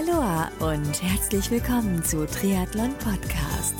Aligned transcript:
Aloha 0.00 0.50
und 0.60 1.02
herzlich 1.02 1.50
willkommen 1.50 2.02
zu 2.02 2.26
Triathlon 2.26 2.94
Podcast. 2.94 3.74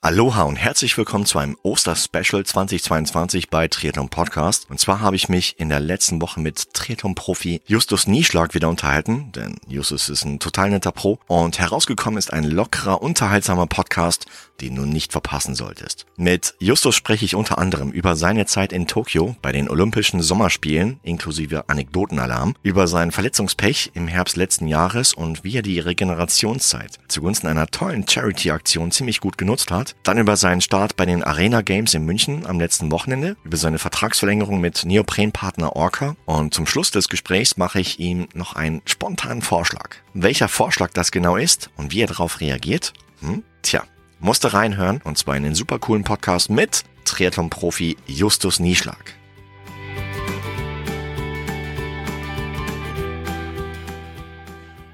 Aloha 0.00 0.42
und 0.42 0.56
herzlich 0.56 0.98
willkommen 0.98 1.24
zu 1.24 1.38
einem 1.38 1.56
Oster-Special 1.62 2.44
2022 2.44 3.48
bei 3.48 3.68
Triathlon 3.68 4.08
Podcast. 4.08 4.68
Und 4.68 4.80
zwar 4.80 5.00
habe 5.00 5.14
ich 5.14 5.28
mich 5.28 5.60
in 5.60 5.68
der 5.68 5.78
letzten 5.78 6.20
Woche 6.20 6.40
mit 6.40 6.74
Triathlon-Profi 6.74 7.62
Justus 7.64 8.08
Nieschlag 8.08 8.54
wieder 8.54 8.68
unterhalten, 8.68 9.30
denn 9.32 9.56
Justus 9.68 10.08
ist 10.08 10.24
ein 10.24 10.40
total 10.40 10.70
netter 10.70 10.92
Pro 10.92 11.20
und 11.28 11.60
herausgekommen 11.60 12.18
ist 12.18 12.32
ein 12.32 12.44
lockerer, 12.44 13.02
unterhaltsamer 13.02 13.66
Podcast, 13.66 14.26
den 14.60 14.76
du 14.76 14.82
nicht 14.82 15.12
verpassen 15.12 15.54
solltest. 15.54 16.06
Mit 16.16 16.54
Justus 16.58 16.94
spreche 16.94 17.24
ich 17.24 17.34
unter 17.34 17.58
anderem 17.58 17.90
über 17.90 18.16
seine 18.16 18.46
Zeit 18.46 18.72
in 18.72 18.86
Tokio 18.86 19.36
bei 19.42 19.52
den 19.52 19.68
Olympischen 19.68 20.22
Sommerspielen 20.22 21.00
inklusive 21.02 21.68
Anekdotenalarm, 21.68 22.54
über 22.62 22.86
sein 22.86 23.10
Verletzungspech 23.10 23.90
im 23.94 24.08
Herbst 24.08 24.36
letzten 24.36 24.68
Jahres 24.68 25.14
und 25.14 25.44
wie 25.44 25.56
er 25.56 25.62
die 25.62 25.80
Regenerationszeit 25.80 26.98
zugunsten 27.08 27.46
einer 27.46 27.66
tollen 27.66 28.06
Charity-Aktion 28.08 28.90
ziemlich 28.90 29.20
gut 29.20 29.38
genutzt 29.38 29.70
hat 29.70 29.94
dann 30.02 30.18
über 30.18 30.36
seinen 30.36 30.60
Start 30.60 30.96
bei 30.96 31.06
den 31.06 31.24
Arena 31.24 31.62
Games 31.62 31.94
in 31.94 32.04
München 32.04 32.46
am 32.46 32.60
letzten 32.60 32.90
Wochenende, 32.90 33.36
über 33.44 33.56
seine 33.56 33.78
Vertragsverlängerung 33.78 34.60
mit 34.60 34.84
Neoprenpartner 34.84 35.76
Orca 35.76 36.16
und 36.26 36.54
zum 36.54 36.66
Schluss 36.66 36.90
des 36.90 37.08
Gesprächs 37.08 37.56
mache 37.56 37.80
ich 37.80 37.98
ihm 37.98 38.28
noch 38.34 38.54
einen 38.54 38.82
spontanen 38.84 39.42
Vorschlag. 39.42 39.96
Welcher 40.12 40.48
Vorschlag 40.48 40.92
das 40.92 41.10
genau 41.10 41.36
ist 41.36 41.70
und 41.76 41.92
wie 41.92 42.02
er 42.02 42.06
darauf 42.06 42.40
reagiert? 42.40 42.92
Hm? 43.20 43.42
Tja, 43.62 43.84
musste 44.24 44.54
reinhören 44.54 45.02
und 45.04 45.18
zwar 45.18 45.36
in 45.36 45.42
den 45.42 45.54
super 45.54 45.78
coolen 45.78 46.02
Podcast 46.02 46.48
mit 46.48 46.82
Triathlon-Profi 47.04 47.98
Justus 48.06 48.58
Nieschlag. 48.58 49.12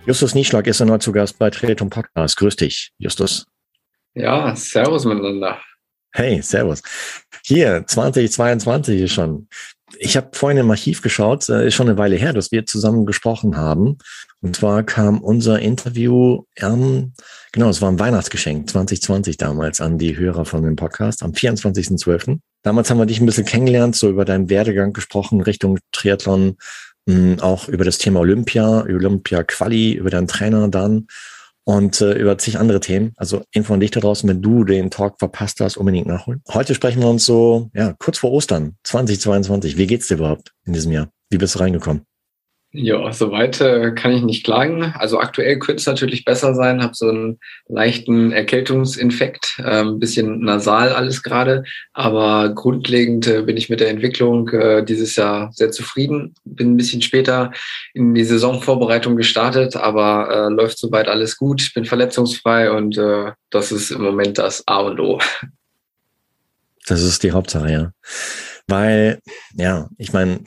Justus 0.04 0.34
Nieschlag 0.34 0.66
ist 0.66 0.80
erneut 0.80 1.04
zu 1.04 1.12
Gast 1.12 1.38
bei 1.38 1.48
Triathlon 1.48 1.90
Podcast. 1.90 2.36
Grüß 2.38 2.56
dich, 2.56 2.90
Justus. 2.98 3.46
Ja, 4.14 4.56
Servus 4.56 5.04
miteinander. 5.04 5.60
Hey, 6.10 6.42
Servus. 6.42 6.82
Hier, 7.44 7.84
2022 7.86 9.02
ist 9.02 9.12
schon. 9.12 9.48
Ich 9.98 10.16
habe 10.16 10.30
vorhin 10.32 10.58
im 10.58 10.70
Archiv 10.72 11.02
geschaut, 11.02 11.48
äh, 11.48 11.68
ist 11.68 11.74
schon 11.74 11.88
eine 11.88 11.98
Weile 11.98 12.16
her, 12.16 12.32
dass 12.32 12.50
wir 12.50 12.66
zusammen 12.66 13.06
gesprochen 13.06 13.56
haben. 13.56 13.98
Und 14.40 14.56
zwar 14.56 14.82
kam 14.82 15.20
unser 15.20 15.60
Interview, 15.60 16.42
ähm, 16.56 17.12
genau, 17.52 17.68
es 17.68 17.82
war 17.82 17.90
ein 17.90 17.98
Weihnachtsgeschenk 17.98 18.68
2020 18.70 19.36
damals 19.36 19.80
an 19.80 19.98
die 19.98 20.16
Hörer 20.16 20.44
von 20.44 20.62
dem 20.62 20.76
Podcast 20.76 21.22
am 21.22 21.32
24.12. 21.32 22.38
Damals 22.62 22.90
haben 22.90 22.98
wir 22.98 23.06
dich 23.06 23.20
ein 23.20 23.26
bisschen 23.26 23.46
kennengelernt, 23.46 23.96
so 23.96 24.08
über 24.08 24.24
deinen 24.24 24.50
Werdegang 24.50 24.92
gesprochen 24.92 25.40
Richtung 25.40 25.78
Triathlon, 25.92 26.56
hm, 27.08 27.40
auch 27.40 27.68
über 27.68 27.84
das 27.84 27.98
Thema 27.98 28.20
Olympia, 28.20 28.82
Olympia 28.82 29.42
Quali, 29.42 29.92
über 29.92 30.10
deinen 30.10 30.28
Trainer 30.28 30.68
dann 30.68 31.06
und 31.64 32.00
äh, 32.00 32.12
über 32.14 32.36
zig 32.38 32.58
andere 32.58 32.80
Themen. 32.80 33.12
Also 33.16 33.42
Info 33.52 33.72
an 33.74 33.80
dich 33.80 33.90
da 33.90 34.00
draußen, 34.00 34.28
wenn 34.28 34.42
du 34.42 34.64
den 34.64 34.90
Talk 34.90 35.18
verpasst 35.18 35.60
hast, 35.60 35.76
unbedingt 35.76 36.06
nachholen. 36.06 36.42
Heute 36.52 36.74
sprechen 36.74 37.00
wir 37.00 37.08
uns 37.08 37.24
so, 37.24 37.70
ja, 37.74 37.94
kurz 37.98 38.18
vor 38.18 38.32
Ostern 38.32 38.76
2022. 38.84 39.76
Wie 39.76 39.86
geht's 39.86 40.08
dir 40.08 40.14
überhaupt 40.14 40.52
in 40.64 40.72
diesem 40.72 40.92
Jahr? 40.92 41.08
Wie 41.30 41.38
bist 41.38 41.54
du 41.54 41.60
reingekommen? 41.60 42.02
Ja, 42.72 43.12
soweit 43.12 43.60
äh, 43.60 43.90
kann 43.96 44.12
ich 44.12 44.22
nicht 44.22 44.44
klagen. 44.44 44.94
Also 44.96 45.18
aktuell 45.18 45.58
könnte 45.58 45.80
es 45.80 45.86
natürlich 45.86 46.24
besser 46.24 46.54
sein. 46.54 46.84
Habe 46.84 46.94
so 46.94 47.08
einen 47.08 47.40
leichten 47.66 48.30
Erkältungsinfekt, 48.30 49.56
äh, 49.58 49.80
ein 49.80 49.98
bisschen 49.98 50.40
nasal 50.40 50.90
alles 50.90 51.24
gerade. 51.24 51.64
Aber 51.94 52.50
grundlegend 52.54 53.26
äh, 53.26 53.42
bin 53.42 53.56
ich 53.56 53.70
mit 53.70 53.80
der 53.80 53.90
Entwicklung 53.90 54.48
äh, 54.50 54.84
dieses 54.84 55.16
Jahr 55.16 55.50
sehr 55.52 55.72
zufrieden. 55.72 56.36
Bin 56.44 56.74
ein 56.74 56.76
bisschen 56.76 57.02
später 57.02 57.50
in 57.92 58.14
die 58.14 58.24
Saisonvorbereitung 58.24 59.16
gestartet, 59.16 59.74
aber 59.74 60.28
äh, 60.30 60.52
läuft 60.52 60.78
soweit 60.78 61.08
alles 61.08 61.36
gut. 61.36 61.72
Bin 61.74 61.84
verletzungsfrei 61.84 62.70
und 62.70 62.96
äh, 62.96 63.32
das 63.50 63.72
ist 63.72 63.90
im 63.90 64.02
Moment 64.02 64.38
das 64.38 64.62
A 64.68 64.78
und 64.78 65.00
O. 65.00 65.18
Das 66.86 67.02
ist 67.02 67.24
die 67.24 67.32
Hauptsache, 67.32 67.70
ja. 67.70 67.92
Weil, 68.70 69.20
ja, 69.56 69.88
ich 69.98 70.12
meine, 70.12 70.40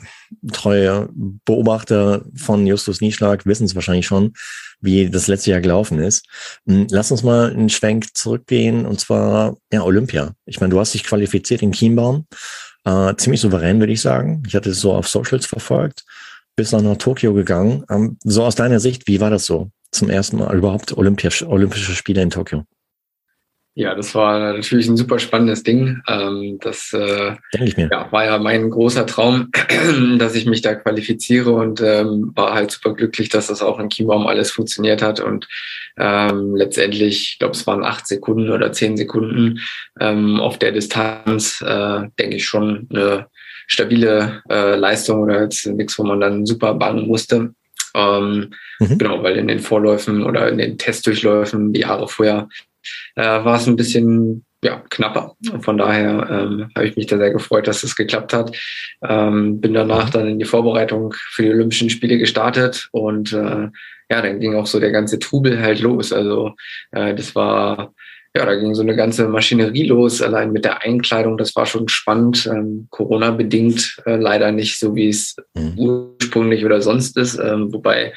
treue 0.52 1.08
Beobachter 1.44 2.24
von 2.34 2.66
Justus 2.66 3.00
Nieschlag 3.00 3.46
wissen 3.46 3.64
es 3.64 3.74
wahrscheinlich 3.74 4.06
schon, 4.06 4.32
wie 4.80 5.08
das 5.08 5.26
letzte 5.26 5.50
Jahr 5.50 5.60
gelaufen 5.60 5.98
ist. 5.98 6.26
Hm, 6.66 6.86
lass 6.90 7.10
uns 7.10 7.22
mal 7.22 7.50
einen 7.50 7.68
Schwenk 7.68 8.16
zurückgehen 8.16 8.86
und 8.86 9.00
zwar 9.00 9.56
ja 9.72 9.82
Olympia. 9.82 10.34
Ich 10.46 10.60
meine, 10.60 10.70
du 10.70 10.80
hast 10.80 10.94
dich 10.94 11.04
qualifiziert 11.04 11.62
in 11.62 11.72
Chiembaum. 11.72 12.26
Äh, 12.84 13.14
ziemlich 13.16 13.40
souverän, 13.40 13.80
würde 13.80 13.92
ich 13.92 14.00
sagen. 14.00 14.42
Ich 14.46 14.54
hatte 14.54 14.70
es 14.70 14.80
so 14.80 14.92
auf 14.92 15.08
Socials 15.08 15.46
verfolgt, 15.46 16.04
bis 16.56 16.70
dann 16.70 16.84
nach 16.84 16.96
Tokio 16.96 17.32
gegangen. 17.32 17.84
Ähm, 17.90 18.18
so 18.24 18.44
aus 18.44 18.54
deiner 18.54 18.80
Sicht, 18.80 19.06
wie 19.06 19.20
war 19.20 19.30
das 19.30 19.46
so? 19.46 19.70
Zum 19.90 20.10
ersten 20.10 20.38
Mal 20.38 20.56
überhaupt 20.56 20.96
Olympisch, 20.96 21.42
Olympische 21.42 21.94
Spiele 21.94 22.22
in 22.22 22.30
Tokio? 22.30 22.64
Ja, 23.76 23.96
das 23.96 24.14
war 24.14 24.52
natürlich 24.52 24.86
ein 24.86 24.96
super 24.96 25.18
spannendes 25.18 25.64
Ding. 25.64 26.00
Ähm, 26.06 26.58
das 26.60 26.92
äh, 26.92 27.34
ja, 27.90 28.12
war 28.12 28.24
ja 28.24 28.38
mein 28.38 28.70
großer 28.70 29.04
Traum, 29.04 29.50
dass 30.18 30.36
ich 30.36 30.46
mich 30.46 30.62
da 30.62 30.76
qualifiziere 30.76 31.50
und 31.50 31.80
ähm, 31.80 32.30
war 32.36 32.54
halt 32.54 32.70
super 32.70 32.94
glücklich, 32.94 33.30
dass 33.30 33.48
das 33.48 33.62
auch 33.62 33.80
in 33.80 33.90
Chiembaum 33.90 34.28
alles 34.28 34.52
funktioniert 34.52 35.02
hat. 35.02 35.18
Und 35.18 35.48
ähm, 35.98 36.54
letztendlich, 36.54 37.30
ich 37.32 37.38
glaube, 37.40 37.54
es 37.54 37.66
waren 37.66 37.84
acht 37.84 38.06
Sekunden 38.06 38.50
oder 38.50 38.70
zehn 38.72 38.96
Sekunden 38.96 39.60
auf 39.96 40.58
der 40.58 40.72
Distanz, 40.72 41.60
äh, 41.60 42.02
denke 42.18 42.36
ich 42.36 42.44
schon 42.44 42.88
eine 42.90 43.26
stabile 43.66 44.42
äh, 44.50 44.76
Leistung 44.76 45.22
oder 45.22 45.42
jetzt 45.42 45.66
nichts, 45.66 45.98
wo 45.98 46.04
man 46.04 46.20
dann 46.20 46.46
super 46.46 46.74
bangen 46.74 47.06
musste. 47.06 47.54
Ähm, 47.94 48.50
mhm. 48.80 48.98
Genau, 48.98 49.22
weil 49.22 49.36
in 49.36 49.48
den 49.48 49.60
Vorläufen 49.60 50.24
oder 50.24 50.48
in 50.48 50.58
den 50.58 50.78
Testdurchläufen 50.78 51.72
die 51.72 51.80
Jahre 51.80 52.08
vorher 52.08 52.48
äh, 53.16 53.22
war 53.22 53.56
es 53.56 53.66
ein 53.66 53.76
bisschen 53.76 54.44
ja, 54.62 54.82
knapper. 54.88 55.36
Von 55.60 55.76
daher 55.76 56.26
ähm, 56.30 56.70
habe 56.74 56.86
ich 56.86 56.96
mich 56.96 57.06
da 57.06 57.18
sehr 57.18 57.32
gefreut, 57.32 57.68
dass 57.68 57.84
es 57.84 57.96
geklappt 57.96 58.32
hat. 58.32 58.56
Ähm, 59.06 59.60
bin 59.60 59.74
danach 59.74 60.08
dann 60.08 60.26
in 60.26 60.38
die 60.38 60.46
Vorbereitung 60.46 61.14
für 61.32 61.42
die 61.42 61.50
Olympischen 61.50 61.90
Spiele 61.90 62.16
gestartet 62.16 62.88
und 62.90 63.32
äh, 63.32 63.68
ja, 64.10 64.22
dann 64.22 64.40
ging 64.40 64.54
auch 64.54 64.66
so 64.66 64.80
der 64.80 64.90
ganze 64.90 65.18
Trubel 65.18 65.60
halt 65.60 65.80
los. 65.80 66.12
Also 66.12 66.54
äh, 66.92 67.14
das 67.14 67.34
war 67.34 67.94
ja, 68.36 68.44
da 68.44 68.56
ging 68.56 68.74
so 68.74 68.82
eine 68.82 68.96
ganze 68.96 69.28
Maschinerie 69.28 69.86
los, 69.86 70.20
allein 70.20 70.50
mit 70.50 70.64
der 70.64 70.82
Einkleidung, 70.82 71.38
das 71.38 71.54
war 71.54 71.66
schon 71.66 71.88
spannend. 71.88 72.46
Ähm, 72.46 72.88
Corona-bedingt 72.90 74.02
äh, 74.06 74.16
leider 74.16 74.50
nicht 74.50 74.78
so, 74.80 74.96
wie 74.96 75.08
es 75.08 75.36
mhm. 75.54 75.78
ursprünglich 75.78 76.64
oder 76.64 76.82
sonst 76.82 77.16
ist. 77.16 77.38
Ähm, 77.38 77.72
wobei 77.72 78.12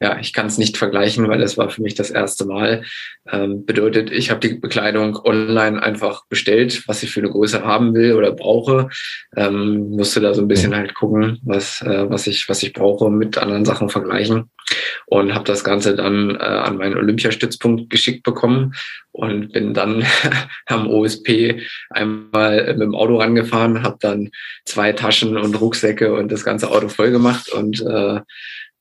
ja, 0.00 0.18
ich 0.20 0.32
kann 0.32 0.46
es 0.46 0.58
nicht 0.58 0.76
vergleichen, 0.76 1.28
weil 1.28 1.42
es 1.42 1.58
war 1.58 1.70
für 1.70 1.82
mich 1.82 1.96
das 1.96 2.10
erste 2.10 2.46
Mal. 2.46 2.84
Ähm, 3.30 3.66
bedeutet, 3.66 4.12
ich 4.12 4.30
habe 4.30 4.40
die 4.40 4.54
Bekleidung 4.54 5.16
online 5.16 5.82
einfach 5.82 6.24
bestellt, 6.28 6.84
was 6.86 7.02
ich 7.02 7.10
für 7.10 7.20
eine 7.20 7.30
Größe 7.30 7.64
haben 7.64 7.94
will 7.94 8.12
oder 8.12 8.30
brauche. 8.30 8.90
Ähm, 9.36 9.90
musste 9.90 10.20
da 10.20 10.34
so 10.34 10.42
ein 10.42 10.48
bisschen 10.48 10.76
halt 10.76 10.94
gucken, 10.94 11.40
was, 11.42 11.82
äh, 11.82 12.08
was, 12.08 12.28
ich, 12.28 12.48
was 12.48 12.62
ich 12.62 12.74
brauche, 12.74 13.10
mit 13.10 13.38
anderen 13.38 13.64
Sachen 13.64 13.88
vergleichen. 13.88 14.50
Und 15.06 15.34
habe 15.34 15.44
das 15.44 15.64
Ganze 15.64 15.96
dann 15.96 16.36
äh, 16.36 16.38
an 16.38 16.76
meinen 16.76 16.96
Olympiastützpunkt 16.96 17.90
geschickt 17.90 18.22
bekommen 18.22 18.74
und 19.10 19.56
bin 19.58 19.74
dann 19.74 20.04
am 20.66 20.88
OSP 20.88 21.60
einmal 21.90 22.74
mit 22.74 22.82
dem 22.82 22.94
Auto 22.94 23.16
rangefahren, 23.16 23.82
habe 23.82 23.98
dann 24.00 24.30
zwei 24.64 24.92
Taschen 24.92 25.36
und 25.36 25.60
Rucksäcke 25.60 26.14
und 26.14 26.30
das 26.30 26.44
ganze 26.44 26.70
Auto 26.70 26.88
voll 26.88 27.10
gemacht 27.10 27.52
und 27.52 27.80
äh, 27.80 28.20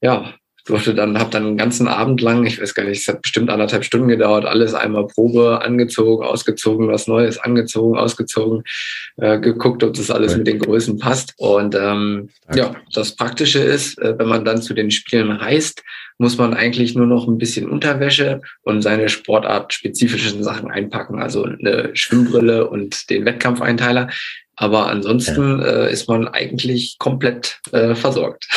ja, 0.01 0.33
durfte 0.65 0.93
dann, 0.93 1.17
habe 1.17 1.31
dann 1.31 1.45
einen 1.45 1.57
ganzen 1.57 1.87
Abend 1.87 2.21
lang, 2.21 2.45
ich 2.45 2.61
weiß 2.61 2.75
gar 2.75 2.83
nicht, 2.83 3.01
es 3.01 3.07
hat 3.07 3.21
bestimmt 3.21 3.49
anderthalb 3.49 3.85
Stunden 3.85 4.07
gedauert, 4.07 4.45
alles 4.45 4.73
einmal 4.73 5.07
Probe 5.07 5.61
angezogen, 5.63 6.23
ausgezogen, 6.23 6.89
was 6.89 7.07
Neues 7.07 7.39
angezogen, 7.39 7.97
ausgezogen, 7.97 8.63
äh, 9.15 9.39
geguckt, 9.39 9.83
ob 9.83 9.93
das 9.93 10.11
alles 10.11 10.33
okay. 10.33 10.39
mit 10.39 10.47
den 10.47 10.59
Größen 10.59 10.99
passt. 10.99 11.33
Und 11.37 11.73
ähm, 11.73 12.29
ja, 12.53 12.75
das 12.93 13.15
Praktische 13.15 13.59
ist, 13.59 13.97
äh, 13.99 14.19
wenn 14.19 14.27
man 14.27 14.45
dann 14.45 14.61
zu 14.61 14.73
den 14.73 14.91
Spielen 14.91 15.31
reist, 15.31 15.83
muss 16.17 16.37
man 16.37 16.53
eigentlich 16.53 16.95
nur 16.95 17.05
noch 17.05 17.27
ein 17.27 17.37
bisschen 17.37 17.69
Unterwäsche 17.69 18.41
und 18.63 18.81
seine 18.81 19.09
sportartspezifischen 19.09 20.43
Sachen 20.43 20.71
einpacken, 20.71 21.21
also 21.21 21.43
eine 21.43 21.91
Schwimmbrille 21.93 22.69
und 22.69 23.09
den 23.09 23.25
Wettkampfeinteiler. 23.25 24.09
Aber 24.55 24.87
ansonsten 24.87 25.59
ja. 25.59 25.85
äh, 25.85 25.91
ist 25.91 26.07
man 26.09 26.27
eigentlich 26.27 26.97
komplett 26.97 27.59
äh, 27.71 27.93
versorgt. 27.93 28.47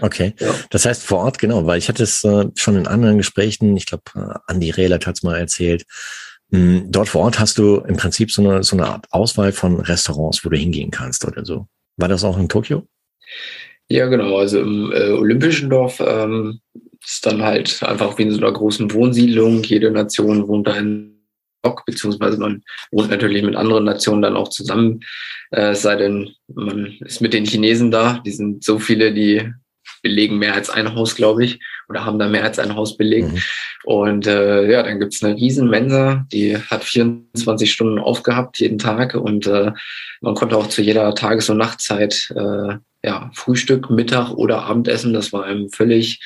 Okay, 0.00 0.34
ja. 0.40 0.54
das 0.70 0.84
heißt 0.84 1.04
vor 1.04 1.20
Ort, 1.20 1.38
genau, 1.38 1.64
weil 1.64 1.78
ich 1.78 1.88
hatte 1.88 2.02
es 2.02 2.24
äh, 2.24 2.46
schon 2.56 2.76
in 2.76 2.86
anderen 2.86 3.18
Gesprächen, 3.18 3.76
ich 3.76 3.86
glaube, 3.86 4.02
äh, 4.16 4.38
Andi 4.46 4.70
Rehlert 4.70 5.06
hat 5.06 5.16
es 5.16 5.22
mal 5.22 5.38
erzählt, 5.38 5.84
mh, 6.50 6.58
hm, 6.58 6.86
dort 6.90 7.08
vor 7.08 7.22
Ort 7.22 7.38
hast 7.38 7.56
du 7.56 7.76
im 7.76 7.96
Prinzip 7.96 8.32
so 8.32 8.42
eine, 8.42 8.64
so 8.64 8.76
eine 8.76 8.88
Art 8.88 9.06
Auswahl 9.10 9.52
von 9.52 9.80
Restaurants, 9.80 10.44
wo 10.44 10.50
du 10.50 10.56
hingehen 10.56 10.90
kannst 10.90 11.24
oder 11.24 11.44
so. 11.44 11.68
War 11.96 12.08
das 12.08 12.24
auch 12.24 12.36
in 12.36 12.48
Tokio? 12.48 12.86
Ja, 13.92 14.06
genau, 14.06 14.38
also 14.38 14.58
im 14.58 14.90
äh, 14.90 15.10
Olympischen 15.10 15.68
Dorf 15.68 16.00
ähm, 16.00 16.60
ist 17.04 17.26
dann 17.26 17.42
halt 17.42 17.82
einfach 17.82 18.16
wie 18.16 18.22
in 18.22 18.30
so 18.30 18.38
einer 18.38 18.50
großen 18.50 18.90
Wohnsiedlung, 18.90 19.62
jede 19.64 19.90
Nation 19.90 20.48
wohnt 20.48 20.66
da 20.66 20.76
in 20.76 21.20
Block, 21.62 21.84
beziehungsweise 21.84 22.38
man 22.38 22.62
wohnt 22.90 23.10
natürlich 23.10 23.42
mit 23.42 23.54
anderen 23.54 23.84
Nationen 23.84 24.22
dann 24.22 24.34
auch 24.34 24.48
zusammen, 24.48 25.00
äh, 25.50 25.72
es 25.72 25.82
sei 25.82 25.96
denn, 25.96 26.30
man 26.54 26.96
ist 27.00 27.20
mit 27.20 27.34
den 27.34 27.44
Chinesen 27.44 27.90
da. 27.90 28.22
Die 28.24 28.30
sind 28.30 28.64
so 28.64 28.78
viele, 28.78 29.12
die 29.12 29.52
belegen 30.00 30.38
mehr 30.38 30.54
als 30.54 30.70
ein 30.70 30.94
Haus, 30.94 31.14
glaube 31.14 31.44
ich, 31.44 31.60
oder 31.90 32.06
haben 32.06 32.18
da 32.18 32.28
mehr 32.28 32.44
als 32.44 32.58
ein 32.58 32.74
Haus 32.74 32.96
belegt. 32.96 33.30
Mhm. 33.30 33.42
Und 33.84 34.26
äh, 34.26 34.70
ja, 34.70 34.82
dann 34.82 35.00
gibt's 35.00 35.22
eine 35.22 35.36
riesen 35.36 35.68
Mensa, 35.68 36.26
die 36.32 36.56
hat 36.56 36.82
24 36.82 37.70
Stunden 37.70 37.98
aufgehabt 37.98 38.58
jeden 38.58 38.78
Tag 38.78 39.14
und 39.14 39.46
äh, 39.46 39.70
man 40.22 40.34
konnte 40.34 40.56
auch 40.56 40.68
zu 40.68 40.80
jeder 40.80 41.14
Tages- 41.14 41.50
und 41.50 41.58
Nachtzeit 41.58 42.32
äh, 42.34 42.78
ja, 43.04 43.30
Frühstück, 43.34 43.90
Mittag 43.90 44.30
oder 44.30 44.62
Abendessen, 44.62 45.12
das 45.12 45.32
war 45.32 45.44
einem 45.44 45.68
völlig 45.70 46.20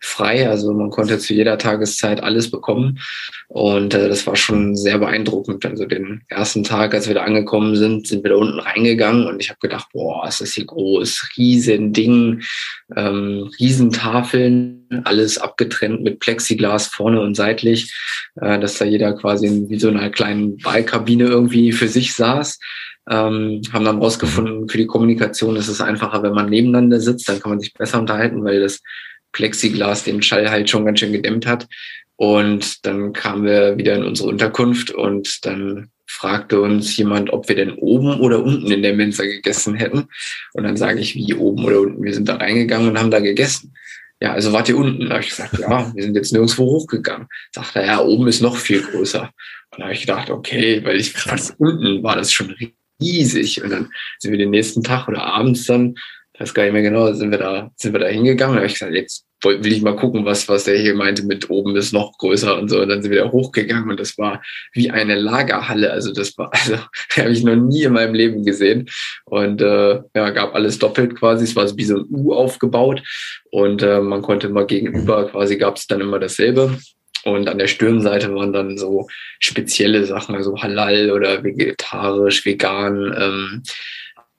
frei. 0.00 0.48
Also 0.48 0.72
man 0.72 0.88
konnte 0.88 1.18
zu 1.18 1.34
jeder 1.34 1.58
Tageszeit 1.58 2.22
alles 2.22 2.50
bekommen. 2.50 3.00
Und 3.48 3.92
äh, 3.92 4.08
das 4.08 4.26
war 4.26 4.34
schon 4.34 4.74
sehr 4.74 4.98
beeindruckend. 4.98 5.66
Also 5.66 5.84
den 5.84 6.22
ersten 6.28 6.64
Tag, 6.64 6.94
als 6.94 7.06
wir 7.06 7.14
da 7.14 7.24
angekommen 7.24 7.76
sind, 7.76 8.06
sind 8.06 8.24
wir 8.24 8.30
da 8.30 8.36
unten 8.36 8.60
reingegangen 8.60 9.26
und 9.26 9.42
ich 9.42 9.50
habe 9.50 9.60
gedacht, 9.60 9.88
boah, 9.92 10.26
ist 10.26 10.40
das 10.40 10.54
hier 10.54 10.64
groß, 10.64 11.32
riesen 11.36 11.92
Ding, 11.92 12.42
ähm, 12.96 13.50
Riesentafeln, 13.60 14.86
alles 15.04 15.36
abgetrennt 15.36 16.02
mit 16.02 16.20
Plexiglas 16.20 16.86
vorne 16.86 17.20
und 17.20 17.34
seitlich, 17.34 17.94
äh, 18.40 18.58
dass 18.58 18.78
da 18.78 18.86
jeder 18.86 19.12
quasi 19.12 19.66
wie 19.68 19.78
so 19.78 19.88
einer 19.88 20.08
kleinen 20.08 20.56
Ballkabine 20.56 21.24
irgendwie 21.24 21.72
für 21.72 21.88
sich 21.88 22.14
saß 22.14 22.58
ähm, 23.08 23.62
haben 23.72 23.84
dann 23.84 23.98
rausgefunden, 23.98 24.68
für 24.68 24.78
die 24.78 24.86
Kommunikation 24.86 25.56
ist 25.56 25.68
es 25.68 25.80
einfacher, 25.80 26.22
wenn 26.22 26.34
man 26.34 26.48
nebeneinander 26.48 27.00
sitzt, 27.00 27.28
dann 27.28 27.40
kann 27.40 27.50
man 27.50 27.60
sich 27.60 27.74
besser 27.74 27.98
unterhalten, 27.98 28.44
weil 28.44 28.60
das 28.60 28.80
Plexiglas 29.32 30.04
den 30.04 30.22
Schall 30.22 30.50
halt 30.50 30.70
schon 30.70 30.84
ganz 30.84 31.00
schön 31.00 31.12
gedämmt 31.12 31.46
hat. 31.46 31.66
Und 32.16 32.86
dann 32.86 33.12
kamen 33.12 33.44
wir 33.44 33.78
wieder 33.78 33.96
in 33.96 34.04
unsere 34.04 34.28
Unterkunft 34.28 34.90
und 34.92 35.44
dann 35.44 35.90
fragte 36.06 36.60
uns 36.60 36.96
jemand, 36.96 37.32
ob 37.32 37.48
wir 37.48 37.56
denn 37.56 37.72
oben 37.72 38.20
oder 38.20 38.44
unten 38.44 38.70
in 38.70 38.82
der 38.82 38.94
Mensa 38.94 39.24
gegessen 39.24 39.74
hätten. 39.74 40.08
Und 40.52 40.64
dann 40.64 40.76
sage 40.76 41.00
ich, 41.00 41.14
wie 41.16 41.34
oben 41.34 41.64
oder 41.64 41.80
unten. 41.80 42.04
Wir 42.04 42.14
sind 42.14 42.28
da 42.28 42.36
reingegangen 42.36 42.90
und 42.90 42.98
haben 42.98 43.10
da 43.10 43.20
gegessen. 43.20 43.74
Ja, 44.20 44.34
also 44.34 44.52
wart 44.52 44.68
ihr 44.68 44.76
unten? 44.76 45.06
Da 45.06 45.14
habe 45.14 45.24
ich 45.24 45.30
gesagt, 45.30 45.58
ja, 45.58 45.92
wir 45.92 46.02
sind 46.02 46.14
jetzt 46.14 46.32
nirgendwo 46.32 46.64
hochgegangen. 46.64 47.26
Sagt 47.52 47.74
er, 47.74 47.86
ja, 47.86 48.00
oben 48.00 48.28
ist 48.28 48.40
noch 48.40 48.56
viel 48.56 48.82
größer. 48.82 49.30
Und 49.70 49.78
da 49.78 49.84
habe 49.84 49.94
ich 49.94 50.02
gedacht, 50.02 50.30
okay, 50.30 50.84
weil 50.84 51.00
ich 51.00 51.12
fand, 51.12 51.54
unten 51.58 52.02
war 52.04 52.14
das 52.14 52.30
schon 52.32 52.54
riesig. 53.02 53.62
Und 53.62 53.70
dann 53.70 53.90
sind 54.18 54.30
wir 54.30 54.38
den 54.38 54.50
nächsten 54.50 54.82
Tag 54.82 55.08
oder 55.08 55.24
abends 55.24 55.66
dann, 55.66 55.94
weiß 56.38 56.54
gar 56.54 56.64
nicht 56.64 56.72
mehr 56.72 56.82
genau, 56.82 57.12
sind 57.12 57.30
wir 57.30 57.38
da, 57.38 57.70
sind 57.76 57.92
wir 57.92 58.00
da 58.00 58.06
hingegangen. 58.06 58.56
Da 58.56 58.60
habe 58.60 58.66
ich 58.66 58.74
gesagt, 58.74 58.94
jetzt 58.94 59.26
will 59.44 59.72
ich 59.72 59.82
mal 59.82 59.96
gucken, 59.96 60.24
was, 60.24 60.48
was 60.48 60.64
der 60.64 60.78
hier 60.78 60.94
meinte 60.94 61.24
mit 61.24 61.50
oben 61.50 61.74
ist 61.76 61.92
noch 61.92 62.16
größer 62.18 62.58
und 62.58 62.68
so. 62.68 62.80
Und 62.80 62.88
dann 62.88 63.02
sind 63.02 63.10
wir 63.10 63.24
da 63.24 63.30
hochgegangen 63.30 63.90
und 63.90 63.98
das 63.98 64.16
war 64.18 64.42
wie 64.72 64.90
eine 64.90 65.16
Lagerhalle. 65.16 65.90
Also 65.90 66.12
das 66.12 66.36
war, 66.38 66.50
also 66.52 66.76
habe 67.16 67.30
ich 67.30 67.42
noch 67.42 67.56
nie 67.56 67.84
in 67.84 67.92
meinem 67.92 68.14
Leben 68.14 68.44
gesehen. 68.44 68.88
Und 69.24 69.60
äh, 69.60 70.00
ja, 70.14 70.30
gab 70.30 70.54
alles 70.54 70.78
doppelt 70.78 71.16
quasi. 71.16 71.44
Es 71.44 71.56
war 71.56 71.68
wie 71.76 71.84
so 71.84 71.96
ein 71.96 72.06
U 72.10 72.32
aufgebaut 72.34 73.02
und 73.50 73.82
äh, 73.82 74.00
man 74.00 74.22
konnte 74.22 74.46
immer 74.46 74.64
gegenüber 74.64 75.28
quasi 75.28 75.56
gab 75.56 75.76
es 75.76 75.86
dann 75.86 76.00
immer 76.00 76.18
dasselbe. 76.18 76.78
Und 77.24 77.48
an 77.48 77.58
der 77.58 77.68
Stirnseite 77.68 78.34
waren 78.34 78.52
dann 78.52 78.76
so 78.76 79.08
spezielle 79.38 80.04
Sachen, 80.04 80.34
also 80.34 80.60
halal 80.60 81.10
oder 81.10 81.42
vegetarisch, 81.44 82.44
vegan, 82.44 83.14
ähm, 83.16 83.62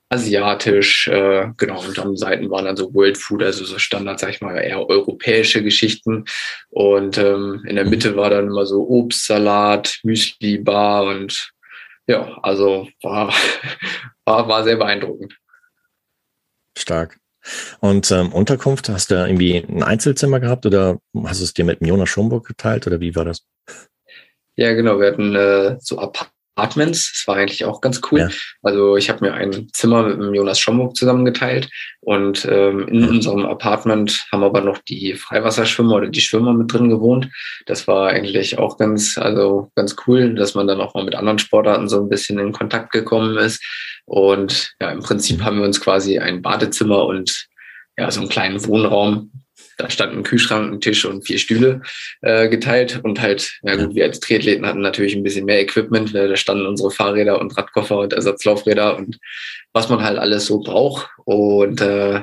asiatisch, 0.10 1.08
äh, 1.08 1.48
genau. 1.58 1.82
Und 1.82 1.98
an 1.98 2.16
Seiten 2.16 2.50
waren 2.50 2.66
dann 2.66 2.78
so 2.78 2.94
World 2.94 3.18
Food, 3.18 3.42
also 3.42 3.66
so 3.66 3.80
Standard, 3.80 4.20
sag 4.20 4.30
ich 4.30 4.42
mal, 4.42 4.58
eher 4.58 4.88
europäische 4.88 5.64
Geschichten. 5.64 6.26
Und 6.70 7.18
ähm, 7.18 7.64
in 7.68 7.76
der 7.76 7.86
Mitte 7.86 8.16
war 8.16 8.30
dann 8.30 8.48
immer 8.48 8.66
so 8.66 8.88
Obstsalat, 8.88 10.00
Müsli, 10.04 10.60
Bar 10.60 11.06
und 11.06 11.52
ja, 12.06 12.38
also 12.44 12.88
war, 13.02 13.34
war, 14.26 14.48
war 14.48 14.64
sehr 14.64 14.76
beeindruckend. 14.76 15.36
Stark. 16.78 17.18
Und 17.80 18.12
ähm, 18.12 18.32
Unterkunft, 18.32 18.90
hast 18.90 19.12
du 19.12 19.16
irgendwie 19.16 19.58
ein 19.58 19.84
Einzelzimmer 19.84 20.40
gehabt 20.40 20.66
oder 20.66 21.00
hast 21.26 21.40
du 21.40 21.44
es 21.44 21.54
dir 21.54 21.66
mit 21.66 21.86
Jonas 21.86 22.10
Schomburg 22.10 22.48
geteilt 22.48 22.88
oder 22.88 23.00
wie 23.00 23.16
war 23.16 23.26
das? 23.26 23.46
Ja, 24.56 24.74
genau. 24.74 25.00
Wir 25.00 25.08
hatten 25.08 25.36
äh, 25.36 25.78
so 25.80 26.00
Apartments. 26.56 27.12
Das 27.14 27.28
war 27.28 27.38
eigentlich 27.38 27.66
auch 27.66 27.82
ganz 27.82 28.02
cool. 28.12 28.20
Ja. 28.20 28.30
Also 28.62 28.96
ich 28.98 29.10
habe 29.10 29.26
mir 29.26 29.34
ein 29.34 29.70
Zimmer 29.74 30.04
mit 30.04 30.20
dem 30.20 30.34
Jonas 30.34 30.60
Schomburg 30.60 30.96
zusammengeteilt 30.96 31.70
und 32.02 32.46
ähm, 32.50 32.88
in 32.88 33.08
unserem 33.08 33.46
Apartment 33.46 34.26
haben 34.32 34.44
aber 34.44 34.62
noch 34.62 34.78
die 34.80 35.14
Freiwasserschwimmer 35.14 35.96
oder 35.96 36.10
die 36.10 36.22
Schwimmer 36.22 36.54
mit 36.54 36.72
drin 36.72 36.90
gewohnt. 36.90 37.30
Das 37.66 37.88
war 37.88 38.10
eigentlich 38.10 38.58
auch 38.60 38.78
ganz, 38.78 39.18
also 39.18 39.72
ganz 39.76 39.96
cool, 40.06 40.36
dass 40.36 40.54
man 40.54 40.68
dann 40.68 40.82
auch 40.82 40.94
mal 40.94 41.06
mit 41.06 41.16
anderen 41.16 41.40
Sportarten 41.40 41.90
so 41.90 42.00
ein 42.00 42.10
bisschen 42.10 42.40
in 42.40 42.52
Kontakt 42.52 42.92
gekommen 42.92 43.38
ist. 43.38 43.64
Und 44.06 44.74
ja, 44.82 44.92
im 44.92 45.00
Prinzip 45.00 45.44
haben 45.44 45.60
wir 45.60 45.66
uns 45.66 45.82
quasi 45.82 46.20
ein 46.20 46.42
Badezimmer 46.42 47.06
und 47.06 47.48
ja, 47.98 48.10
so 48.12 48.20
einen 48.20 48.30
kleinen 48.30 48.66
Wohnraum. 48.66 49.32
Da 49.78 49.90
stand 49.90 50.14
ein 50.14 50.24
Kühlschrank, 50.24 50.72
ein 50.72 50.82
Tisch 50.82 51.06
und 51.06 51.26
vier 51.26 51.40
Stühle 51.40 51.82
äh, 52.22 52.50
geteilt. 52.50 53.00
Und 53.04 53.22
halt, 53.22 53.60
ja 53.64 53.76
gut, 53.76 53.96
wir 53.96 54.06
als 54.06 54.20
Triathleten 54.20 54.66
hatten 54.66 54.82
natürlich 54.82 55.16
ein 55.16 55.24
bisschen 55.24 55.46
mehr 55.46 55.62
Equipment. 55.62 56.14
Da 56.14 56.36
standen 56.36 56.68
unsere 56.68 56.92
Fahrräder 56.92 57.40
und 57.40 57.58
Radkoffer 57.58 57.98
und 58.00 58.14
Ersatzlaufräder 58.14 58.98
und 58.98 59.20
was 59.74 59.90
man 59.90 60.04
halt 60.04 60.20
alles 60.20 60.46
so 60.46 60.60
braucht. 60.60 61.10
Und 61.26 61.82
äh, 61.82 62.22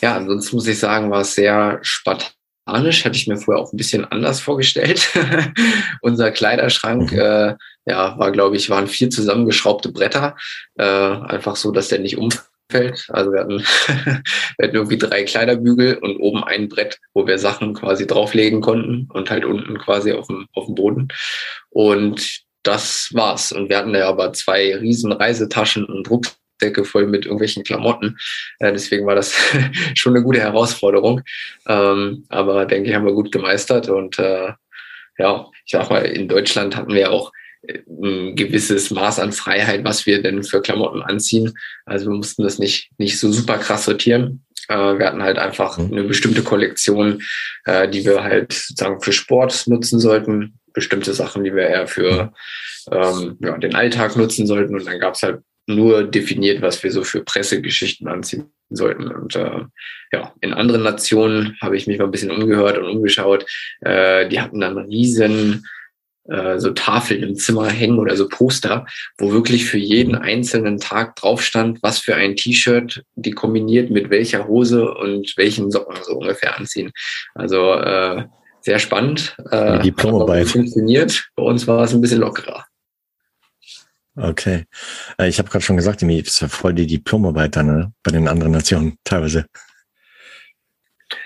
ja, 0.00 0.16
ansonsten 0.16 0.56
muss 0.56 0.66
ich 0.66 0.78
sagen, 0.78 1.10
war 1.10 1.22
es 1.22 1.34
sehr 1.34 1.78
spartanisch. 1.82 3.04
Hatte 3.04 3.16
ich 3.16 3.26
mir 3.26 3.36
vorher 3.36 3.62
auch 3.62 3.72
ein 3.72 3.76
bisschen 3.76 4.04
anders 4.04 4.40
vorgestellt. 4.40 5.08
Unser 6.02 6.30
Kleiderschrank 6.30 7.12
mhm. 7.12 7.18
äh, 7.18 7.54
ja, 7.86 8.18
war, 8.18 8.32
glaube 8.32 8.56
ich, 8.56 8.68
waren 8.68 8.86
vier 8.86 9.08
zusammengeschraubte 9.08 9.90
Bretter. 9.90 10.36
Äh, 10.76 10.84
einfach 10.84 11.56
so, 11.56 11.70
dass 11.70 11.88
der 11.88 12.00
nicht 12.00 12.18
umfällt. 12.18 12.44
Also 12.70 13.32
wir 13.32 13.40
hatten, 13.40 13.60
wir 14.58 14.68
hatten 14.68 14.76
irgendwie 14.76 14.98
drei 14.98 15.24
Kleiderbügel 15.24 15.98
und 15.98 16.18
oben 16.18 16.44
ein 16.44 16.68
Brett, 16.68 16.98
wo 17.14 17.26
wir 17.26 17.38
Sachen 17.38 17.74
quasi 17.74 18.06
drauflegen 18.06 18.60
konnten 18.60 19.08
und 19.12 19.30
halt 19.30 19.44
unten 19.44 19.78
quasi 19.78 20.12
auf 20.12 20.26
dem, 20.26 20.46
auf 20.52 20.66
dem 20.66 20.74
Boden. 20.74 21.08
Und 21.70 22.42
das 22.62 23.10
war's. 23.14 23.52
Und 23.52 23.70
wir 23.70 23.78
hatten 23.78 23.94
ja 23.94 24.08
aber 24.08 24.32
zwei 24.32 24.76
riesen 24.76 25.12
Reisetaschen 25.12 25.84
und 25.86 26.10
Rucksäcke 26.10 26.84
voll 26.84 27.06
mit 27.06 27.24
irgendwelchen 27.24 27.64
Klamotten. 27.64 28.18
Äh, 28.58 28.72
deswegen 28.72 29.06
war 29.06 29.14
das 29.14 29.34
schon 29.94 30.14
eine 30.14 30.24
gute 30.24 30.40
Herausforderung. 30.40 31.22
Ähm, 31.66 32.24
aber 32.28 32.66
denke 32.66 32.90
ich, 32.90 32.94
haben 32.94 33.06
wir 33.06 33.14
gut 33.14 33.32
gemeistert. 33.32 33.88
Und 33.88 34.18
äh, 34.18 34.52
ja, 35.16 35.46
ich 35.64 35.72
sag 35.72 35.88
mal, 35.90 36.04
in 36.04 36.28
Deutschland 36.28 36.76
hatten 36.76 36.92
wir 36.92 37.10
auch 37.10 37.32
ein 37.66 38.36
gewisses 38.36 38.90
Maß 38.90 39.18
an 39.18 39.32
Freiheit, 39.32 39.84
was 39.84 40.06
wir 40.06 40.22
denn 40.22 40.44
für 40.44 40.62
Klamotten 40.62 41.02
anziehen. 41.02 41.54
Also 41.86 42.06
wir 42.06 42.16
mussten 42.16 42.42
das 42.42 42.58
nicht, 42.58 42.90
nicht 42.98 43.18
so 43.18 43.30
super 43.32 43.58
krass 43.58 43.84
sortieren. 43.84 44.44
Äh, 44.68 44.98
wir 44.98 45.06
hatten 45.06 45.22
halt 45.22 45.38
einfach 45.38 45.78
mhm. 45.78 45.92
eine 45.92 46.04
bestimmte 46.04 46.42
Kollektion, 46.42 47.22
äh, 47.64 47.88
die 47.88 48.04
wir 48.04 48.22
halt 48.22 48.52
sozusagen 48.52 49.00
für 49.00 49.12
Sport 49.12 49.66
nutzen 49.66 49.98
sollten, 49.98 50.58
bestimmte 50.72 51.12
Sachen, 51.14 51.44
die 51.44 51.54
wir 51.54 51.66
eher 51.66 51.88
für 51.88 52.32
ähm, 52.92 53.36
ja, 53.40 53.58
den 53.58 53.74
Alltag 53.74 54.16
nutzen 54.16 54.46
sollten. 54.46 54.74
Und 54.74 54.86
dann 54.86 55.00
gab 55.00 55.14
es 55.14 55.22
halt 55.22 55.40
nur 55.66 56.04
definiert, 56.04 56.62
was 56.62 56.82
wir 56.82 56.90
so 56.90 57.04
für 57.04 57.22
Pressegeschichten 57.22 58.08
anziehen 58.08 58.50
sollten. 58.70 59.08
Und 59.08 59.36
äh, 59.36 59.64
ja, 60.12 60.32
in 60.40 60.54
anderen 60.54 60.82
Nationen 60.82 61.56
habe 61.60 61.76
ich 61.76 61.86
mich 61.86 61.98
mal 61.98 62.04
ein 62.04 62.10
bisschen 62.10 62.30
umgehört 62.30 62.78
und 62.78 62.86
umgeschaut. 62.86 63.44
Äh, 63.80 64.28
die 64.28 64.40
hatten 64.40 64.60
dann 64.60 64.78
riesen 64.78 65.66
äh, 66.28 66.58
so 66.58 66.70
Tafeln 66.70 67.22
im 67.22 67.34
Zimmer 67.34 67.68
hängen 67.68 67.98
oder 67.98 68.16
so 68.16 68.28
Poster, 68.28 68.86
wo 69.16 69.32
wirklich 69.32 69.64
für 69.64 69.78
jeden 69.78 70.14
einzelnen 70.14 70.78
Tag 70.78 71.16
drauf 71.16 71.42
stand, 71.42 71.82
was 71.82 71.98
für 71.98 72.14
ein 72.14 72.36
T-Shirt 72.36 73.02
die 73.14 73.32
kombiniert 73.32 73.90
mit 73.90 74.10
welcher 74.10 74.46
Hose 74.46 74.92
und 74.94 75.32
welchen 75.36 75.70
Socken 75.70 75.96
so 76.02 76.14
ungefähr 76.14 76.56
anziehen. 76.56 76.92
Also 77.34 77.72
äh, 77.74 78.24
sehr 78.60 78.78
spannend. 78.78 79.36
Äh, 79.50 79.78
die 79.78 79.90
Diplomarbeit. 79.90 80.48
Funktioniert. 80.48 81.28
Bei 81.34 81.42
uns 81.42 81.66
war 81.66 81.82
es 81.84 81.94
ein 81.94 82.00
bisschen 82.00 82.20
lockerer. 82.20 82.66
Okay. 84.16 84.64
Äh, 85.18 85.28
ich 85.28 85.38
habe 85.38 85.48
gerade 85.48 85.64
schon 85.64 85.76
gesagt, 85.76 86.02
es 86.02 86.08
ist 86.08 86.40
ja 86.40 86.48
voll 86.48 86.74
die 86.74 86.86
Diplomarbeit 86.86 87.56
dann 87.56 87.66
ne? 87.66 87.92
bei 88.02 88.10
den 88.10 88.28
anderen 88.28 88.52
Nationen 88.52 88.96
teilweise. 89.04 89.46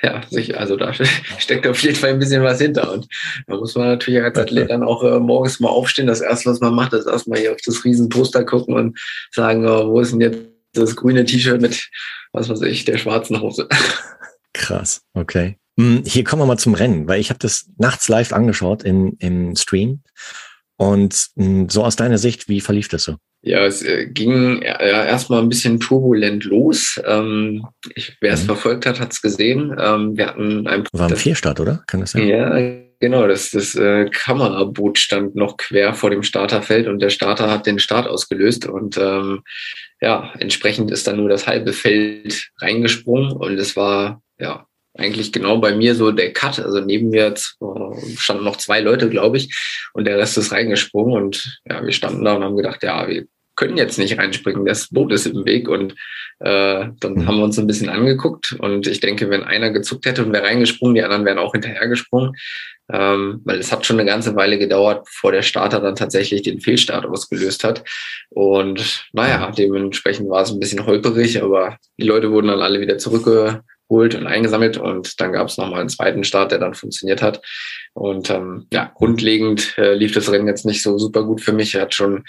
Ja, 0.03 0.23
sicher. 0.31 0.59
Also 0.59 0.77
da 0.77 0.93
steckt 1.39 1.67
auf 1.67 1.83
jeden 1.83 1.97
Fall 1.97 2.11
ein 2.11 2.19
bisschen 2.19 2.43
was 2.43 2.61
hinter. 2.61 2.93
Und 2.93 3.09
da 3.47 3.57
muss 3.57 3.75
man 3.75 3.89
natürlich 3.89 4.23
als 4.23 4.39
Athlet 4.39 4.71
dann 4.71 4.83
auch 4.83 5.03
äh, 5.03 5.19
morgens 5.19 5.61
mal 5.61 5.69
aufstehen. 5.69 6.07
Das 6.07 6.21
erste, 6.21 6.51
was 6.51 6.61
man 6.61 6.75
macht, 6.75 6.93
ist 6.93 7.07
erstmal 7.07 7.41
hier 7.41 7.53
auf 7.53 7.61
das 7.65 7.85
Riesenposter 7.85 8.45
gucken 8.45 8.75
und 8.75 8.99
sagen, 9.33 9.67
oh, 9.67 9.91
wo 9.91 10.01
ist 10.01 10.13
denn 10.13 10.21
jetzt 10.21 10.39
das 10.75 10.97
grüne 10.97 11.25
T-Shirt 11.25 11.61
mit, 11.61 11.91
was 12.33 12.49
weiß 12.49 12.63
ich, 12.63 12.85
der 12.85 12.99
schwarzen 12.99 13.41
Hose. 13.41 13.69
Krass, 14.55 15.03
okay. 15.15 15.59
Hm, 15.79 16.03
hier 16.05 16.25
kommen 16.25 16.43
wir 16.43 16.47
mal 16.47 16.59
zum 16.59 16.75
Rennen, 16.75 17.09
weil 17.09 17.21
ich 17.21 17.31
habe 17.31 17.39
das 17.39 17.69
nachts 17.79 18.09
live 18.09 18.33
angeschaut 18.33 18.83
im, 18.83 19.17
im 19.19 19.57
Stream. 19.57 20.03
Und 20.77 21.29
hm, 21.37 21.69
so 21.69 21.85
aus 21.85 21.97
deiner 21.97 22.19
Sicht, 22.19 22.49
wie 22.49 22.61
verlief 22.61 22.89
das 22.89 23.05
so? 23.05 23.17
Ja, 23.43 23.65
es 23.65 23.83
äh, 23.83 24.07
ging 24.07 24.63
ja, 24.63 24.79
erstmal 24.81 25.43
ein 25.43 25.49
bisschen 25.49 25.81
turbulent 25.81 26.45
los. 26.45 27.01
Ähm, 27.05 27.67
ich, 27.95 28.17
wer 28.21 28.35
es 28.35 28.43
mhm. 28.43 28.47
verfolgt 28.47 28.87
hat, 28.87 29.01
hat 29.01 29.13
es 29.13 29.21
gesehen. 29.21 29.77
Ähm, 29.79 30.17
wir 30.17 30.29
hatten 30.29 30.67
ein 30.67 30.85
War 30.93 31.09
ein 31.09 31.17
Vierstart, 31.17 31.59
oder? 31.59 31.83
Kann 31.87 32.01
das 32.01 32.13
sein? 32.13 32.29
Ja, 32.29 32.57
Genau, 33.03 33.27
das, 33.27 33.51
das 33.51 33.75
äh, 33.75 34.09
Kameraboot 34.09 34.97
stand 34.97 35.35
noch 35.35 35.57
quer 35.57 35.93
vor 35.93 36.11
dem 36.11 36.23
Starterfeld 36.23 36.87
und 36.87 37.01
der 37.01 37.11
Starter 37.11 37.51
hat 37.51 37.67
den 37.67 37.81
Start 37.81 38.07
ausgelöst 38.07 38.65
und 38.67 38.97
ähm, 38.97 39.43
ja, 40.01 40.33
entsprechend 40.39 40.93
ist 40.93 41.09
dann 41.09 41.17
nur 41.17 41.29
das 41.29 41.49
halbe 41.49 41.73
Feld 41.73 42.51
reingesprungen 42.61 43.33
und 43.33 43.59
es 43.59 43.75
war 43.75 44.23
ja 44.39 44.69
eigentlich 44.95 45.33
genau 45.33 45.59
bei 45.59 45.75
mir 45.75 45.95
so 45.95 46.11
der 46.11 46.33
Cut. 46.33 46.59
Also 46.59 46.81
neben 46.81 47.11
mir 47.11 47.35
standen 48.17 48.45
noch 48.45 48.57
zwei 48.57 48.81
Leute, 48.81 49.09
glaube 49.09 49.39
ich, 49.39 49.55
und 49.95 50.07
der 50.07 50.19
Rest 50.19 50.39
ist 50.39 50.53
reingesprungen 50.53 51.15
und 51.15 51.61
ja, 51.65 51.85
wir 51.85 51.93
standen 51.93 52.25
da 52.25 52.35
und 52.35 52.45
haben 52.45 52.57
gedacht, 52.57 52.83
ja, 52.83 53.09
wir 53.09 53.27
können 53.55 53.77
jetzt 53.77 53.99
nicht 53.99 54.19
reinspringen, 54.19 54.65
das 54.65 54.89
Boot 54.89 55.13
ist 55.13 55.27
im 55.27 55.45
Weg 55.45 55.69
und 55.69 55.93
äh, 56.41 56.87
dann 57.01 57.15
mhm. 57.15 57.27
haben 57.27 57.37
wir 57.37 57.45
uns 57.45 57.59
ein 57.59 57.67
bisschen 57.67 57.91
angeguckt 57.91 58.57
und 58.59 58.87
ich 58.87 59.01
denke, 59.01 59.29
wenn 59.29 59.45
einer 59.45 59.71
gezuckt 59.71 60.07
hätte 60.07 60.25
und 60.25 60.33
wäre 60.33 60.45
reingesprungen, 60.45 60.95
die 60.95 61.03
anderen 61.03 61.25
wären 61.25 61.39
auch 61.39 61.53
hinterhergesprungen, 61.53 62.35
ähm, 62.91 63.43
weil 63.45 63.59
es 63.59 63.71
hat 63.71 63.85
schon 63.85 64.01
eine 64.01 64.09
ganze 64.09 64.35
Weile 64.37 64.59
gedauert, 64.59 65.05
bevor 65.05 65.33
der 65.33 65.43
Starter 65.43 65.81
dann 65.81 65.97
tatsächlich 65.97 66.43
den 66.43 66.61
Fehlstart 66.61 67.05
ausgelöst 67.05 67.63
hat 67.63 67.85
und 68.31 69.07
naja, 69.13 69.51
dementsprechend 69.51 70.31
war 70.31 70.43
es 70.43 70.51
ein 70.51 70.59
bisschen 70.59 70.87
holperig, 70.87 71.43
aber 71.43 71.77
die 71.99 72.07
Leute 72.07 72.31
wurden 72.31 72.49
dann 72.49 72.63
alle 72.63 72.81
wieder 72.81 72.97
zurückge 72.97 73.63
geholt 73.93 74.15
und 74.15 74.27
eingesammelt 74.27 74.79
und 74.79 75.21
dann 75.21 75.33
gab 75.33 75.49
es 75.49 75.59
nochmal 75.59 75.81
einen 75.81 75.91
zweiten 75.91 76.25
Start, 76.25 76.51
der 76.51 76.59
dann 76.59 76.75
funktioniert 76.75 77.21
hat. 77.21 77.43
Und 77.93 78.31
ähm, 78.31 78.67
ja, 78.73 78.91
grundlegend 78.95 79.77
äh, 79.77 79.95
lief 79.95 80.15
das 80.15 80.33
Rennen 80.33 80.49
jetzt 80.49 80.65
nicht 80.65 80.83
so 80.83 80.97
super 80.97 81.25
gut 81.25 81.43
für 81.43 81.53
mich. 81.53 81.75
Er 81.75 81.83
hat 81.83 81.95
schon 81.95 82.25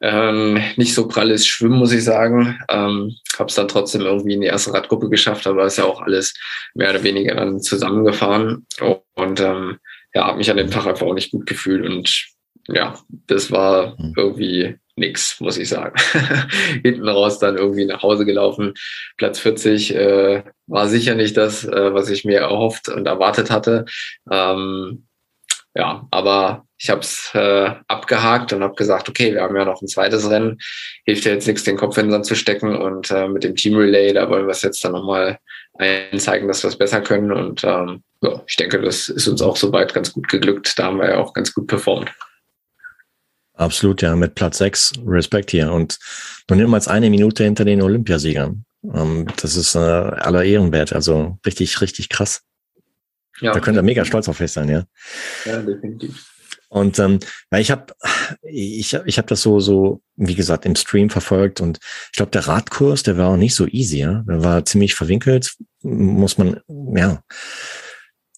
ähm, 0.00 0.60
nicht 0.76 0.92
so 0.92 1.06
pralles 1.06 1.46
Schwimmen, 1.46 1.78
muss 1.78 1.92
ich 1.92 2.02
sagen. 2.02 2.58
Ähm, 2.68 3.14
habe 3.38 3.48
es 3.48 3.54
dann 3.54 3.68
trotzdem 3.68 4.02
irgendwie 4.02 4.34
in 4.34 4.40
die 4.40 4.48
erste 4.48 4.74
Radgruppe 4.74 5.08
geschafft, 5.08 5.46
aber 5.46 5.64
ist 5.64 5.78
ja 5.78 5.84
auch 5.84 6.02
alles 6.02 6.34
mehr 6.74 6.90
oder 6.90 7.04
weniger 7.04 7.36
dann 7.36 7.60
zusammengefahren. 7.60 8.66
Und 9.14 9.40
ähm, 9.40 9.78
ja, 10.14 10.26
habe 10.26 10.38
mich 10.38 10.50
an 10.50 10.56
dem 10.56 10.70
Tag 10.70 10.86
einfach 10.86 11.06
auch 11.06 11.14
nicht 11.14 11.30
gut 11.30 11.46
gefühlt 11.46 11.86
und 11.86 12.26
ja, 12.66 12.98
das 13.26 13.52
war 13.52 13.96
hm. 13.98 14.14
irgendwie 14.16 14.78
nix, 14.96 15.40
muss 15.40 15.58
ich 15.58 15.68
sagen. 15.68 15.94
Hinten 16.82 17.08
raus 17.08 17.38
dann 17.38 17.56
irgendwie 17.56 17.84
nach 17.84 18.02
Hause 18.02 18.24
gelaufen. 18.24 18.74
Platz 19.16 19.38
40 19.38 19.94
äh, 19.94 20.42
war 20.66 20.88
sicher 20.88 21.14
nicht 21.14 21.36
das, 21.36 21.64
äh, 21.64 21.94
was 21.94 22.08
ich 22.10 22.24
mir 22.24 22.40
erhofft 22.40 22.88
und 22.88 23.06
erwartet 23.06 23.50
hatte. 23.50 23.84
Ähm, 24.30 25.06
ja, 25.76 26.06
aber 26.12 26.66
ich 26.78 26.88
habe 26.88 27.00
es 27.00 27.30
äh, 27.34 27.70
abgehakt 27.88 28.52
und 28.52 28.62
habe 28.62 28.74
gesagt, 28.74 29.08
okay, 29.08 29.34
wir 29.34 29.42
haben 29.42 29.56
ja 29.56 29.64
noch 29.64 29.82
ein 29.82 29.88
zweites 29.88 30.30
Rennen. 30.30 30.58
Hilft 31.04 31.24
ja 31.24 31.32
jetzt 31.32 31.48
nichts, 31.48 31.64
den 31.64 31.76
Kopf 31.76 31.98
in 31.98 32.06
den 32.06 32.12
Sand 32.12 32.26
zu 32.26 32.36
stecken. 32.36 32.76
Und 32.76 33.10
äh, 33.10 33.26
mit 33.26 33.42
dem 33.42 33.56
Team 33.56 33.76
Relay, 33.76 34.12
da 34.12 34.28
wollen 34.30 34.46
wir 34.46 34.52
es 34.52 34.62
jetzt 34.62 34.84
dann 34.84 34.92
nochmal 34.92 35.38
einzeigen, 35.78 36.46
dass 36.46 36.62
wir 36.62 36.68
es 36.68 36.78
besser 36.78 37.00
können. 37.00 37.32
Und 37.32 37.64
ähm, 37.64 38.04
ja, 38.22 38.40
ich 38.46 38.56
denke, 38.56 38.80
das 38.80 39.08
ist 39.08 39.26
uns 39.26 39.42
auch 39.42 39.56
soweit 39.56 39.94
ganz 39.94 40.12
gut 40.12 40.28
geglückt. 40.28 40.78
Da 40.78 40.84
haben 40.84 40.98
wir 40.98 41.10
ja 41.10 41.16
auch 41.16 41.32
ganz 41.32 41.52
gut 41.52 41.66
performt. 41.66 42.12
Absolut, 43.54 44.02
ja, 44.02 44.16
mit 44.16 44.34
Platz 44.34 44.58
6, 44.58 44.92
Respekt 45.06 45.52
hier. 45.52 45.72
Und 45.72 45.98
nur 46.50 46.58
niemals 46.58 46.88
eine 46.88 47.08
Minute 47.08 47.44
hinter 47.44 47.64
den 47.64 47.82
Olympiasiegern. 47.82 48.64
Ähm, 48.92 49.26
das 49.40 49.56
ist 49.56 49.74
äh, 49.76 49.78
aller 49.78 50.44
Ehrenwert, 50.44 50.92
also 50.92 51.38
richtig, 51.46 51.80
richtig 51.80 52.08
krass. 52.08 52.42
Ja. 53.40 53.52
Da 53.52 53.60
könnt 53.60 53.76
ihr 53.76 53.82
mega 53.82 54.04
stolz 54.04 54.28
auf 54.28 54.40
euch 54.40 54.52
sein, 54.52 54.68
ja. 54.68 54.84
Ja, 55.44 55.62
definitiv. 55.62 56.30
Und 56.68 56.98
ähm, 56.98 57.20
weil 57.50 57.60
ich 57.60 57.70
habe 57.70 57.94
ich, 58.42 58.94
ich 58.94 59.18
hab 59.18 59.28
das 59.28 59.42
so, 59.42 59.60
so, 59.60 60.02
wie 60.16 60.34
gesagt, 60.34 60.66
im 60.66 60.74
Stream 60.74 61.08
verfolgt 61.08 61.60
und 61.60 61.78
ich 62.10 62.16
glaube, 62.16 62.32
der 62.32 62.48
Radkurs, 62.48 63.04
der 63.04 63.16
war 63.16 63.28
auch 63.28 63.36
nicht 63.36 63.54
so 63.54 63.66
easy, 63.68 63.98
ja. 63.98 64.24
Der 64.26 64.42
war 64.42 64.64
ziemlich 64.64 64.96
verwinkelt, 64.96 65.54
muss 65.82 66.36
man, 66.36 66.60
ja. 66.96 67.22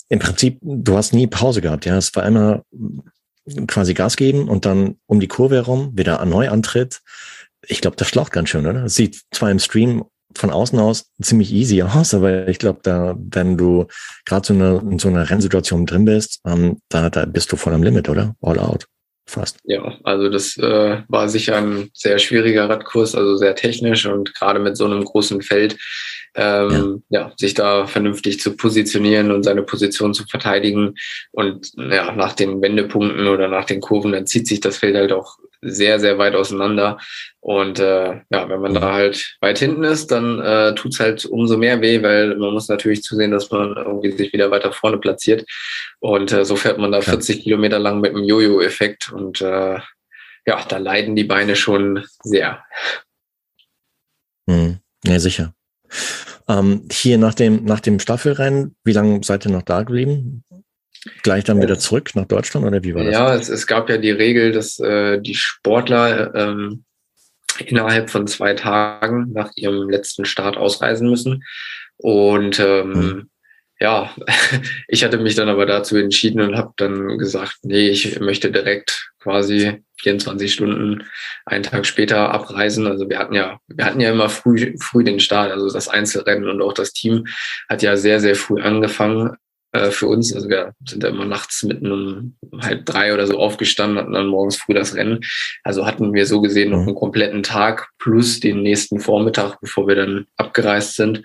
Im 0.09 0.19
Prinzip, 0.19 0.59
du 0.61 0.97
hast 0.97 1.15
nie 1.15 1.27
Pause 1.27 1.63
gehabt, 1.63 1.87
ja. 1.87 1.97
Es 1.97 2.15
war 2.15 2.27
immer 2.27 2.63
quasi 3.67 3.95
Gas 3.95 4.17
geben 4.17 4.49
und 4.49 4.67
dann 4.67 4.97
um 5.07 5.21
die 5.21 5.29
Kurve 5.29 5.57
herum 5.57 5.93
wieder 5.95 6.25
neu 6.25 6.49
antritt. 6.49 7.03
Ich 7.67 7.81
glaube, 7.81 7.97
das 7.97 8.09
schlaucht 8.09 8.33
ganz 8.33 8.49
schön, 8.49 8.67
oder? 8.67 8.85
Es 8.85 8.95
sieht 8.95 9.23
zwar 9.33 9.51
im 9.51 9.59
Stream 9.59 10.05
von 10.35 10.51
außen 10.51 10.79
aus 10.79 11.11
ziemlich 11.23 11.53
easy 11.53 11.83
aus, 11.83 12.15
aber 12.15 12.49
ich 12.49 12.59
glaube, 12.59 12.81
da, 12.83 13.17
wenn 13.19 13.57
du 13.57 13.87
gerade 14.25 14.47
so 14.47 14.55
in 14.55 14.99
so 14.99 15.09
einer 15.09 15.29
Rennsituation 15.29 15.87
drin 15.87 16.05
bist, 16.05 16.41
ähm, 16.47 16.81
da, 16.89 17.11
da 17.11 17.25
bist 17.25 17.51
du 17.53 17.57
voll 17.57 17.75
am 17.75 17.83
Limit, 17.83 18.09
oder? 18.09 18.37
All 18.41 18.59
out. 18.59 18.87
Fast. 19.29 19.59
Ja, 19.65 19.99
also 20.05 20.29
das 20.29 20.57
äh, 20.57 21.03
war 21.09 21.29
sicher 21.29 21.57
ein 21.57 21.91
sehr 21.93 22.19
schwieriger 22.21 22.69
Radkurs, 22.69 23.17
also 23.17 23.37
sehr 23.37 23.57
technisch 23.57 24.07
und 24.07 24.35
gerade 24.35 24.61
mit 24.61 24.77
so 24.77 24.85
einem 24.85 25.05
großen 25.05 25.43
Feld 25.43 25.77
ähm, 26.37 27.03
ja. 27.09 27.21
ja. 27.21 27.33
sich 27.37 27.55
da 27.55 27.87
vernünftig 27.87 28.41
zu 28.41 28.57
positionieren 28.57 29.33
und 29.33 29.43
seine 29.43 29.63
Position 29.63 30.15
zu 30.15 30.25
verteidigen. 30.27 30.95
Und 31.33 31.73
ja, 31.77 32.13
nach 32.13 32.35
den 32.35 32.63
Wendepunkten 32.63 33.27
oder 33.27 33.49
nach 33.49 33.65
den 33.65 33.81
Kurven, 33.81 34.13
dann 34.13 34.27
zieht 34.27 34.47
sich 34.47 34.61
das 34.61 34.77
Feld 34.77 34.95
halt 34.95 35.13
auch 35.13 35.39
sehr, 35.63 36.01
sehr 36.01 36.19
weit 36.19 36.35
auseinander. 36.35 36.99
Und 37.41 37.79
äh, 37.79 38.21
ja, 38.31 38.49
wenn 38.49 38.61
man 38.61 38.75
da 38.75 38.93
halt 38.93 39.37
weit 39.41 39.59
hinten 39.59 39.85
ist, 39.85 40.11
dann 40.11 40.41
äh, 40.41 40.75
tut's 40.75 41.01
halt 41.01 41.25
umso 41.25 41.57
mehr 41.57 41.81
weh, 41.81 42.03
weil 42.03 42.37
man 42.37 42.53
muss 42.53 42.69
natürlich 42.69 43.03
zusehen, 43.03 43.31
dass 43.31 43.51
man 43.51 43.77
irgendwie 43.77 44.13
sich 44.13 44.33
wieder 44.33 44.51
weiter 44.51 44.73
vorne 44.73 44.99
platziert. 44.99 45.49
Und 46.01 46.33
äh, 46.33 46.45
so 46.45 46.57
fährt 46.57 46.79
man 46.79 46.93
da 46.93 47.01
40 47.01 47.43
Kilometer 47.43 47.79
lang 47.79 48.01
mit 48.01 48.15
einem 48.15 48.25
Jojo-Effekt 48.25 49.13
und 49.13 49.41
äh, 49.41 49.79
ja, 50.47 50.65
da 50.69 50.79
leiden 50.79 51.17
die 51.17 51.25
Beine 51.25 51.57
schon 51.57 52.05
sehr. 52.23 52.65
Hm. 54.49 54.79
Ja, 55.05 55.19
sicher. 55.19 55.55
Ähm, 56.49 56.89
hier 56.91 57.19
nach 57.19 57.35
dem, 57.35 57.65
nach 57.65 57.81
dem 57.81 57.99
Staffelrennen, 57.99 58.77
wie 58.85 58.93
lange 58.93 59.23
seid 59.25 59.45
ihr 59.45 59.51
noch 59.51 59.63
da 59.63 59.83
geblieben? 59.83 60.45
Gleich 61.23 61.45
dann 61.45 61.61
wieder 61.61 61.79
zurück 61.79 62.11
nach 62.15 62.27
Deutschland 62.27 62.67
oder 62.67 62.83
wie 62.83 62.95
war 62.95 63.05
das? 63.05 63.13
Ja, 63.13 63.35
es, 63.35 63.49
es 63.49 63.67
gab 63.67 63.89
ja 63.89 63.99
die 63.99 64.11
Regel, 64.11 64.53
dass 64.53 64.79
äh, 64.81 65.21
die 65.21 65.35
Sportler 65.35 66.35
ähm, 66.35 66.85
innerhalb 67.61 68.11
von 68.11 68.27
zwei 68.27 68.55
Tagen 68.55 69.33
nach 69.33 69.51
ihrem 69.57 69.89
letzten 69.89 70.25
Start 70.25 70.57
ausreisen 70.57 71.09
müssen. 71.09 71.45
Und 71.97 72.61
ähm, 72.61 72.95
hm. 72.95 73.31
ja, 73.81 74.15
ich 74.89 75.05
hatte 75.05 75.19
mich 75.19 75.35
dann 75.35 75.49
aber 75.49 75.67
dazu 75.67 75.97
entschieden 75.97 76.41
und 76.41 76.57
habe 76.57 76.73
dann 76.77 77.19
gesagt, 77.19 77.59
nee, 77.63 77.89
ich 77.89 78.21
möchte 78.21 78.51
direkt 78.51 79.11
quasi 79.21 79.83
24 80.03 80.53
Stunden, 80.53 81.05
einen 81.47 81.63
Tag 81.63 81.87
später 81.87 82.31
abreisen. 82.31 82.87
Also 82.87 83.09
wir 83.09 83.19
hatten 83.19 83.35
ja, 83.35 83.59
wir 83.67 83.85
hatten 83.85 84.01
ja 84.01 84.11
immer 84.11 84.29
früh, 84.29 84.77
früh 84.79 85.05
den 85.05 85.21
Start. 85.21 85.51
Also 85.51 85.73
das 85.73 85.89
Einzelrennen 85.89 86.49
und 86.49 86.61
auch 86.61 86.75
das 86.75 86.93
Team 86.93 87.27
hat 87.69 87.83
ja 87.83 87.97
sehr, 87.97 88.21
sehr 88.21 88.37
früh 88.37 88.61
angefangen 88.61 89.37
äh, 89.77 89.91
für 89.91 90.07
uns. 90.07 90.35
Also 90.35 90.49
wir 90.49 90.73
sind 90.87 91.03
da 91.03 91.09
immer 91.09 91.25
nachts 91.25 91.63
mitten 91.63 91.93
um 91.93 92.37
halb 92.61 92.87
drei 92.87 93.13
oder 93.13 93.27
so 93.27 93.39
aufgestanden, 93.39 93.99
hatten 93.99 94.13
dann 94.13 94.27
morgens 94.27 94.57
früh 94.57 94.75
das 94.75 94.95
Rennen. 94.95 95.21
Also 95.63 95.87
hatten 95.87 96.15
wir 96.15 96.27
so 96.27 96.41
gesehen 96.41 96.71
noch 96.71 96.83
mhm. 96.83 96.89
einen 96.89 96.97
kompletten 96.97 97.43
Tag 97.43 97.89
plus 97.99 98.41
den 98.41 98.63
nächsten 98.63 99.01
Vormittag, 99.01 99.61
bevor 99.61 99.87
wir 99.87 99.95
dann 99.95 100.27
abgereist 100.37 100.97
sind. 100.97 101.23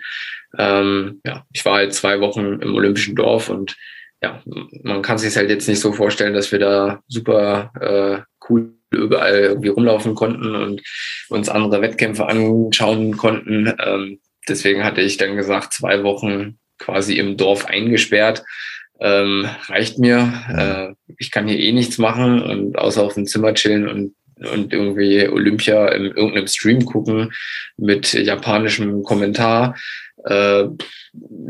Ähm, 0.57 1.21
ja, 1.25 1.45
ich 1.53 1.63
war 1.65 1.75
halt 1.75 1.93
zwei 1.93 2.19
Wochen 2.19 2.59
im 2.61 2.75
Olympischen 2.75 3.15
Dorf 3.15 3.49
und 3.49 3.77
ja, 4.21 4.41
man 4.83 5.01
kann 5.01 5.17
sich 5.17 5.35
halt 5.35 5.49
jetzt 5.49 5.67
nicht 5.67 5.79
so 5.79 5.93
vorstellen, 5.93 6.33
dass 6.33 6.51
wir 6.51 6.59
da 6.59 7.01
super 7.07 7.71
äh, 7.79 8.21
cool 8.49 8.73
überall 8.91 9.39
irgendwie 9.39 9.69
rumlaufen 9.69 10.15
konnten 10.15 10.53
und 10.55 10.81
uns 11.29 11.49
andere 11.49 11.81
Wettkämpfe 11.81 12.27
anschauen 12.27 13.17
konnten. 13.17 13.73
Ähm, 13.83 14.19
deswegen 14.47 14.83
hatte 14.83 15.01
ich 15.01 15.17
dann 15.17 15.37
gesagt, 15.37 15.73
zwei 15.73 16.03
Wochen 16.03 16.59
quasi 16.81 17.17
im 17.17 17.37
Dorf 17.37 17.65
eingesperrt. 17.65 18.43
Ähm, 18.99 19.47
reicht 19.67 19.97
mir. 19.97 20.95
Äh, 21.07 21.13
ich 21.17 21.31
kann 21.31 21.47
hier 21.47 21.57
eh 21.57 21.71
nichts 21.71 21.97
machen 21.97 22.41
und 22.41 22.77
außer 22.77 23.01
auf 23.01 23.13
dem 23.15 23.25
Zimmer 23.25 23.53
chillen 23.53 23.87
und 23.87 24.15
und 24.49 24.73
irgendwie 24.73 25.27
Olympia 25.27 25.89
in 25.89 26.05
irgendeinem 26.05 26.47
Stream 26.47 26.83
gucken 26.85 27.31
mit 27.77 28.13
japanischem 28.13 29.03
Kommentar. 29.03 29.75
Äh, 30.25 30.65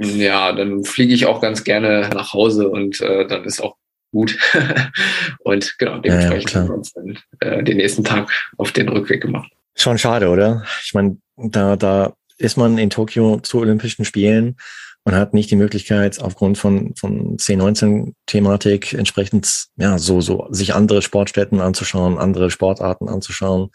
ja, 0.01 0.51
dann 0.51 0.83
fliege 0.83 1.13
ich 1.13 1.25
auch 1.25 1.41
ganz 1.41 1.63
gerne 1.63 2.09
nach 2.13 2.33
Hause 2.33 2.69
und 2.69 2.99
äh, 3.01 3.27
dann 3.27 3.45
ist 3.45 3.61
auch 3.61 3.77
gut. 4.11 4.37
und 5.39 5.77
genau, 5.77 5.99
dementsprechend 5.99 6.51
ja, 6.51 6.55
ja, 6.55 6.61
haben 6.61 6.69
wir 6.69 6.77
uns 6.77 6.93
dann 6.93 7.19
äh, 7.39 7.63
den 7.63 7.77
nächsten 7.77 8.03
Tag 8.03 8.29
auf 8.57 8.71
den 8.71 8.89
Rückweg 8.89 9.21
gemacht. 9.21 9.51
Schon 9.75 9.97
schade, 9.97 10.29
oder? 10.29 10.63
Ich 10.83 10.93
meine, 10.93 11.17
da, 11.37 11.75
da 11.75 12.13
ist 12.37 12.57
man 12.57 12.77
in 12.77 12.89
Tokio 12.89 13.39
zu 13.39 13.59
Olympischen 13.59 14.03
Spielen 14.03 14.57
und 15.03 15.15
hat 15.15 15.33
nicht 15.33 15.49
die 15.49 15.55
Möglichkeit, 15.55 16.21
aufgrund 16.21 16.57
von, 16.57 16.93
von 16.95 17.37
C19-Thematik 17.37 18.93
entsprechend, 18.93 19.65
ja, 19.77 19.97
so, 19.97 20.21
so, 20.21 20.47
sich 20.51 20.75
andere 20.75 21.01
Sportstätten 21.01 21.59
anzuschauen, 21.59 22.17
andere 22.17 22.51
Sportarten 22.51 23.09
anzuschauen. 23.09 23.69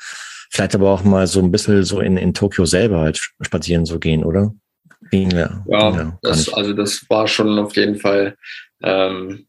Vielleicht 0.51 0.75
aber 0.77 0.91
auch 0.91 1.03
mal 1.03 1.27
so 1.27 1.41
ein 1.41 1.51
bisschen 1.51 1.83
so 1.83 2.01
in, 2.01 2.17
in 2.17 2.33
Tokio 2.33 2.65
selber 2.65 3.01
halt 3.01 3.21
spazieren 3.41 3.87
so 3.87 3.99
gehen, 3.99 4.25
oder? 4.25 4.55
Ging 5.11 5.31
ja. 5.33 5.65
Ja, 5.67 6.19
das, 6.23 6.53
also 6.53 6.73
das 6.73 7.05
war 7.09 7.27
schon 7.27 7.59
auf 7.59 7.77
jeden 7.77 7.97
Fall, 7.97 8.37
ähm, 8.83 9.47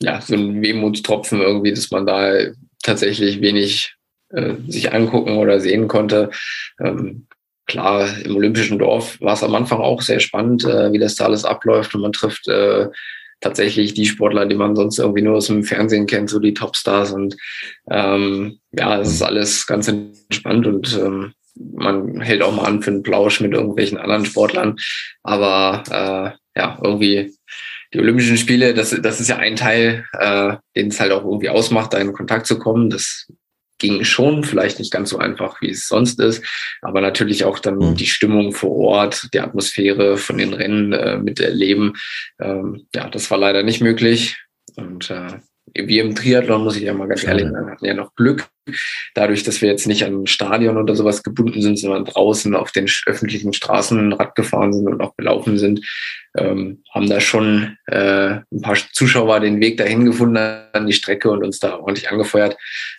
ja, 0.00 0.20
so 0.20 0.34
ein 0.34 0.62
Wehmutstropfen 0.62 1.40
irgendwie, 1.40 1.72
dass 1.72 1.90
man 1.90 2.06
da 2.06 2.32
tatsächlich 2.82 3.40
wenig 3.40 3.94
äh, 4.30 4.54
sich 4.68 4.92
angucken 4.92 5.36
oder 5.36 5.60
sehen 5.60 5.86
konnte. 5.86 6.30
Ähm, 6.80 7.26
klar, 7.66 8.08
im 8.24 8.36
Olympischen 8.36 8.78
Dorf 8.78 9.20
war 9.20 9.34
es 9.34 9.42
am 9.42 9.54
Anfang 9.54 9.80
auch 9.80 10.02
sehr 10.02 10.20
spannend, 10.20 10.64
äh, 10.64 10.92
wie 10.92 10.98
das 10.98 11.14
da 11.14 11.24
alles 11.24 11.44
abläuft 11.44 11.94
und 11.94 12.02
man 12.02 12.12
trifft 12.12 12.48
äh, 12.48 12.88
tatsächlich 13.40 13.94
die 13.94 14.06
Sportler, 14.06 14.46
die 14.46 14.54
man 14.54 14.74
sonst 14.74 14.98
irgendwie 14.98 15.22
nur 15.22 15.36
aus 15.36 15.46
dem 15.46 15.64
Fernsehen 15.64 16.06
kennt, 16.06 16.30
so 16.30 16.38
die 16.38 16.54
Topstars. 16.54 17.12
Und 17.12 17.36
ähm, 17.90 18.58
ja, 18.72 19.00
es 19.00 19.12
ist 19.12 19.22
alles 19.22 19.66
ganz 19.66 19.86
entspannt 19.88 20.66
und 20.66 20.98
ähm, 20.98 21.34
man 21.56 22.20
hält 22.20 22.42
auch 22.42 22.54
mal 22.54 22.64
an 22.64 22.82
für 22.82 22.90
einen 22.90 23.02
Plausch 23.02 23.40
mit 23.40 23.52
irgendwelchen 23.52 23.98
anderen 23.98 24.24
Sportlern. 24.24 24.76
Aber 25.22 25.82
äh, 25.90 26.58
ja, 26.58 26.78
irgendwie 26.82 27.34
die 27.92 28.00
Olympischen 28.00 28.36
Spiele, 28.36 28.74
das, 28.74 28.90
das 28.90 29.20
ist 29.20 29.28
ja 29.28 29.36
ein 29.36 29.56
Teil, 29.56 30.04
äh, 30.18 30.56
den 30.74 30.88
es 30.88 30.98
halt 30.98 31.12
auch 31.12 31.24
irgendwie 31.24 31.50
ausmacht, 31.50 31.92
da 31.92 31.98
in 31.98 32.12
Kontakt 32.12 32.46
zu 32.46 32.58
kommen. 32.58 32.90
Das 32.90 33.30
ging 33.78 34.04
schon, 34.04 34.44
vielleicht 34.44 34.78
nicht 34.78 34.92
ganz 34.92 35.10
so 35.10 35.18
einfach, 35.18 35.60
wie 35.60 35.70
es 35.70 35.88
sonst 35.88 36.20
ist, 36.20 36.44
aber 36.82 37.00
natürlich 37.00 37.44
auch 37.44 37.58
dann 37.58 37.76
mhm. 37.76 37.94
die 37.96 38.06
Stimmung 38.06 38.52
vor 38.52 38.72
Ort, 38.72 39.28
die 39.34 39.40
Atmosphäre 39.40 40.16
von 40.16 40.38
den 40.38 40.54
Rennen 40.54 40.92
äh, 40.92 41.18
miterleben. 41.18 41.94
Ähm, 42.40 42.86
ja, 42.94 43.08
das 43.08 43.30
war 43.30 43.38
leider 43.38 43.62
nicht 43.62 43.80
möglich. 43.80 44.36
Und 44.76 45.10
äh, 45.10 45.40
wir 45.72 46.02
im 46.02 46.14
Triathlon, 46.14 46.62
muss 46.62 46.76
ich 46.76 46.82
ja 46.82 46.94
mal 46.94 47.08
ganz 47.08 47.24
ehrlich 47.24 47.48
sagen, 47.50 47.70
hatten 47.70 47.84
ja 47.84 47.94
noch 47.94 48.14
Glück. 48.14 48.48
Dadurch, 49.14 49.42
dass 49.42 49.60
wir 49.60 49.68
jetzt 49.68 49.86
nicht 49.86 50.04
an 50.04 50.22
ein 50.22 50.26
Stadion 50.26 50.76
oder 50.76 50.94
sowas 50.94 51.22
gebunden 51.22 51.60
sind, 51.60 51.78
sondern 51.78 52.04
draußen 52.04 52.54
auf 52.54 52.72
den 52.72 52.86
öffentlichen 53.06 53.52
Straßen 53.52 54.12
Rad 54.12 54.34
gefahren 54.34 54.72
sind 54.72 54.88
und 54.88 55.00
auch 55.02 55.16
gelaufen 55.16 55.58
sind, 55.58 55.80
ähm, 56.36 56.82
haben 56.92 57.08
da 57.08 57.20
schon 57.20 57.76
äh, 57.86 58.38
ein 58.52 58.60
paar 58.62 58.76
Zuschauer 58.92 59.40
den 59.40 59.60
Weg 59.60 59.76
dahin 59.76 60.04
gefunden 60.04 60.36
an 60.36 60.86
die 60.86 60.92
Strecke 60.92 61.30
und 61.30 61.44
uns 61.44 61.58
da 61.58 61.76
ordentlich 61.78 62.10
angefeuert. 62.10 62.56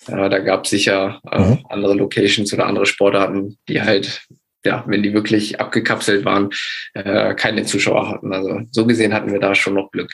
Äh, 0.07 0.29
da 0.29 0.39
gab 0.39 0.65
es 0.65 0.69
sicher 0.69 1.21
äh, 1.31 1.39
mhm. 1.39 1.65
andere 1.69 1.95
Locations 1.95 2.53
oder 2.53 2.67
andere 2.67 2.85
Sportarten, 2.85 3.57
die 3.67 3.81
halt 3.81 4.27
ja, 4.65 4.83
wenn 4.87 5.03
die 5.03 5.13
wirklich 5.13 5.59
abgekapselt 5.59 6.25
waren, 6.25 6.49
äh, 6.93 7.33
keine 7.35 7.63
Zuschauer 7.63 8.09
hatten. 8.09 8.33
Also 8.33 8.61
so 8.71 8.85
gesehen 8.85 9.13
hatten 9.13 9.31
wir 9.31 9.39
da 9.39 9.55
schon 9.55 9.75
noch 9.75 9.91
Glück. 9.91 10.11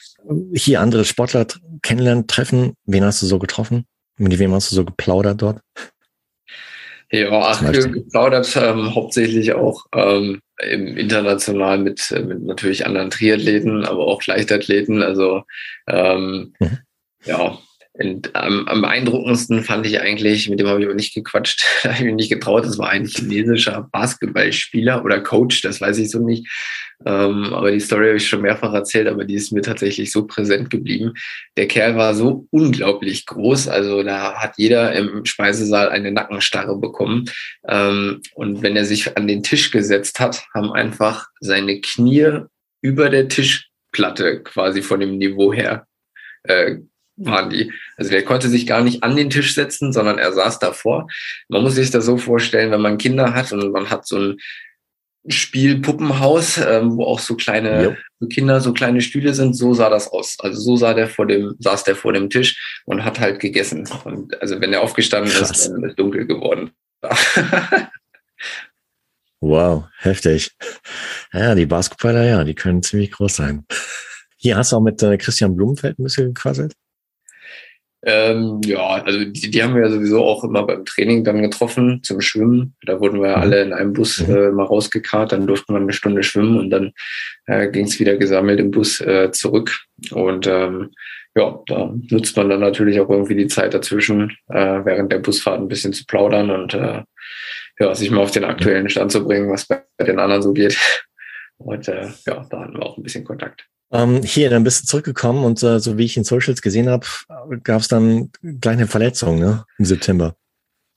Hier 0.53 0.81
andere 0.81 1.05
Sportler 1.05 1.47
kennenlernen, 1.81 2.27
treffen. 2.27 2.73
Wen 2.85 3.03
hast 3.03 3.21
du 3.21 3.25
so 3.25 3.39
getroffen? 3.39 3.85
Mit 4.17 4.37
wem 4.37 4.53
hast 4.53 4.71
du 4.71 4.75
so 4.75 4.85
geplaudert 4.85 5.41
dort? 5.41 5.61
Ja, 7.11 7.29
ach, 7.31 7.61
geplaudert 7.71 8.55
ähm, 8.55 8.95
hauptsächlich 8.95 9.53
auch 9.53 9.85
ähm, 9.93 10.39
im 10.61 10.95
international 10.95 11.77
mit, 11.77 12.09
mit 12.25 12.43
natürlich 12.43 12.85
anderen 12.85 13.09
Triathleten, 13.09 13.83
aber 13.83 14.07
auch 14.07 14.25
Leichtathleten. 14.25 15.03
Also 15.03 15.43
ähm, 15.87 16.53
mhm. 16.59 16.77
ja, 17.25 17.57
und 18.03 18.35
am, 18.35 18.67
am 18.67 18.81
beeindruckendsten 18.81 19.63
fand 19.63 19.85
ich 19.85 19.99
eigentlich, 20.01 20.49
mit 20.49 20.59
dem 20.59 20.67
habe 20.67 20.79
ich 20.79 20.85
aber 20.85 20.95
nicht 20.95 21.13
gequatscht, 21.13 21.65
da 21.83 21.89
habe 21.89 21.99
ich 21.99 22.05
mich 22.05 22.15
nicht 22.15 22.31
getraut, 22.31 22.65
das 22.65 22.77
war 22.77 22.89
ein 22.89 23.05
chinesischer 23.05 23.87
Basketballspieler 23.91 25.03
oder 25.03 25.21
Coach, 25.21 25.61
das 25.61 25.81
weiß 25.81 25.97
ich 25.99 26.11
so 26.11 26.19
nicht. 26.19 26.47
Ähm, 27.05 27.53
aber 27.53 27.71
die 27.71 27.79
Story 27.79 28.07
habe 28.07 28.17
ich 28.17 28.27
schon 28.27 28.41
mehrfach 28.41 28.73
erzählt, 28.73 29.07
aber 29.07 29.25
die 29.25 29.33
ist 29.33 29.51
mir 29.51 29.61
tatsächlich 29.61 30.11
so 30.11 30.27
präsent 30.27 30.69
geblieben. 30.69 31.13
Der 31.57 31.67
Kerl 31.67 31.95
war 31.95 32.13
so 32.13 32.47
unglaublich 32.51 33.25
groß, 33.25 33.67
also 33.67 34.03
da 34.03 34.35
hat 34.35 34.53
jeder 34.57 34.93
im 34.93 35.25
Speisesaal 35.25 35.89
eine 35.89 36.11
Nackenstarre 36.11 36.77
bekommen. 36.77 37.25
Ähm, 37.67 38.21
und 38.35 38.61
wenn 38.61 38.75
er 38.75 38.85
sich 38.85 39.17
an 39.17 39.27
den 39.27 39.43
Tisch 39.43 39.71
gesetzt 39.71 40.19
hat, 40.19 40.43
haben 40.53 40.71
einfach 40.71 41.27
seine 41.39 41.81
Knie 41.81 42.41
über 42.81 43.09
der 43.09 43.27
Tischplatte 43.27 44.43
quasi 44.43 44.81
von 44.81 44.99
dem 44.99 45.17
Niveau 45.17 45.53
her 45.53 45.87
äh, 46.43 46.77
waren 47.25 47.49
die. 47.49 47.71
Also 47.97 48.11
der 48.11 48.23
konnte 48.23 48.49
sich 48.49 48.65
gar 48.67 48.81
nicht 48.81 49.03
an 49.03 49.15
den 49.15 49.29
Tisch 49.29 49.53
setzen, 49.55 49.93
sondern 49.93 50.17
er 50.17 50.33
saß 50.33 50.59
davor. 50.59 51.07
Man 51.49 51.63
muss 51.63 51.75
sich 51.75 51.91
das 51.91 52.05
so 52.05 52.17
vorstellen, 52.17 52.71
wenn 52.71 52.81
man 52.81 52.97
Kinder 52.97 53.33
hat 53.33 53.51
und 53.51 53.71
man 53.71 53.89
hat 53.89 54.07
so 54.07 54.17
ein 54.17 54.37
Spielpuppenhaus, 55.27 56.57
ähm, 56.57 56.97
wo 56.97 57.05
auch 57.05 57.19
so 57.19 57.35
kleine 57.35 57.97
ja. 58.19 58.27
Kinder, 58.27 58.59
so 58.59 58.73
kleine 58.73 59.01
Stühle 59.01 59.35
sind, 59.35 59.53
so 59.55 59.73
sah 59.73 59.89
das 59.89 60.07
aus. 60.07 60.37
Also 60.39 60.59
so 60.59 60.75
sah 60.77 60.93
der 60.95 61.07
vor 61.07 61.27
dem, 61.27 61.55
saß 61.59 61.83
der 61.83 61.95
vor 61.95 62.13
dem 62.13 62.29
Tisch 62.29 62.81
und 62.85 63.05
hat 63.05 63.19
halt 63.19 63.39
gegessen. 63.39 63.87
Und 64.03 64.39
also 64.41 64.59
wenn 64.59 64.73
er 64.73 64.81
aufgestanden 64.81 65.31
Krass. 65.31 65.51
ist, 65.51 65.69
dann 65.69 65.83
ist 65.83 65.99
dunkel 65.99 66.25
geworden. 66.25 66.71
wow, 69.39 69.85
heftig. 69.99 70.51
Ja, 71.33 71.53
die 71.53 71.67
Basketballer, 71.67 72.25
ja, 72.25 72.43
die 72.43 72.55
können 72.55 72.81
ziemlich 72.81 73.11
groß 73.11 73.35
sein. 73.35 73.65
Hier 74.37 74.57
hast 74.57 74.71
du 74.71 74.77
auch 74.77 74.81
mit 74.81 75.03
äh, 75.03 75.17
Christian 75.17 75.55
Blumenfeld 75.55 75.99
ein 75.99 76.03
bisschen 76.03 76.33
gequasselt? 76.33 76.73
Ähm, 78.03 78.61
ja, 78.65 78.79
also 78.79 79.25
die, 79.25 79.51
die 79.51 79.63
haben 79.63 79.75
wir 79.75 79.83
ja 79.83 79.89
sowieso 79.89 80.23
auch 80.23 80.43
immer 80.43 80.63
beim 80.63 80.85
Training 80.85 81.23
dann 81.23 81.41
getroffen 81.41 82.01
zum 82.03 82.19
Schwimmen. 82.19 82.75
Da 82.85 82.99
wurden 82.99 83.21
wir 83.21 83.37
mhm. 83.37 83.41
alle 83.41 83.61
in 83.61 83.73
einem 83.73 83.93
Bus 83.93 84.25
mhm. 84.25 84.35
äh, 84.35 84.51
mal 84.51 84.63
rausgekarrt, 84.63 85.31
dann 85.31 85.45
durften 85.45 85.73
wir 85.73 85.79
eine 85.79 85.93
Stunde 85.93 86.23
schwimmen 86.23 86.57
und 86.57 86.71
dann 86.71 86.93
äh, 87.45 87.67
ging 87.69 87.85
es 87.85 87.99
wieder 87.99 88.17
gesammelt 88.17 88.59
im 88.59 88.71
Bus 88.71 89.01
äh, 89.01 89.31
zurück. 89.31 89.79
Und 90.11 90.47
ähm, 90.47 90.91
ja, 91.35 91.59
da 91.67 91.93
nutzt 92.09 92.35
man 92.35 92.49
dann 92.49 92.59
natürlich 92.59 92.99
auch 92.99 93.09
irgendwie 93.09 93.35
die 93.35 93.47
Zeit 93.47 93.73
dazwischen, 93.73 94.31
äh, 94.49 94.83
während 94.83 95.11
der 95.11 95.19
Busfahrt 95.19 95.59
ein 95.59 95.67
bisschen 95.67 95.93
zu 95.93 96.05
plaudern 96.05 96.49
und 96.49 96.73
äh, 96.73 97.03
ja, 97.79 97.95
sich 97.95 98.11
mal 98.11 98.21
auf 98.21 98.31
den 98.31 98.43
aktuellen 98.43 98.89
Stand 98.89 99.11
zu 99.11 99.23
bringen, 99.23 99.51
was 99.51 99.67
bei 99.67 99.83
den 99.99 100.19
anderen 100.19 100.41
so 100.41 100.53
geht. 100.53 100.77
Und 101.57 101.87
äh, 101.87 102.07
ja, 102.25 102.43
da 102.49 102.59
hatten 102.61 102.73
wir 102.73 102.83
auch 102.83 102.97
ein 102.97 103.03
bisschen 103.03 103.23
Kontakt. 103.23 103.67
Ähm, 103.91 104.23
hier, 104.23 104.49
dann 104.49 104.63
bist 104.63 104.83
du 104.83 104.87
zurückgekommen 104.87 105.43
und 105.43 105.61
äh, 105.63 105.79
so 105.79 105.97
wie 105.97 106.05
ich 106.05 106.17
in 106.17 106.23
Socials 106.23 106.61
gesehen 106.61 106.89
habe, 106.89 107.05
gab 107.63 107.81
es 107.81 107.87
dann 107.87 108.31
gleich 108.41 108.77
eine 108.77 108.87
Verletzung 108.87 109.39
ne, 109.39 109.65
im 109.77 109.85
September. 109.85 110.35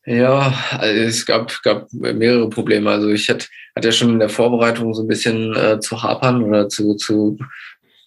Ja, 0.07 0.53
also 0.73 1.01
es 1.01 1.25
gab, 1.25 1.63
gab 1.63 1.91
mehrere 1.93 2.49
Probleme. 2.51 2.91
Also 2.91 3.09
ich 3.09 3.29
hatte, 3.29 3.47
hatte 3.75 3.89
ja 3.89 3.93
schon 3.93 4.11
in 4.11 4.19
der 4.19 4.29
Vorbereitung 4.29 4.93
so 4.93 5.03
ein 5.03 5.09
bisschen 5.09 5.57
äh, 5.57 5.81
zu 5.81 6.03
hapern 6.03 6.43
oder 6.43 6.69
zu, 6.69 6.95
zu 6.95 7.39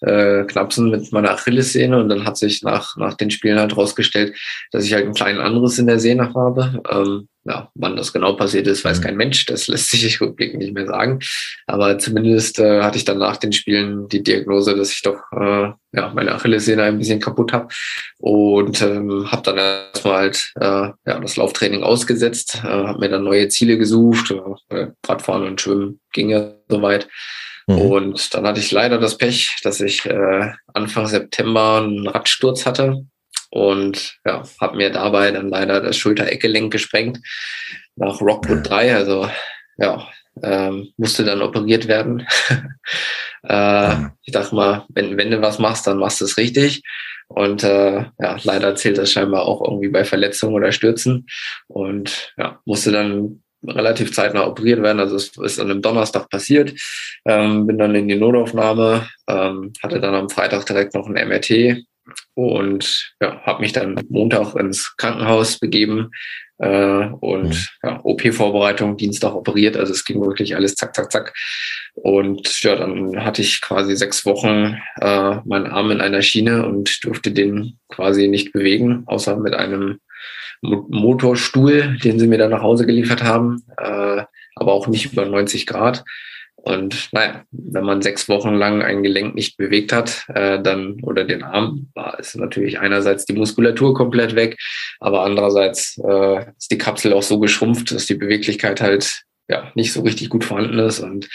äh, 0.01 0.43
knapsen 0.43 0.89
mit 0.89 1.11
meiner 1.11 1.31
Achillessehne 1.31 1.99
und 1.99 2.09
dann 2.09 2.25
hat 2.25 2.37
sich 2.37 2.63
nach, 2.63 2.95
nach 2.97 3.15
den 3.15 3.31
Spielen 3.31 3.59
halt 3.59 3.75
rausgestellt, 3.75 4.35
dass 4.71 4.85
ich 4.85 4.93
halt 4.93 5.05
ein 5.05 5.13
kleines 5.13 5.41
anderes 5.41 5.79
in 5.79 5.87
der 5.87 5.99
Sehne 5.99 6.33
habe. 6.33 6.81
Ähm, 6.89 7.27
ja, 7.47 7.71
wann 7.75 7.95
das 7.95 8.11
genau 8.11 8.33
passiert 8.33 8.67
ist, 8.67 8.83
weiß 8.83 8.99
mhm. 8.99 9.03
kein 9.03 9.17
Mensch. 9.17 9.45
Das 9.45 9.67
lässt 9.67 9.89
sich 9.89 10.19
rückblickend 10.21 10.59
nicht 10.59 10.73
mehr 10.73 10.85
sagen. 10.85 11.19
Aber 11.65 11.97
zumindest 11.97 12.59
äh, 12.59 12.81
hatte 12.81 12.97
ich 12.97 13.05
dann 13.05 13.19
nach 13.19 13.37
den 13.37 13.53
Spielen 13.53 14.07
die 14.09 14.21
Diagnose, 14.21 14.75
dass 14.75 14.91
ich 14.91 15.01
doch 15.01 15.19
äh, 15.31 15.71
ja, 15.93 16.11
meine 16.13 16.35
Achillessehne 16.35 16.83
ein 16.83 16.97
bisschen 16.97 17.21
kaputt 17.21 17.53
habe 17.53 17.69
und 18.17 18.81
ähm, 18.81 19.31
habe 19.31 19.41
dann 19.43 19.57
erstmal 19.57 20.17
halt 20.17 20.51
äh, 20.59 20.91
ja, 21.09 21.19
das 21.19 21.37
Lauftraining 21.37 21.83
ausgesetzt, 21.83 22.61
äh, 22.63 22.67
habe 22.67 22.99
mir 22.99 23.09
dann 23.09 23.23
neue 23.23 23.47
Ziele 23.47 23.77
gesucht. 23.77 24.33
Äh, 24.69 24.87
Radfahren 25.07 25.47
und 25.47 25.61
Schwimmen 25.61 26.01
ging 26.11 26.29
ja 26.29 26.51
soweit. 26.67 27.07
Mhm. 27.67 27.81
Und 27.81 28.33
dann 28.33 28.47
hatte 28.47 28.59
ich 28.59 28.71
leider 28.71 28.97
das 28.97 29.17
Pech, 29.17 29.57
dass 29.63 29.81
ich 29.81 30.05
äh, 30.05 30.51
Anfang 30.73 31.07
September 31.07 31.77
einen 31.77 32.07
Radsturz 32.07 32.65
hatte 32.65 33.05
und 33.49 34.17
ja, 34.25 34.43
habe 34.59 34.77
mir 34.77 34.89
dabei 34.89 35.31
dann 35.31 35.49
leider 35.49 35.81
das 35.81 35.97
Schultereckgelenk 35.97 36.71
gesprengt 36.71 37.19
nach 37.95 38.21
Rockwood 38.21 38.69
3. 38.69 38.95
Also 38.95 39.29
ja, 39.77 40.07
ähm, 40.43 40.93
musste 40.97 41.23
dann 41.23 41.41
operiert 41.41 41.87
werden. 41.87 42.27
äh, 43.43 43.95
ich 44.23 44.33
dachte 44.33 44.55
mal, 44.55 44.85
wenn, 44.89 45.17
wenn 45.17 45.31
du 45.31 45.41
was 45.41 45.59
machst, 45.59 45.87
dann 45.87 45.97
machst 45.97 46.21
du 46.21 46.25
es 46.25 46.37
richtig. 46.37 46.83
Und 47.27 47.63
äh, 47.63 48.05
ja, 48.19 48.37
leider 48.43 48.75
zählt 48.75 48.97
das 48.97 49.11
scheinbar 49.11 49.43
auch 49.45 49.61
irgendwie 49.61 49.89
bei 49.89 50.05
Verletzungen 50.05 50.55
oder 50.55 50.71
Stürzen. 50.71 51.27
Und 51.67 52.33
ja, 52.37 52.59
musste 52.65 52.91
dann 52.91 53.43
relativ 53.65 54.13
zeitnah 54.13 54.47
operiert 54.47 54.81
werden. 54.81 54.99
Also 54.99 55.15
es 55.15 55.31
ist 55.37 55.59
an 55.59 55.71
einem 55.71 55.81
Donnerstag 55.81 56.29
passiert. 56.29 56.73
Ähm, 57.25 57.67
bin 57.67 57.77
dann 57.77 57.95
in 57.95 58.07
die 58.07 58.15
Notaufnahme, 58.15 59.07
ähm, 59.27 59.73
hatte 59.81 59.99
dann 59.99 60.15
am 60.15 60.29
Freitag 60.29 60.65
direkt 60.65 60.93
noch 60.93 61.07
ein 61.07 61.27
MRT 61.27 61.83
und 62.35 63.13
ja, 63.21 63.41
habe 63.41 63.61
mich 63.61 63.73
dann 63.73 63.99
Montag 64.09 64.55
ins 64.55 64.95
Krankenhaus 64.97 65.59
begeben 65.59 66.11
äh, 66.59 67.09
und 67.19 67.49
mhm. 67.49 67.67
ja, 67.83 67.99
OP-Vorbereitung, 68.03 68.97
Dienstag 68.97 69.33
operiert. 69.33 69.77
Also 69.77 69.93
es 69.93 70.05
ging 70.05 70.21
wirklich 70.21 70.55
alles 70.55 70.75
zack, 70.75 70.95
zack, 70.95 71.11
zack. 71.11 71.33
Und 71.95 72.61
ja, 72.63 72.75
dann 72.75 73.23
hatte 73.23 73.41
ich 73.41 73.61
quasi 73.61 73.95
sechs 73.95 74.25
Wochen 74.25 74.77
äh, 75.01 75.35
meinen 75.45 75.67
Arm 75.67 75.91
in 75.91 76.01
einer 76.01 76.21
Schiene 76.21 76.65
und 76.65 77.03
durfte 77.03 77.31
den 77.31 77.79
quasi 77.89 78.27
nicht 78.27 78.53
bewegen, 78.53 79.03
außer 79.07 79.37
mit 79.37 79.53
einem 79.53 79.99
Motorstuhl, 80.61 81.97
den 82.03 82.19
sie 82.19 82.27
mir 82.27 82.37
dann 82.37 82.51
nach 82.51 82.61
Hause 82.61 82.85
geliefert 82.85 83.23
haben, 83.23 83.63
äh, 83.77 84.23
aber 84.55 84.73
auch 84.73 84.87
nicht 84.87 85.13
über 85.13 85.25
90 85.25 85.67
Grad. 85.67 86.03
Und 86.55 87.09
naja, 87.13 87.45
wenn 87.51 87.85
man 87.85 88.01
sechs 88.01 88.27
Wochen 88.27 88.55
lang 88.55 88.81
ein 88.81 89.03
Gelenk 89.03 89.35
nicht 89.35 89.57
bewegt 89.57 89.93
hat, 89.93 90.25
äh, 90.27 90.61
dann 90.61 90.99
oder 91.01 91.23
den 91.23 91.43
Arm, 91.43 91.89
war 91.93 92.19
ist 92.19 92.35
natürlich 92.35 92.79
einerseits 92.79 93.25
die 93.25 93.33
Muskulatur 93.33 93.93
komplett 93.93 94.35
weg, 94.35 94.57
aber 94.99 95.23
andererseits 95.23 95.97
äh, 96.03 96.45
ist 96.57 96.71
die 96.71 96.77
Kapsel 96.77 97.13
auch 97.13 97.23
so 97.23 97.39
geschrumpft, 97.39 97.91
dass 97.91 98.07
die 98.07 98.15
Beweglichkeit 98.15 98.81
halt 98.81 99.23
ja 99.47 99.71
nicht 99.75 99.93
so 99.93 100.01
richtig 100.01 100.29
gut 100.29 100.43
vorhanden 100.43 100.79
ist. 100.79 100.99
Und 100.99 101.29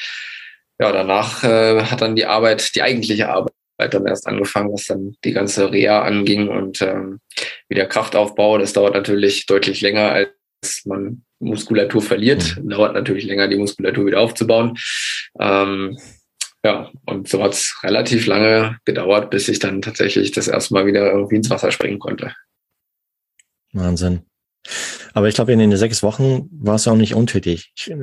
ja, 0.78 0.92
danach 0.92 1.44
äh, 1.44 1.82
hat 1.84 2.02
dann 2.02 2.16
die 2.16 2.26
Arbeit, 2.26 2.74
die 2.74 2.82
eigentliche 2.82 3.30
Arbeit 3.30 3.54
dann 3.88 4.06
erst 4.06 4.26
angefangen, 4.26 4.72
was 4.72 4.84
dann 4.86 5.16
die 5.24 5.32
ganze 5.32 5.72
Reha 5.72 6.02
anging 6.02 6.48
und 6.48 6.82
ähm, 6.82 7.20
wieder 7.68 7.86
Kraftaufbau. 7.86 8.58
Das 8.58 8.72
dauert 8.72 8.94
natürlich 8.94 9.46
deutlich 9.46 9.80
länger, 9.80 10.12
als 10.12 10.82
man 10.84 11.24
Muskulatur 11.40 12.02
verliert. 12.02 12.56
Mhm. 12.56 12.70
Dauert 12.70 12.94
natürlich 12.94 13.24
länger, 13.24 13.48
die 13.48 13.56
Muskulatur 13.56 14.06
wieder 14.06 14.20
aufzubauen. 14.20 14.78
Ähm, 15.40 15.98
ja, 16.64 16.90
und 17.06 17.28
so 17.28 17.42
hat 17.42 17.54
es 17.54 17.76
relativ 17.82 18.26
lange 18.26 18.78
gedauert, 18.84 19.30
bis 19.30 19.48
ich 19.48 19.58
dann 19.58 19.82
tatsächlich 19.82 20.30
das 20.30 20.46
erste 20.46 20.74
Mal 20.74 20.86
wieder 20.86 21.10
irgendwie 21.10 21.36
ins 21.36 21.50
Wasser 21.50 21.72
springen 21.72 21.98
konnte. 21.98 22.34
Wahnsinn. 23.72 24.22
Aber 25.14 25.28
ich 25.28 25.34
glaube, 25.34 25.52
in 25.52 25.58
den 25.58 25.76
sechs 25.76 26.02
Wochen 26.02 26.48
war 26.52 26.76
es 26.76 26.88
auch 26.88 26.96
nicht 26.96 27.14
untätig. 27.14 27.72
Ich 27.76 27.90
äh, 27.90 27.96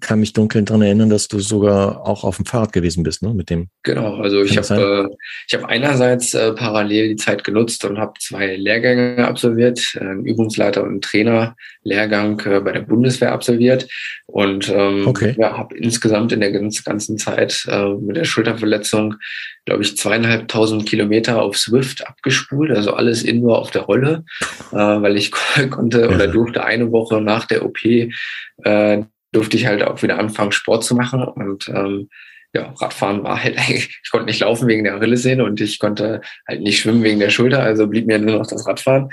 kann 0.00 0.20
mich 0.20 0.32
dunkel 0.32 0.62
daran 0.62 0.82
erinnern, 0.82 1.10
dass 1.10 1.28
du 1.28 1.38
sogar 1.38 2.06
auch 2.06 2.24
auf 2.24 2.36
dem 2.36 2.46
Fahrrad 2.46 2.72
gewesen 2.72 3.02
bist, 3.02 3.22
ne? 3.22 3.34
Mit 3.34 3.50
dem. 3.50 3.68
Genau, 3.82 4.16
also 4.16 4.42
ich 4.42 4.56
habe 4.56 5.08
äh, 5.10 5.16
ich 5.46 5.54
habe 5.54 5.68
einerseits 5.68 6.34
äh, 6.34 6.52
parallel 6.52 7.08
die 7.08 7.16
Zeit 7.16 7.44
genutzt 7.44 7.84
und 7.84 7.98
habe 7.98 8.14
zwei 8.18 8.56
Lehrgänge 8.56 9.26
absolviert, 9.26 9.94
äh, 9.94 10.00
einen 10.00 10.24
Übungsleiter 10.24 10.82
und 10.82 10.88
einen 10.88 11.00
Trainerlehrgang 11.02 12.40
äh, 12.46 12.60
bei 12.60 12.72
der 12.72 12.80
Bundeswehr 12.80 13.32
absolviert 13.32 13.86
und 14.26 14.68
ähm, 14.70 15.06
okay. 15.06 15.34
ja, 15.38 15.56
habe 15.56 15.76
insgesamt 15.76 16.32
in 16.32 16.40
der 16.40 16.52
ganzen 16.52 17.18
Zeit 17.18 17.64
äh, 17.68 17.88
mit 17.94 18.16
der 18.16 18.24
Schulterverletzung 18.24 19.16
glaube 19.70 19.82
ich, 19.82 19.96
zweieinhalbtausend 19.96 20.86
Kilometer 20.86 21.40
auf 21.40 21.56
Swift 21.56 22.06
abgespult, 22.06 22.70
also 22.70 22.94
alles 22.94 23.22
indoor 23.22 23.58
auf 23.58 23.70
der 23.70 23.82
Rolle, 23.82 24.24
äh, 24.72 24.76
weil 24.76 25.16
ich 25.16 25.30
konnte 25.90 26.14
oder 26.14 26.26
durfte 26.28 26.64
eine 26.64 26.92
Woche 26.92 27.20
nach 27.20 27.46
der 27.46 27.64
OP, 27.64 27.84
äh, 27.84 29.02
durfte 29.32 29.56
ich 29.56 29.66
halt 29.66 29.82
auch 29.82 30.02
wieder 30.02 30.18
anfangen, 30.18 30.52
Sport 30.52 30.84
zu 30.84 30.94
machen 30.94 31.22
und 31.22 31.68
ähm, 31.68 32.08
ja, 32.52 32.74
Radfahren 32.80 33.22
war 33.22 33.42
halt 33.42 33.56
ich 33.68 34.10
konnte 34.10 34.26
nicht 34.26 34.40
laufen 34.40 34.66
wegen 34.66 34.82
der 34.82 34.96
Achillessehne 34.96 35.44
und 35.44 35.60
ich 35.60 35.78
konnte 35.78 36.20
halt 36.48 36.62
nicht 36.62 36.80
schwimmen 36.80 37.04
wegen 37.04 37.20
der 37.20 37.30
Schulter, 37.30 37.62
also 37.62 37.86
blieb 37.86 38.06
mir 38.06 38.18
nur 38.18 38.38
noch 38.38 38.46
das 38.46 38.66
Radfahren. 38.66 39.08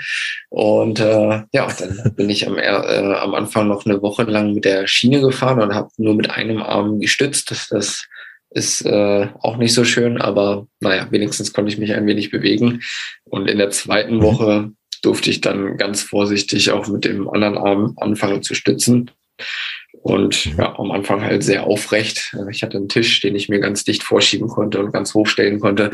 Und 0.48 0.98
äh, 0.98 1.42
ja, 1.52 1.68
dann 1.78 2.14
bin 2.16 2.30
ich 2.30 2.48
am, 2.48 2.58
äh, 2.58 2.66
am 2.66 3.34
Anfang 3.34 3.68
noch 3.68 3.86
eine 3.86 4.02
Woche 4.02 4.24
lang 4.24 4.54
mit 4.54 4.64
der 4.64 4.88
Schiene 4.88 5.20
gefahren 5.20 5.60
und 5.60 5.72
habe 5.72 5.90
nur 5.98 6.16
mit 6.16 6.30
einem 6.30 6.62
Arm 6.62 6.98
gestützt. 6.98 7.52
Das, 7.52 7.68
das 7.68 8.08
ist 8.50 8.84
äh, 8.84 9.28
auch 9.40 9.56
nicht 9.56 9.74
so 9.74 9.84
schön, 9.84 10.20
aber 10.20 10.66
naja, 10.80 11.06
wenigstens 11.10 11.52
konnte 11.52 11.70
ich 11.70 11.78
mich 11.78 11.94
ein 11.94 12.06
wenig 12.06 12.32
bewegen. 12.32 12.80
Und 13.24 13.48
in 13.48 13.58
der 13.58 13.70
zweiten 13.70 14.16
mhm. 14.16 14.22
Woche 14.22 14.72
durfte 15.00 15.30
ich 15.30 15.40
dann 15.40 15.76
ganz 15.76 16.02
vorsichtig 16.02 16.70
auch 16.70 16.88
mit 16.88 17.04
dem 17.04 17.28
anderen 17.28 17.58
Arm 17.58 17.94
anfangen 17.96 18.42
zu 18.42 18.54
stützen. 18.54 19.10
Und 20.02 20.46
mhm. 20.46 20.58
ja, 20.58 20.78
am 20.78 20.90
Anfang 20.90 21.22
halt 21.22 21.42
sehr 21.42 21.64
aufrecht. 21.64 22.34
Ich 22.50 22.62
hatte 22.62 22.76
einen 22.76 22.88
Tisch, 22.88 23.20
den 23.20 23.34
ich 23.34 23.48
mir 23.48 23.60
ganz 23.60 23.84
dicht 23.84 24.02
vorschieben 24.02 24.48
konnte 24.48 24.80
und 24.80 24.92
ganz 24.92 25.14
hochstellen 25.14 25.60
konnte. 25.60 25.90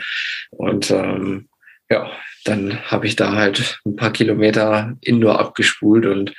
Und 0.50 0.90
ähm, 0.90 1.48
ja, 1.90 2.10
dann 2.44 2.80
habe 2.84 3.06
ich 3.06 3.16
da 3.16 3.32
halt 3.32 3.80
ein 3.84 3.96
paar 3.96 4.12
Kilometer 4.12 4.96
Indoor 5.00 5.38
abgespult 5.38 6.06
und 6.06 6.32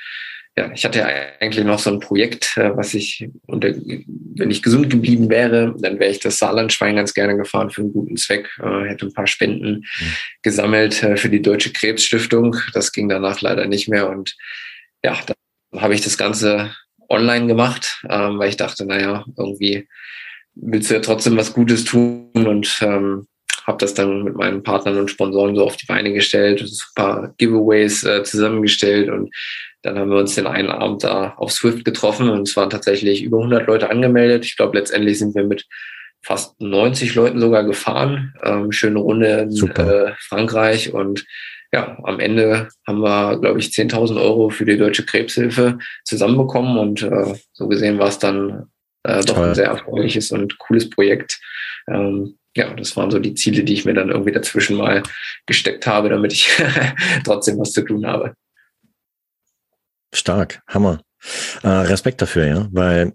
ja, 0.58 0.72
ich 0.72 0.84
hatte 0.84 1.00
ja 1.00 1.08
eigentlich 1.40 1.64
noch 1.64 1.78
so 1.78 1.90
ein 1.90 2.00
Projekt, 2.00 2.56
äh, 2.56 2.74
was 2.74 2.94
ich, 2.94 3.28
unter, 3.46 3.74
wenn 3.74 4.50
ich 4.50 4.62
gesund 4.62 4.88
geblieben 4.88 5.28
wäre, 5.28 5.74
dann 5.78 5.98
wäre 5.98 6.10
ich 6.10 6.20
das 6.20 6.38
Saarlandschwein 6.38 6.96
ganz 6.96 7.12
gerne 7.12 7.36
gefahren 7.36 7.70
für 7.70 7.82
einen 7.82 7.92
guten 7.92 8.16
Zweck, 8.16 8.48
äh, 8.62 8.88
hätte 8.88 9.06
ein 9.06 9.12
paar 9.12 9.26
Spenden 9.26 9.80
mhm. 9.80 10.12
gesammelt 10.42 11.02
äh, 11.02 11.16
für 11.18 11.28
die 11.28 11.42
Deutsche 11.42 11.72
Krebsstiftung. 11.72 12.56
Das 12.72 12.92
ging 12.92 13.08
danach 13.08 13.42
leider 13.42 13.66
nicht 13.66 13.88
mehr 13.88 14.08
und 14.08 14.34
ja, 15.04 15.18
dann 15.26 15.82
habe 15.82 15.94
ich 15.94 16.00
das 16.00 16.16
Ganze 16.16 16.74
online 17.10 17.46
gemacht, 17.46 18.02
ähm, 18.08 18.38
weil 18.38 18.48
ich 18.48 18.56
dachte, 18.56 18.86
naja, 18.86 19.26
irgendwie 19.36 19.86
willst 20.54 20.90
du 20.90 20.94
ja 20.94 21.00
trotzdem 21.00 21.36
was 21.36 21.52
Gutes 21.52 21.84
tun 21.84 22.30
und 22.32 22.78
ähm, 22.80 23.26
habe 23.66 23.78
das 23.78 23.94
dann 23.94 24.22
mit 24.22 24.36
meinen 24.36 24.62
Partnern 24.62 24.98
und 24.98 25.10
Sponsoren 25.10 25.56
so 25.56 25.64
auf 25.64 25.76
die 25.76 25.86
Beine 25.86 26.12
gestellt, 26.12 26.62
ein 26.62 26.70
paar 26.94 27.34
Giveaways 27.38 28.04
äh, 28.04 28.22
zusammengestellt 28.22 29.08
und 29.08 29.34
dann 29.82 29.98
haben 29.98 30.10
wir 30.10 30.18
uns 30.18 30.34
den 30.34 30.46
einen 30.46 30.68
Abend 30.68 31.04
da 31.04 31.34
auf 31.36 31.52
Swift 31.52 31.84
getroffen 31.84 32.28
und 32.28 32.48
es 32.48 32.56
waren 32.56 32.70
tatsächlich 32.70 33.22
über 33.22 33.38
100 33.38 33.66
Leute 33.66 33.90
angemeldet. 33.90 34.44
Ich 34.44 34.56
glaube, 34.56 34.78
letztendlich 34.78 35.18
sind 35.18 35.34
wir 35.34 35.44
mit 35.44 35.66
fast 36.22 36.60
90 36.60 37.14
Leuten 37.14 37.40
sogar 37.40 37.62
gefahren. 37.62 38.34
Ähm, 38.42 38.72
schöne 38.72 38.98
Runde 38.98 39.48
in 39.48 39.70
äh, 39.70 40.12
Frankreich 40.18 40.92
und 40.92 41.24
ja, 41.72 41.98
am 42.04 42.20
Ende 42.20 42.68
haben 42.86 43.00
wir, 43.00 43.38
glaube 43.38 43.58
ich, 43.58 43.68
10.000 43.68 44.20
Euro 44.20 44.50
für 44.50 44.64
die 44.64 44.78
Deutsche 44.78 45.04
Krebshilfe 45.04 45.78
zusammenbekommen 46.04 46.78
und 46.78 47.02
äh, 47.02 47.34
so 47.52 47.68
gesehen 47.68 47.98
war 47.98 48.08
es 48.08 48.18
dann 48.18 48.70
äh, 49.02 49.22
doch 49.24 49.38
ein 49.38 49.54
sehr 49.54 49.66
erfreuliches 49.66 50.30
und 50.32 50.58
cooles 50.58 50.90
Projekt. 50.90 51.40
Ähm, 51.88 52.38
ja, 52.56 52.72
das 52.74 52.96
waren 52.96 53.10
so 53.10 53.18
die 53.18 53.34
Ziele, 53.34 53.64
die 53.64 53.74
ich 53.74 53.84
mir 53.84 53.94
dann 53.94 54.10
irgendwie 54.10 54.32
dazwischen 54.32 54.76
mal 54.76 55.02
gesteckt 55.46 55.86
habe, 55.86 56.08
damit 56.08 56.32
ich 56.32 56.50
trotzdem 57.24 57.58
was 57.58 57.72
zu 57.72 57.82
tun 57.82 58.06
habe. 58.06 58.34
Stark, 60.12 60.62
Hammer. 60.66 61.00
Äh, 61.62 61.68
Respekt 61.68 62.22
dafür, 62.22 62.46
ja, 62.46 62.68
weil 62.70 63.12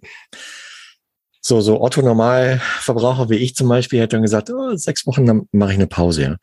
so, 1.42 1.62
so 1.62 1.82
Otto 1.82 2.02
Normalverbraucher 2.02 3.30
wie 3.30 3.38
ich 3.38 3.56
zum 3.56 3.68
Beispiel 3.68 4.00
hätte 4.00 4.16
dann 4.16 4.22
gesagt, 4.22 4.50
oh, 4.52 4.76
sechs 4.76 5.08
Wochen, 5.08 5.26
dann 5.26 5.48
mache 5.52 5.72
ich 5.72 5.78
eine 5.78 5.88
Pause, 5.88 6.22
ja. 6.22 6.36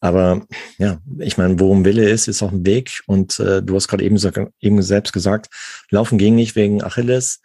Aber 0.00 0.42
ja, 0.78 0.98
ich 1.18 1.38
meine, 1.38 1.58
worum 1.58 1.84
Wille 1.84 2.08
ist, 2.08 2.28
ist 2.28 2.42
auch 2.42 2.52
ein 2.52 2.66
Weg. 2.66 3.00
Und 3.06 3.40
äh, 3.40 3.62
du 3.62 3.74
hast 3.74 3.88
gerade 3.88 4.04
eben, 4.04 4.18
eben 4.60 4.82
selbst 4.82 5.12
gesagt, 5.12 5.48
Laufen 5.90 6.18
ging 6.18 6.34
nicht 6.34 6.54
wegen 6.54 6.84
Achilles, 6.84 7.40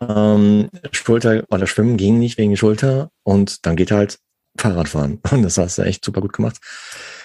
ähm, 0.00 0.68
Schulter 0.92 1.44
oder 1.50 1.66
Schwimmen 1.66 1.96
ging 1.96 2.18
nicht 2.18 2.38
wegen 2.38 2.56
Schulter 2.56 3.10
und 3.22 3.64
dann 3.66 3.76
geht 3.76 3.90
halt 3.90 4.18
Fahrradfahren. 4.56 5.20
Und 5.30 5.42
das 5.42 5.58
hast 5.58 5.78
du 5.78 5.82
echt 5.82 6.04
super 6.04 6.20
gut 6.20 6.32
gemacht. 6.32 6.58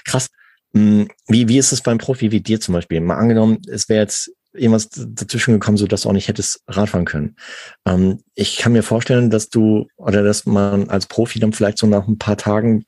Krass. 0.06 0.30
Hm, 0.74 1.08
wie, 1.28 1.48
wie 1.48 1.58
ist 1.58 1.72
es 1.72 1.82
beim 1.82 1.98
Profi 1.98 2.32
wie 2.32 2.42
dir 2.42 2.60
zum 2.60 2.74
Beispiel? 2.74 3.02
Mal 3.02 3.18
angenommen, 3.18 3.60
es 3.68 3.89
wäre 3.89 4.02
jetzt 4.02 4.32
irgendwas 4.54 4.89
dazwischen 4.89 5.54
gekommen, 5.54 5.78
so 5.78 5.88
dass 5.88 6.02
du 6.02 6.10
auch 6.10 6.13
nicht 6.13 6.28
hättest 6.28 6.62
Radfahren 6.68 7.06
können. 7.06 7.36
Ähm, 7.86 8.22
ich 8.36 8.58
kann 8.58 8.74
mir 8.74 8.84
vorstellen, 8.84 9.30
dass 9.30 9.50
du 9.50 9.88
oder 9.96 10.24
dass 10.24 10.46
man 10.46 10.89
als 10.89 11.08
Profi 11.08 11.39
dann 11.39 11.54
vielleicht 11.54 11.78
so 11.78 11.88
nach 11.88 12.08
ein 12.08 12.18
paar 12.18 12.38
Tagen, 12.38 12.86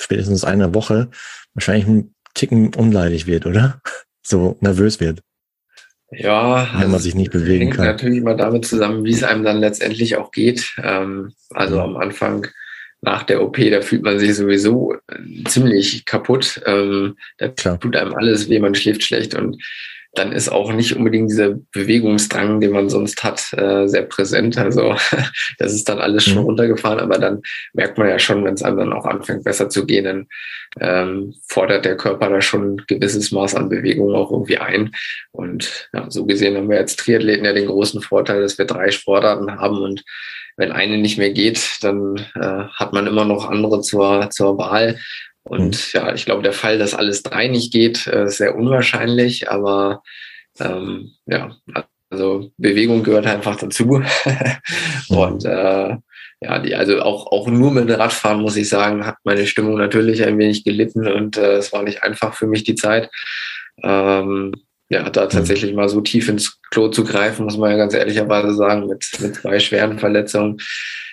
spätestens 0.00 0.44
einer 0.44 0.74
Woche, 0.74 1.10
wahrscheinlich 1.54 1.86
ein 1.86 2.14
Ticken 2.34 2.74
unleidig 2.74 3.26
wird, 3.26 3.46
oder? 3.46 3.80
So 4.26 4.56
nervös 4.62 5.00
wird. 5.00 5.20
Ja, 6.10 6.66
wenn 6.78 6.90
man 6.90 6.98
sich 6.98 7.14
nicht 7.14 7.30
bewegen 7.30 7.64
hängt 7.64 7.76
kann. 7.76 7.84
natürlich 7.84 8.22
mal 8.22 8.38
damit 8.38 8.64
zusammen, 8.64 9.04
wie 9.04 9.12
es 9.12 9.22
einem 9.22 9.44
dann 9.44 9.58
letztendlich 9.58 10.16
auch 10.16 10.30
geht. 10.30 10.74
Ähm, 10.82 11.34
also 11.50 11.78
am 11.82 11.98
Anfang 11.98 12.46
nach 13.04 13.22
der 13.22 13.42
OP, 13.42 13.58
da 13.70 13.80
fühlt 13.82 14.02
man 14.02 14.18
sich 14.18 14.34
sowieso 14.34 14.94
ziemlich 15.46 16.04
kaputt. 16.04 16.60
Ähm, 16.66 17.16
da 17.38 17.48
Klar. 17.48 17.78
tut 17.78 17.96
einem 17.96 18.14
alles 18.14 18.48
weh, 18.48 18.58
man 18.58 18.74
schläft 18.74 19.02
schlecht 19.02 19.34
und 19.34 19.62
dann 20.14 20.30
ist 20.30 20.48
auch 20.48 20.72
nicht 20.72 20.96
unbedingt 20.96 21.30
dieser 21.30 21.56
Bewegungsdrang, 21.72 22.60
den 22.60 22.70
man 22.70 22.88
sonst 22.88 23.24
hat, 23.24 23.52
äh, 23.54 23.88
sehr 23.88 24.02
präsent. 24.02 24.56
Also 24.56 24.94
das 25.58 25.74
ist 25.74 25.88
dann 25.88 25.98
alles 25.98 26.24
schon 26.24 26.38
mhm. 26.38 26.44
runtergefahren, 26.44 27.00
aber 27.00 27.18
dann 27.18 27.42
merkt 27.72 27.98
man 27.98 28.08
ja 28.08 28.18
schon, 28.18 28.44
wenn 28.44 28.54
es 28.54 28.62
einem 28.62 28.78
dann 28.78 28.92
auch 28.92 29.06
anfängt 29.06 29.44
besser 29.44 29.68
zu 29.68 29.84
gehen, 29.86 30.04
dann 30.04 30.26
ähm, 30.80 31.34
fordert 31.48 31.84
der 31.84 31.96
Körper 31.96 32.30
da 32.30 32.40
schon 32.40 32.76
ein 32.76 32.82
gewisses 32.86 33.32
Maß 33.32 33.56
an 33.56 33.68
Bewegung 33.68 34.14
auch 34.14 34.30
irgendwie 34.30 34.58
ein. 34.58 34.92
Und 35.32 35.88
ja, 35.92 36.08
so 36.10 36.24
gesehen 36.26 36.56
haben 36.56 36.70
wir 36.70 36.78
als 36.78 36.96
Triathleten 36.96 37.44
ja 37.44 37.52
den 37.52 37.66
großen 37.66 38.00
Vorteil, 38.00 38.40
dass 38.40 38.56
wir 38.56 38.66
drei 38.66 38.92
Sportarten 38.92 39.50
haben 39.58 39.78
und 39.78 40.04
wenn 40.56 40.72
eine 40.72 40.98
nicht 40.98 41.18
mehr 41.18 41.30
geht, 41.30 41.78
dann 41.82 42.16
äh, 42.34 42.64
hat 42.72 42.92
man 42.92 43.06
immer 43.06 43.24
noch 43.24 43.48
andere 43.48 43.80
zur, 43.80 44.30
zur 44.30 44.58
Wahl. 44.58 44.98
Und 45.42 45.76
mhm. 45.76 45.90
ja, 45.92 46.14
ich 46.14 46.24
glaube, 46.24 46.42
der 46.42 46.52
Fall, 46.52 46.78
dass 46.78 46.94
alles 46.94 47.22
drei 47.22 47.48
nicht 47.48 47.72
geht, 47.72 48.06
äh, 48.06 48.24
ist 48.24 48.38
sehr 48.38 48.56
unwahrscheinlich, 48.56 49.50
aber 49.50 50.02
ähm, 50.60 51.12
ja, 51.26 51.56
also 52.10 52.50
Bewegung 52.56 53.02
gehört 53.02 53.26
einfach 53.26 53.56
dazu. 53.56 54.02
Mhm. 55.10 55.16
Und 55.18 55.44
äh, 55.44 55.96
ja, 56.40 56.58
die, 56.58 56.74
also 56.74 57.02
auch, 57.02 57.30
auch 57.30 57.46
nur 57.46 57.70
mit 57.70 57.88
dem 57.88 57.96
Radfahren, 57.96 58.40
muss 58.40 58.56
ich 58.56 58.70
sagen, 58.70 59.04
hat 59.04 59.16
meine 59.24 59.46
Stimmung 59.46 59.76
natürlich 59.76 60.24
ein 60.24 60.38
wenig 60.38 60.64
gelitten 60.64 61.06
und 61.06 61.36
äh, 61.36 61.56
es 61.56 61.74
war 61.74 61.82
nicht 61.82 62.02
einfach 62.02 62.34
für 62.34 62.46
mich 62.46 62.64
die 62.64 62.74
Zeit. 62.74 63.10
Ähm, 63.82 64.52
ja, 64.88 65.08
da 65.10 65.24
mhm. 65.24 65.30
tatsächlich 65.30 65.74
mal 65.74 65.88
so 65.88 66.00
tief 66.00 66.28
ins 66.28 66.60
Klo 66.70 66.88
zu 66.88 67.04
greifen, 67.04 67.44
muss 67.44 67.56
man 67.56 67.70
ja 67.70 67.76
ganz 67.76 67.94
ehrlicherweise 67.94 68.54
sagen, 68.54 68.86
mit, 68.86 69.06
mit 69.20 69.36
zwei 69.36 69.58
schweren 69.58 69.98
Verletzungen. 69.98 70.58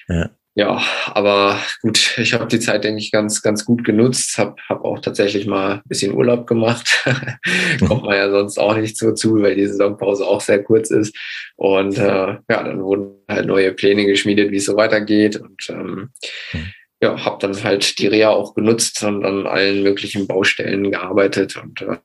Ja. 0.08 0.30
Ja, 0.54 0.84
aber 1.06 1.58
gut, 1.82 2.18
ich 2.18 2.34
habe 2.34 2.46
die 2.46 2.60
Zeit, 2.60 2.84
denke 2.84 3.00
ich, 3.00 3.12
ganz, 3.12 3.42
ganz 3.42 3.64
gut 3.64 3.86
genutzt, 3.86 4.38
habe 4.38 4.56
hab 4.68 4.84
auch 4.84 5.00
tatsächlich 5.00 5.48
mal 5.48 5.76
ein 5.76 5.82
bisschen 5.86 6.14
Urlaub 6.14 6.46
gemacht. 6.46 7.06
Kommt 7.88 8.04
man 8.04 8.18
ja 8.18 8.30
sonst 8.30 8.60
auch 8.60 8.76
nicht 8.76 8.98
so 8.98 9.14
zu, 9.14 9.42
weil 9.42 9.56
die 9.56 9.66
Saisonpause 9.68 10.28
auch 10.28 10.42
sehr 10.42 10.62
kurz 10.62 10.92
ist. 10.92 11.16
Und 11.56 11.98
äh, 11.98 12.02
ja, 12.02 12.40
dann 12.48 12.84
wurden 12.84 13.16
halt 13.30 13.46
neue 13.46 13.72
Pläne 13.72 14.06
geschmiedet, 14.06 14.52
wie 14.52 14.58
es 14.58 14.66
so 14.66 14.76
weitergeht. 14.76 15.38
Und 15.38 15.70
ähm, 15.70 16.10
mhm. 16.52 16.74
ja, 17.02 17.24
habe 17.24 17.38
dann 17.40 17.64
halt 17.64 17.98
die 18.00 18.08
Reha 18.08 18.32
auch 18.32 18.54
genutzt 18.54 19.02
und 19.06 19.24
an 19.24 19.48
allen 19.48 19.84
möglichen 19.84 20.28
Baustellen 20.28 20.92
gearbeitet. 20.92 21.56
Und 21.56 21.82
äh, 21.82 21.98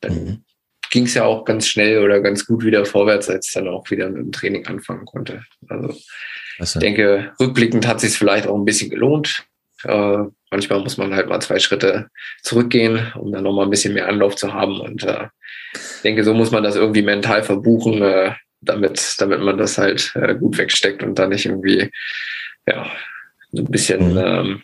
dann 0.00 0.24
mhm. 0.24 0.44
Ging 0.94 1.06
es 1.06 1.14
ja 1.14 1.24
auch 1.24 1.44
ganz 1.44 1.66
schnell 1.66 1.98
oder 2.04 2.20
ganz 2.20 2.46
gut 2.46 2.64
wieder 2.64 2.86
vorwärts, 2.86 3.28
als 3.28 3.50
dann 3.50 3.66
auch 3.66 3.90
wieder 3.90 4.08
mit 4.08 4.18
dem 4.18 4.30
Training 4.30 4.64
anfangen 4.68 5.04
konnte. 5.04 5.44
Also 5.68 5.92
ich 6.60 6.72
denke, 6.74 7.32
rückblickend 7.40 7.84
hat 7.88 8.00
sich 8.00 8.16
vielleicht 8.16 8.46
auch 8.46 8.56
ein 8.56 8.64
bisschen 8.64 8.90
gelohnt. 8.90 9.44
Äh, 9.82 10.18
manchmal 10.52 10.78
muss 10.78 10.96
man 10.96 11.12
halt 11.12 11.28
mal 11.28 11.40
zwei 11.40 11.58
Schritte 11.58 12.10
zurückgehen, 12.42 13.12
um 13.16 13.32
dann 13.32 13.42
nochmal 13.42 13.66
ein 13.66 13.70
bisschen 13.70 13.92
mehr 13.92 14.08
Anlauf 14.08 14.36
zu 14.36 14.54
haben. 14.54 14.80
Und 14.80 15.02
äh, 15.02 15.26
ich 15.72 16.02
denke, 16.04 16.22
so 16.22 16.32
muss 16.32 16.52
man 16.52 16.62
das 16.62 16.76
irgendwie 16.76 17.02
mental 17.02 17.42
verbuchen, 17.42 18.00
äh, 18.00 18.30
damit, 18.60 19.16
damit 19.18 19.40
man 19.40 19.58
das 19.58 19.76
halt 19.76 20.12
äh, 20.14 20.36
gut 20.36 20.56
wegsteckt 20.58 21.02
und 21.02 21.18
dann 21.18 21.30
nicht 21.30 21.46
irgendwie 21.46 21.90
ja, 22.68 22.86
ein 23.52 23.64
bisschen 23.64 24.12
mhm. 24.12 24.18
ähm, 24.18 24.62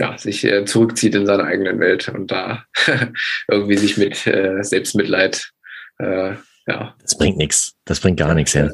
ja, 0.00 0.18
sich 0.18 0.44
äh, 0.44 0.64
zurückzieht 0.64 1.14
in 1.14 1.26
seine 1.26 1.44
eigenen 1.44 1.78
Welt 1.78 2.08
und 2.08 2.30
da 2.30 2.64
irgendwie 3.48 3.76
sich 3.76 3.96
mit 3.96 4.26
äh, 4.26 4.62
Selbstmitleid 4.62 5.52
äh, 5.98 6.34
ja. 6.66 6.94
Das 7.02 7.16
bringt 7.16 7.36
nichts. 7.36 7.72
Das 7.84 8.00
bringt 8.00 8.18
gar 8.18 8.34
nichts 8.34 8.54
her. 8.54 8.70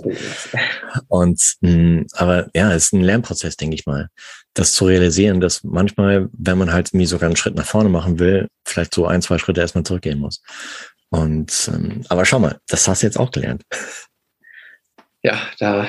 Und 1.08 1.40
mh, 1.60 1.70
hm, 1.70 2.06
aber 2.12 2.48
ja, 2.54 2.72
es 2.72 2.86
ist 2.86 2.92
ein 2.92 3.02
Lernprozess, 3.02 3.56
denke 3.56 3.74
ich 3.74 3.86
mal. 3.86 4.08
Das 4.54 4.72
zu 4.72 4.86
realisieren, 4.86 5.40
dass 5.40 5.64
manchmal, 5.64 6.28
wenn 6.32 6.58
man 6.58 6.72
halt 6.72 6.92
mir 6.94 7.06
sogar 7.06 7.28
einen 7.28 7.36
Schritt 7.36 7.54
nach 7.54 7.66
vorne 7.66 7.88
machen 7.88 8.18
will, 8.18 8.48
vielleicht 8.66 8.94
so 8.94 9.06
ein, 9.06 9.22
zwei 9.22 9.38
Schritte 9.38 9.60
erstmal 9.60 9.84
zurückgehen 9.84 10.18
muss. 10.18 10.42
Und 11.10 11.70
ähm, 11.72 12.02
aber 12.08 12.24
schau 12.24 12.38
mal, 12.38 12.58
das 12.68 12.88
hast 12.88 13.02
du 13.02 13.06
jetzt 13.06 13.18
auch 13.18 13.30
gelernt. 13.30 13.62
Ja, 15.26 15.40
da 15.58 15.88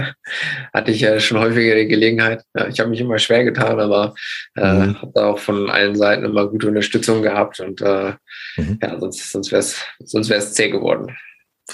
hatte 0.72 0.90
ich 0.90 1.02
ja 1.02 1.20
schon 1.20 1.38
häufiger 1.38 1.74
die 1.74 1.86
Gelegenheit. 1.86 2.44
Ja, 2.56 2.66
ich 2.66 2.80
habe 2.80 2.88
mich 2.88 3.00
immer 3.00 3.18
schwer 3.18 3.44
getan, 3.44 3.78
aber 3.78 4.14
äh, 4.56 4.72
mhm. 4.72 5.02
habe 5.02 5.12
da 5.14 5.26
auch 5.26 5.38
von 5.38 5.68
allen 5.68 5.94
Seiten 5.94 6.24
immer 6.24 6.48
gute 6.48 6.68
Unterstützung 6.68 7.20
gehabt 7.20 7.60
und 7.60 7.82
äh, 7.82 8.14
mhm. 8.56 8.78
ja, 8.80 8.98
sonst, 8.98 9.32
sonst 9.32 9.52
wäre 9.52 9.60
es 9.60 9.76
sonst 9.98 10.30
wär's 10.30 10.54
zäh 10.54 10.70
geworden. 10.70 11.14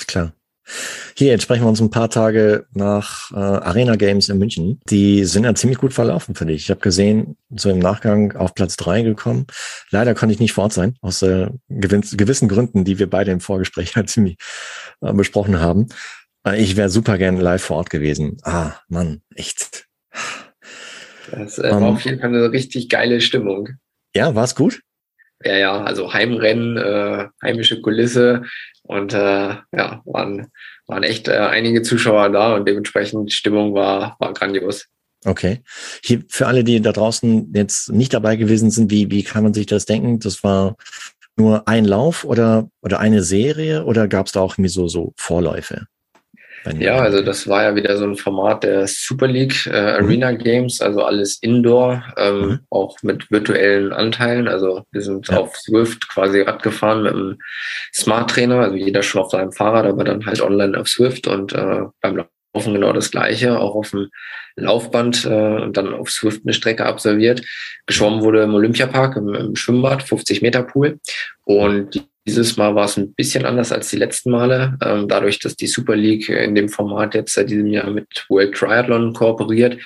Klar. 0.09 0.33
Hier, 1.17 1.29
jetzt 1.29 1.45
sprechen 1.45 1.63
wir 1.63 1.69
uns 1.69 1.81
ein 1.81 1.91
paar 1.91 2.11
Tage 2.11 2.67
nach 2.73 3.31
äh, 3.31 3.37
Arena 3.37 3.95
Games 3.95 4.29
in 4.29 4.39
München. 4.39 4.81
Die 4.91 5.25
sind 5.25 5.45
ja 5.45 5.55
ziemlich 5.55 5.79
gut 5.79 5.93
verlaufen 5.93 6.35
für 6.35 6.45
dich. 6.45 6.65
Ich 6.65 6.71
habe 6.71 6.81
gesehen, 6.81 7.37
so 7.51 7.71
im 7.71 7.79
Nachgang 7.79 8.35
auf 8.35 8.53
Platz 8.53 8.75
drei 8.75 9.03
gekommen. 9.03 9.47
Leider 9.91 10.17
konnte 10.17 10.33
ich 10.33 10.41
nicht 10.41 10.55
vor 10.55 10.65
Ort 10.65 10.73
sein, 10.73 10.97
aus 11.03 11.23
äh, 11.23 11.51
gewissen 11.69 12.49
Gründen, 12.49 12.85
die 12.85 12.99
wir 12.99 13.09
beide 13.09 13.31
im 13.31 13.39
Vorgespräch 13.39 13.95
halt 13.97 14.11
ziemlich 14.11 14.39
äh, 15.03 15.13
besprochen 15.13 15.61
haben. 15.61 15.87
Äh, 16.47 16.63
ich 16.63 16.77
wäre 16.77 16.89
super 16.89 17.19
gern 17.19 17.39
live 17.39 17.63
vor 17.63 17.79
Ort 17.79 17.91
gewesen. 17.91 18.39
Ah, 18.43 18.73
Mann, 18.89 19.23
echt. 19.35 19.87
Das 21.31 21.59
äh, 21.59 21.71
war 21.71 21.79
um, 21.79 21.97
auf 21.97 22.01
jeden 22.03 22.21
Fall 22.21 22.29
eine 22.29 22.53
richtig 22.53 22.89
geile 22.89 23.21
Stimmung. 23.21 23.71
Ja, 24.15 24.35
war 24.35 24.45
es 24.45 24.55
gut? 24.55 24.81
Ja, 25.45 25.57
ja, 25.57 25.85
also 25.85 26.13
Heimrennen, 26.15 26.79
äh, 26.79 27.27
heimische 27.43 27.83
Kulisse, 27.83 28.45
und 28.87 29.13
äh, 29.13 29.57
ja, 29.73 30.03
waren, 30.05 30.47
waren 30.87 31.03
echt 31.03 31.29
äh, 31.29 31.33
einige 31.33 31.83
Zuschauer 31.83 32.31
da 32.31 32.55
und 32.55 32.67
dementsprechend 32.67 33.29
die 33.29 33.35
Stimmung 33.35 33.75
war, 33.75 34.17
war 34.19 34.33
grandios. 34.33 34.87
Okay. 35.25 35.63
Hier 36.05 36.23
für 36.29 36.47
alle, 36.47 36.63
die 36.63 36.81
da 36.81 36.93
draußen 36.93 37.53
jetzt 37.53 37.91
nicht 37.91 38.15
dabei 38.15 38.37
gewesen 38.37 38.71
sind, 38.71 38.91
wie, 38.91 39.11
wie 39.11 39.25
kann 39.25 39.43
man 39.43 39.55
sich 39.55 39.67
das 39.67 39.87
denken? 39.87 40.21
Das 40.21 40.45
war 40.45 40.77
nur 41.37 41.67
ein 41.67 41.85
Lauf 41.85 42.25
oder, 42.25 42.69
oder 42.81 43.01
eine 43.01 43.23
Serie 43.23 43.85
oder 43.85 44.09
gab 44.09 44.27
es 44.27 44.33
da 44.33 44.41
auch 44.41 44.55
so, 44.67 44.89
so 44.89 45.13
Vorläufe? 45.17 45.87
Ja, 46.79 46.99
also 46.99 47.23
das 47.23 47.49
war 47.49 47.63
ja 47.63 47.75
wieder 47.75 47.97
so 47.97 48.05
ein 48.05 48.17
Format 48.17 48.65
der 48.65 48.87
Super 48.87 49.27
League 49.29 49.67
äh, 49.67 50.01
mhm. 50.01 50.05
Arena. 50.05 50.33
Games, 50.33 50.81
also 50.81 51.03
alles 51.03 51.39
Indoor, 51.41 52.03
ähm, 52.17 52.41
mhm. 52.41 52.61
auch 52.71 52.97
mit 53.03 53.31
virtuellen 53.31 53.93
Anteilen. 53.93 54.49
Also 54.49 54.85
wir 54.91 55.03
sind 55.03 55.29
ja. 55.29 55.39
auf 55.39 55.57
Swift 55.57 56.09
quasi 56.09 56.41
Rad 56.41 56.63
gefahren 56.63 57.03
mit 57.03 57.13
einem 57.13 57.39
Smart 57.95 58.31
Trainer, 58.31 58.61
also 58.61 58.77
jeder 58.77 59.03
schon 59.03 59.23
auf 59.23 59.31
seinem 59.31 59.53
Fahrrad, 59.53 59.87
aber 59.87 60.05
dann 60.05 60.27
halt 60.27 60.41
online 60.41 60.79
auf 60.79 60.89
Swift 60.89 61.27
und 61.27 61.53
äh, 61.53 61.83
beim 62.01 62.17
Laufen 62.17 62.75
genau 62.75 62.93
das 62.93 63.11
Gleiche, 63.11 63.59
auch 63.59 63.75
auf 63.75 63.91
dem 63.91 64.09
Laufband 64.57 65.25
äh, 65.27 65.63
und 65.63 65.77
dann 65.77 65.93
auf 65.93 66.11
Swift 66.11 66.43
eine 66.45 66.55
Strecke 66.55 66.87
absolviert. 66.87 67.43
Geschwommen 67.87 68.23
wurde 68.23 68.43
im 68.43 68.55
Olympiapark, 68.55 69.17
im, 69.17 69.35
im 69.35 69.57
Schwimmbad, 69.57 70.03
50 70.03 70.43
Meter 70.43 70.63
Pool. 70.63 70.99
Und 71.45 72.07
dieses 72.27 72.57
Mal 72.57 72.75
war 72.75 72.87
es 72.87 72.97
ein 72.97 73.15
bisschen 73.15 73.45
anders 73.45 73.73
als 73.73 73.89
die 73.89 73.97
letzten 73.97 74.31
Male. 74.31 74.77
Ähm, 74.83 75.09
dadurch, 75.09 75.39
dass 75.39 75.57
die 75.57 75.67
Super 75.67 75.97
League 75.97 76.29
in 76.29 76.55
dem 76.55 76.69
Format 76.69 77.15
jetzt 77.15 77.35
seit 77.35 77.51
diesem 77.51 77.69
Jahr 77.69 77.91
mit 77.91 78.27
World 78.29 78.55
Triathlon 78.55 79.13
kooperiert, 79.13 79.79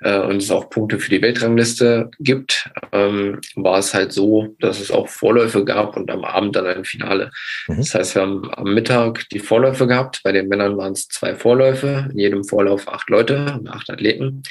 äh, 0.00 0.20
und 0.20 0.36
es 0.36 0.50
auch 0.50 0.68
Punkte 0.68 0.98
für 0.98 1.10
die 1.10 1.22
Weltrangliste 1.22 2.10
gibt, 2.20 2.68
ähm, 2.92 3.40
war 3.54 3.78
es 3.78 3.94
halt 3.94 4.12
so, 4.12 4.54
dass 4.60 4.80
es 4.80 4.90
auch 4.90 5.08
Vorläufe 5.08 5.64
gab 5.64 5.96
und 5.96 6.10
am 6.10 6.24
Abend 6.24 6.54
dann 6.54 6.66
ein 6.66 6.84
Finale. 6.84 7.30
Mhm. 7.66 7.78
Das 7.78 7.94
heißt, 7.94 8.14
wir 8.14 8.22
haben 8.22 8.50
am 8.54 8.74
Mittag 8.74 9.28
die 9.30 9.38
Vorläufe 9.38 9.86
gehabt. 9.86 10.20
Bei 10.22 10.32
den 10.32 10.48
Männern 10.48 10.76
waren 10.76 10.92
es 10.92 11.08
zwei 11.08 11.34
Vorläufe, 11.34 12.08
in 12.12 12.18
jedem 12.18 12.44
Vorlauf 12.44 12.88
acht 12.88 13.08
Leute, 13.08 13.60
acht 13.68 13.88
Athleten. 13.88 14.42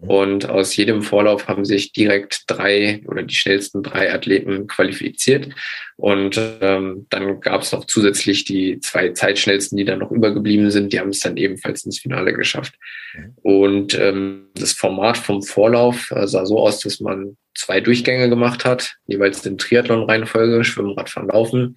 Mhm. 0.00 0.08
Und 0.08 0.48
aus 0.48 0.74
jedem 0.74 1.02
Vorlauf 1.02 1.48
haben 1.48 1.64
sich 1.64 1.92
direkt 1.92 2.44
drei 2.46 3.02
oder 3.06 3.22
die 3.22 3.34
schnellsten 3.34 3.82
drei 3.82 4.12
Athleten 4.12 4.66
qualifiziert. 4.68 5.48
Und 5.96 6.40
ähm, 6.60 7.06
dann 7.10 7.40
gab 7.40 7.62
es 7.62 7.72
noch 7.72 7.84
zusätzlich 7.84 8.44
die 8.44 8.80
zwei 8.80 9.10
Zeitschnellsten, 9.10 9.76
die 9.76 9.84
dann 9.84 10.00
noch 10.00 10.10
übergeblieben 10.10 10.70
sind. 10.70 10.92
Die 10.92 10.98
haben 10.98 11.10
es 11.10 11.20
dann 11.20 11.36
ebenfalls 11.36 11.84
ins 11.84 12.00
Finale 12.00 12.32
geschafft. 12.32 12.74
Mhm. 13.16 13.32
Und 13.42 13.98
ähm, 13.98 14.48
das 14.54 14.72
Format 14.72 15.16
vom 15.16 15.42
Vorlauf 15.42 16.10
äh, 16.10 16.26
sah 16.26 16.46
so 16.46 16.58
aus, 16.58 16.80
dass 16.80 17.00
man 17.00 17.36
zwei 17.56 17.80
Durchgänge 17.80 18.28
gemacht 18.28 18.64
hat, 18.64 18.96
jeweils 19.06 19.46
in 19.46 19.58
Triathlon-Reihenfolge, 19.58 20.64
Schwimmen, 20.64 20.98
Radfahren, 20.98 21.28
Laufen, 21.28 21.76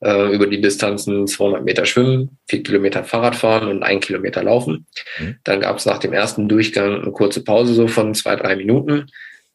äh, 0.00 0.32
über 0.32 0.46
die 0.46 0.60
Distanzen 0.60 1.26
200 1.26 1.64
Meter 1.64 1.84
Schwimmen, 1.84 2.38
vier 2.46 2.62
Kilometer 2.62 3.02
Fahrradfahren 3.02 3.68
und 3.68 3.82
ein 3.82 3.98
Kilometer 3.98 4.44
Laufen. 4.44 4.86
Mhm. 5.18 5.36
Dann 5.44 5.60
gab 5.60 5.78
es 5.78 5.86
nach 5.86 5.98
dem 5.98 6.12
ersten 6.12 6.48
Durchgang 6.48 7.02
eine 7.02 7.12
kurze 7.12 7.42
Pause 7.42 7.74
so 7.74 7.88
von 7.88 8.14
zwei, 8.14 8.36
drei 8.36 8.54
Minuten. 8.54 9.06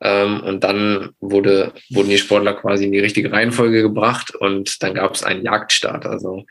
Ähm, 0.03 0.41
und 0.41 0.65
dann 0.65 1.11
wurde, 1.21 1.71
wurden 1.89 2.09
die 2.09 2.17
Sportler 2.17 2.53
quasi 2.53 2.85
in 2.85 2.91
die 2.91 2.99
richtige 2.99 3.31
Reihenfolge 3.31 3.81
gebracht 3.81 4.35
und 4.35 4.83
dann 4.83 4.95
gab 4.95 5.15
es 5.15 5.23
einen 5.23 5.45
Jagdstart. 5.45 6.05
Also 6.05 6.45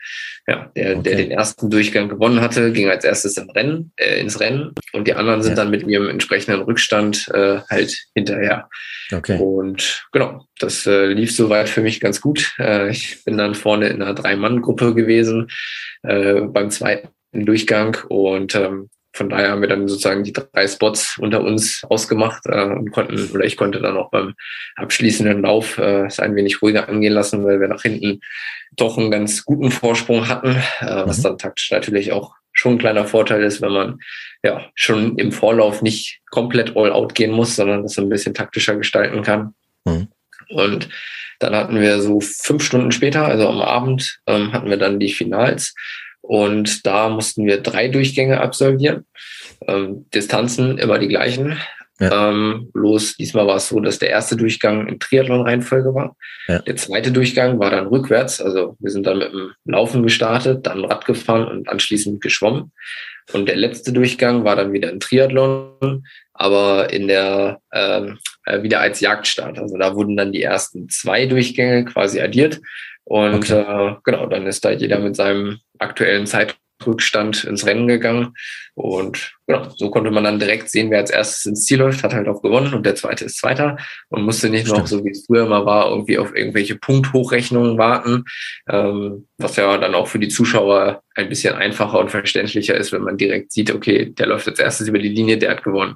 ja, 0.47 0.71
der, 0.75 0.97
okay. 0.97 1.03
der 1.03 1.15
den 1.17 1.31
ersten 1.31 1.69
Durchgang 1.69 2.09
gewonnen 2.09 2.41
hatte, 2.41 2.71
ging 2.71 2.89
als 2.89 3.05
erstes 3.05 3.37
im 3.37 3.49
Rennen, 3.51 3.91
äh, 3.95 4.19
ins 4.19 4.39
Rennen 4.39 4.73
und 4.93 5.07
die 5.07 5.13
anderen 5.13 5.43
sind 5.43 5.51
ja. 5.51 5.63
dann 5.63 5.69
mit 5.69 5.85
ihrem 5.87 6.09
entsprechenden 6.09 6.63
Rückstand 6.63 7.29
äh, 7.33 7.59
halt 7.69 7.95
hinterher. 8.15 8.69
Okay. 9.11 9.37
Und 9.37 10.03
genau, 10.11 10.47
das 10.57 10.87
äh, 10.87 11.05
lief 11.05 11.35
soweit 11.35 11.69
für 11.69 11.81
mich 11.81 11.99
ganz 11.99 12.21
gut. 12.21 12.55
Äh, 12.57 12.89
ich 12.89 13.23
bin 13.23 13.37
dann 13.37 13.53
vorne 13.53 13.87
in 13.89 14.01
einer 14.01 14.15
Drei-Mann-Gruppe 14.15 14.95
gewesen 14.95 15.49
äh, 16.01 16.41
beim 16.41 16.71
zweiten 16.71 17.09
Durchgang 17.33 17.97
und 18.09 18.55
ähm, 18.55 18.89
von 19.13 19.29
daher 19.29 19.51
haben 19.51 19.61
wir 19.61 19.69
dann 19.69 19.87
sozusagen 19.87 20.23
die 20.23 20.33
drei 20.33 20.67
Spots 20.67 21.17
unter 21.19 21.41
uns 21.41 21.83
ausgemacht 21.87 22.45
äh, 22.47 22.63
und 22.63 22.91
konnten, 22.91 23.29
oder 23.31 23.45
ich 23.45 23.57
konnte 23.57 23.79
dann 23.79 23.95
auch 23.95 24.09
beim 24.09 24.33
abschließenden 24.75 25.43
Lauf 25.43 25.77
äh, 25.77 26.05
es 26.05 26.19
ein 26.19 26.35
wenig 26.35 26.61
ruhiger 26.61 26.89
angehen 26.89 27.13
lassen, 27.13 27.45
weil 27.45 27.61
wir 27.61 27.67
nach 27.67 27.83
hinten 27.83 28.21
doch 28.75 28.97
einen 28.97 29.11
ganz 29.11 29.45
guten 29.45 29.69
Vorsprung 29.69 30.27
hatten, 30.27 30.55
äh, 30.81 31.05
was 31.05 31.19
mhm. 31.19 31.23
dann 31.23 31.37
taktisch 31.37 31.71
natürlich 31.71 32.11
auch 32.11 32.33
schon 32.51 32.73
ein 32.73 32.79
kleiner 32.79 33.05
Vorteil 33.05 33.43
ist, 33.43 33.61
wenn 33.61 33.71
man 33.71 33.99
ja 34.43 34.65
schon 34.75 35.17
im 35.17 35.31
Vorlauf 35.31 35.81
nicht 35.81 36.21
komplett 36.31 36.75
all 36.75 36.91
out 36.91 37.13
gehen 37.13 37.31
muss, 37.31 37.55
sondern 37.55 37.83
das 37.83 37.97
ein 37.97 38.09
bisschen 38.09 38.33
taktischer 38.33 38.75
gestalten 38.75 39.21
kann. 39.21 39.53
Mhm. 39.85 40.07
Und 40.49 40.89
dann 41.39 41.55
hatten 41.55 41.79
wir 41.79 42.01
so 42.01 42.19
fünf 42.21 42.63
Stunden 42.63 42.91
später, 42.91 43.25
also 43.25 43.47
am 43.47 43.61
Abend, 43.61 44.19
ähm, 44.27 44.53
hatten 44.53 44.69
wir 44.69 44.77
dann 44.77 44.99
die 44.99 45.13
Finals. 45.13 45.73
Und 46.23 46.85
da 46.85 47.09
mussten 47.09 47.45
wir 47.45 47.61
drei 47.61 47.89
Durchgänge 47.89 48.39
absolvieren. 48.39 49.05
Ähm, 49.67 50.05
Distanzen 50.13 50.77
immer 50.77 50.97
die 50.97 51.09
gleichen. 51.09 51.57
Ja. 51.99 52.29
Ähm, 52.29 52.69
bloß 52.73 53.17
diesmal 53.17 53.45
war 53.45 53.57
es 53.57 53.67
so, 53.67 53.79
dass 53.81 53.99
der 53.99 54.09
erste 54.09 54.35
Durchgang 54.37 54.87
in 54.87 54.99
Triathlon-Reihenfolge 54.99 55.93
war. 55.93 56.15
Ja. 56.47 56.59
Der 56.59 56.75
zweite 56.77 57.11
Durchgang 57.11 57.59
war 57.59 57.69
dann 57.69 57.87
rückwärts. 57.87 58.41
Also 58.41 58.77
wir 58.79 58.89
sind 58.89 59.05
dann 59.05 59.19
mit 59.19 59.33
dem 59.33 59.51
Laufen 59.65 60.01
gestartet, 60.01 60.65
dann 60.65 60.85
Rad 60.85 61.05
gefahren 61.05 61.45
und 61.45 61.69
anschließend 61.69 62.21
geschwommen. 62.21 62.71
Und 63.33 63.47
der 63.47 63.57
letzte 63.57 63.93
Durchgang 63.93 64.43
war 64.45 64.55
dann 64.55 64.73
wieder 64.73 64.91
in 64.91 64.99
Triathlon, 64.99 66.05
aber 66.33 66.91
in 66.91 67.07
der 67.07 67.59
ähm, 67.73 68.17
äh, 68.45 68.63
wieder 68.63 68.79
als 68.79 69.01
Jagdstart. 69.01 69.59
Also 69.59 69.77
da 69.77 69.93
wurden 69.93 70.17
dann 70.17 70.31
die 70.31 70.41
ersten 70.41 70.89
zwei 70.89 71.25
Durchgänge 71.25 71.85
quasi 71.85 72.21
addiert 72.21 72.61
und 73.05 73.35
okay. 73.35 73.61
äh, 73.61 73.95
genau, 74.03 74.25
dann 74.27 74.47
ist 74.47 74.63
da 74.63 74.71
jeder 74.71 74.99
mit 74.99 75.15
seinem 75.15 75.59
aktuellen 75.83 76.25
Zeitrückstand 76.25 77.43
ins 77.43 77.65
Rennen 77.65 77.87
gegangen. 77.87 78.33
Und 78.75 79.33
genau, 79.45 79.69
so 79.75 79.91
konnte 79.91 80.09
man 80.09 80.23
dann 80.23 80.39
direkt 80.39 80.69
sehen, 80.69 80.89
wer 80.89 80.99
als 80.99 81.11
erstes 81.11 81.45
ins 81.45 81.65
Ziel 81.65 81.77
läuft, 81.77 82.03
hat 82.03 82.13
halt 82.13 82.27
auch 82.27 82.41
gewonnen 82.41 82.73
und 82.73 82.85
der 82.85 82.95
zweite 82.95 83.25
ist 83.25 83.37
zweiter 83.37 83.77
und 84.09 84.23
musste 84.23 84.49
nicht 84.49 84.65
Stimmt. 84.65 84.79
noch, 84.79 84.87
so 84.87 85.05
wie 85.05 85.11
es 85.11 85.25
früher 85.27 85.45
mal 85.45 85.65
war, 85.65 85.89
irgendwie 85.91 86.17
auf 86.17 86.35
irgendwelche 86.35 86.75
Punkthochrechnungen 86.75 87.77
warten, 87.77 88.23
ähm, 88.67 89.27
was 89.37 89.55
ja 89.55 89.77
dann 89.77 89.93
auch 89.93 90.07
für 90.07 90.19
die 90.19 90.29
Zuschauer 90.29 91.03
ein 91.15 91.29
bisschen 91.29 91.53
einfacher 91.53 91.99
und 91.99 92.09
verständlicher 92.09 92.75
ist, 92.75 92.91
wenn 92.91 93.03
man 93.03 93.17
direkt 93.17 93.51
sieht, 93.51 93.71
okay, 93.71 94.05
der 94.05 94.27
läuft 94.27 94.47
als 94.47 94.59
erstes 94.59 94.87
über 94.87 94.99
die 94.99 95.09
Linie, 95.09 95.37
der 95.37 95.51
hat 95.51 95.63
gewonnen. 95.63 95.95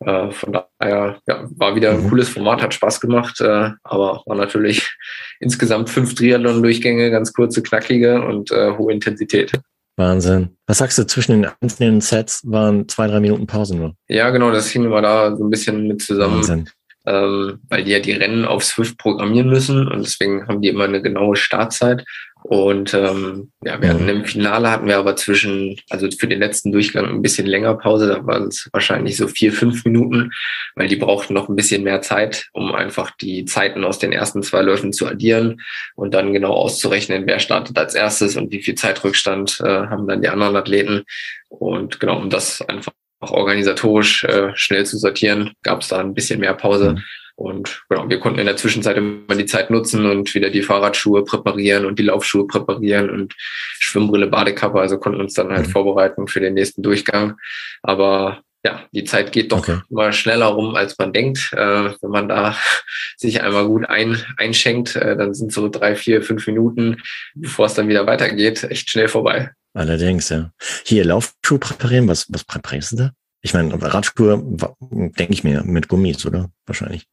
Äh, 0.00 0.30
von 0.30 0.52
daher 0.52 1.20
ja, 1.26 1.46
war 1.56 1.74
wieder 1.74 1.90
ein 1.90 2.04
mhm. 2.04 2.08
cooles 2.10 2.28
Format, 2.28 2.62
hat 2.62 2.74
Spaß 2.74 3.00
gemacht, 3.00 3.40
äh, 3.40 3.70
aber 3.82 4.22
war 4.26 4.36
natürlich 4.36 4.96
insgesamt 5.40 5.90
fünf 5.90 6.14
Triathlon-Durchgänge, 6.14 7.10
ganz 7.10 7.32
kurze, 7.32 7.62
knackige 7.62 8.22
und 8.22 8.50
äh, 8.52 8.76
hohe 8.76 8.92
Intensität. 8.92 9.52
Wahnsinn. 9.96 10.56
Was 10.68 10.78
sagst 10.78 10.96
du, 10.98 11.06
zwischen 11.06 11.32
den 11.32 11.50
einzelnen 11.60 12.00
Sets 12.00 12.42
waren 12.44 12.88
zwei, 12.88 13.08
drei 13.08 13.18
Minuten 13.18 13.48
Pause 13.48 13.76
nur? 13.76 13.94
Ja, 14.06 14.30
genau, 14.30 14.52
das 14.52 14.68
hing 14.68 14.84
immer 14.84 15.02
da 15.02 15.36
so 15.36 15.44
ein 15.44 15.50
bisschen 15.50 15.88
mit 15.88 16.00
zusammen. 16.00 16.36
Wahnsinn. 16.36 16.68
Ähm, 17.08 17.60
weil 17.68 17.84
die 17.84 17.92
ja 17.92 18.00
die 18.00 18.12
Rennen 18.12 18.44
auf 18.44 18.62
Swift 18.64 18.98
programmieren 18.98 19.48
müssen 19.48 19.88
und 19.88 20.04
deswegen 20.04 20.46
haben 20.46 20.60
die 20.60 20.68
immer 20.68 20.84
eine 20.84 21.02
genaue 21.02 21.36
Startzeit. 21.36 22.04
Und 22.44 22.94
ähm, 22.94 23.50
ja, 23.64 23.80
wir 23.82 23.88
hatten 23.88 24.04
mhm. 24.04 24.08
im 24.08 24.24
Finale 24.24 24.70
hatten 24.70 24.86
wir 24.86 24.98
aber 24.98 25.16
zwischen, 25.16 25.76
also 25.90 26.08
für 26.16 26.28
den 26.28 26.38
letzten 26.38 26.70
Durchgang 26.70 27.06
ein 27.06 27.20
bisschen 27.20 27.46
länger 27.46 27.74
Pause, 27.74 28.06
da 28.06 28.24
waren 28.26 28.48
es 28.48 28.68
wahrscheinlich 28.72 29.16
so 29.16 29.26
vier, 29.26 29.52
fünf 29.52 29.84
Minuten, 29.84 30.30
weil 30.76 30.88
die 30.88 30.96
brauchten 30.96 31.34
noch 31.34 31.48
ein 31.48 31.56
bisschen 31.56 31.82
mehr 31.82 32.00
Zeit, 32.00 32.48
um 32.52 32.74
einfach 32.74 33.10
die 33.10 33.44
Zeiten 33.44 33.84
aus 33.84 33.98
den 33.98 34.12
ersten 34.12 34.42
zwei 34.42 34.62
Läufen 34.62 34.92
zu 34.92 35.06
addieren 35.06 35.60
und 35.96 36.14
dann 36.14 36.32
genau 36.32 36.52
auszurechnen, 36.52 37.26
wer 37.26 37.40
startet 37.40 37.76
als 37.76 37.94
erstes 37.94 38.36
und 38.36 38.52
wie 38.52 38.62
viel 38.62 38.76
Zeitrückstand 38.76 39.58
äh, 39.64 39.68
haben 39.68 40.06
dann 40.06 40.22
die 40.22 40.28
anderen 40.28 40.56
Athleten. 40.56 41.02
Und 41.48 41.98
genau, 41.98 42.18
um 42.18 42.30
das 42.30 42.62
einfach 42.62 42.92
auch 43.20 43.32
organisatorisch 43.32 44.24
äh, 44.24 44.50
schnell 44.54 44.86
zu 44.86 44.98
sortieren, 44.98 45.52
gab 45.62 45.82
es 45.82 45.88
da 45.88 45.98
ein 45.98 46.14
bisschen 46.14 46.40
mehr 46.40 46.54
Pause. 46.54 46.92
Mhm. 46.92 47.02
Und 47.38 47.82
genau, 47.88 48.08
wir 48.08 48.18
konnten 48.18 48.40
in 48.40 48.46
der 48.46 48.56
Zwischenzeit 48.56 48.96
immer 48.96 49.36
die 49.36 49.46
Zeit 49.46 49.70
nutzen 49.70 50.06
und 50.06 50.34
wieder 50.34 50.50
die 50.50 50.62
Fahrradschuhe 50.62 51.24
präparieren 51.24 51.86
und 51.86 51.98
die 52.00 52.02
Laufschuhe 52.02 52.48
präparieren 52.48 53.10
und 53.10 53.32
Schwimmbrille, 53.78 54.26
Badekappe, 54.26 54.80
also 54.80 54.98
konnten 54.98 55.20
uns 55.20 55.34
dann 55.34 55.52
halt 55.52 55.68
mhm. 55.68 55.70
vorbereiten 55.70 56.26
für 56.26 56.40
den 56.40 56.54
nächsten 56.54 56.82
Durchgang. 56.82 57.36
Aber 57.82 58.42
ja, 58.64 58.82
die 58.90 59.04
Zeit 59.04 59.30
geht 59.30 59.52
doch 59.52 59.60
okay. 59.60 59.78
mal 59.88 60.12
schneller 60.12 60.46
rum, 60.46 60.74
als 60.74 60.98
man 60.98 61.12
denkt. 61.12 61.52
Äh, 61.52 61.92
wenn 62.00 62.10
man 62.10 62.28
da 62.28 62.56
sich 63.16 63.40
einmal 63.40 63.66
gut 63.66 63.88
ein, 63.88 64.20
einschenkt, 64.36 64.96
äh, 64.96 65.16
dann 65.16 65.32
sind 65.32 65.52
so 65.52 65.68
drei, 65.68 65.94
vier, 65.94 66.22
fünf 66.22 66.46
Minuten, 66.48 67.00
bevor 67.36 67.66
es 67.66 67.74
dann 67.74 67.88
wieder 67.88 68.06
weitergeht, 68.06 68.64
echt 68.64 68.90
schnell 68.90 69.08
vorbei. 69.08 69.52
Allerdings, 69.78 70.28
ja. 70.30 70.50
Hier 70.84 71.04
Laufschuhe 71.04 71.60
präparieren, 71.60 72.08
was, 72.08 72.26
was 72.30 72.42
präparierst 72.42 72.92
du 72.92 72.96
da? 72.96 73.12
Ich 73.42 73.54
meine, 73.54 73.80
Radschuhe, 73.80 74.42
denke 74.90 75.32
ich 75.32 75.44
mir, 75.44 75.62
mit 75.62 75.86
Gummis, 75.86 76.26
oder? 76.26 76.50
Wahrscheinlich. 76.66 77.06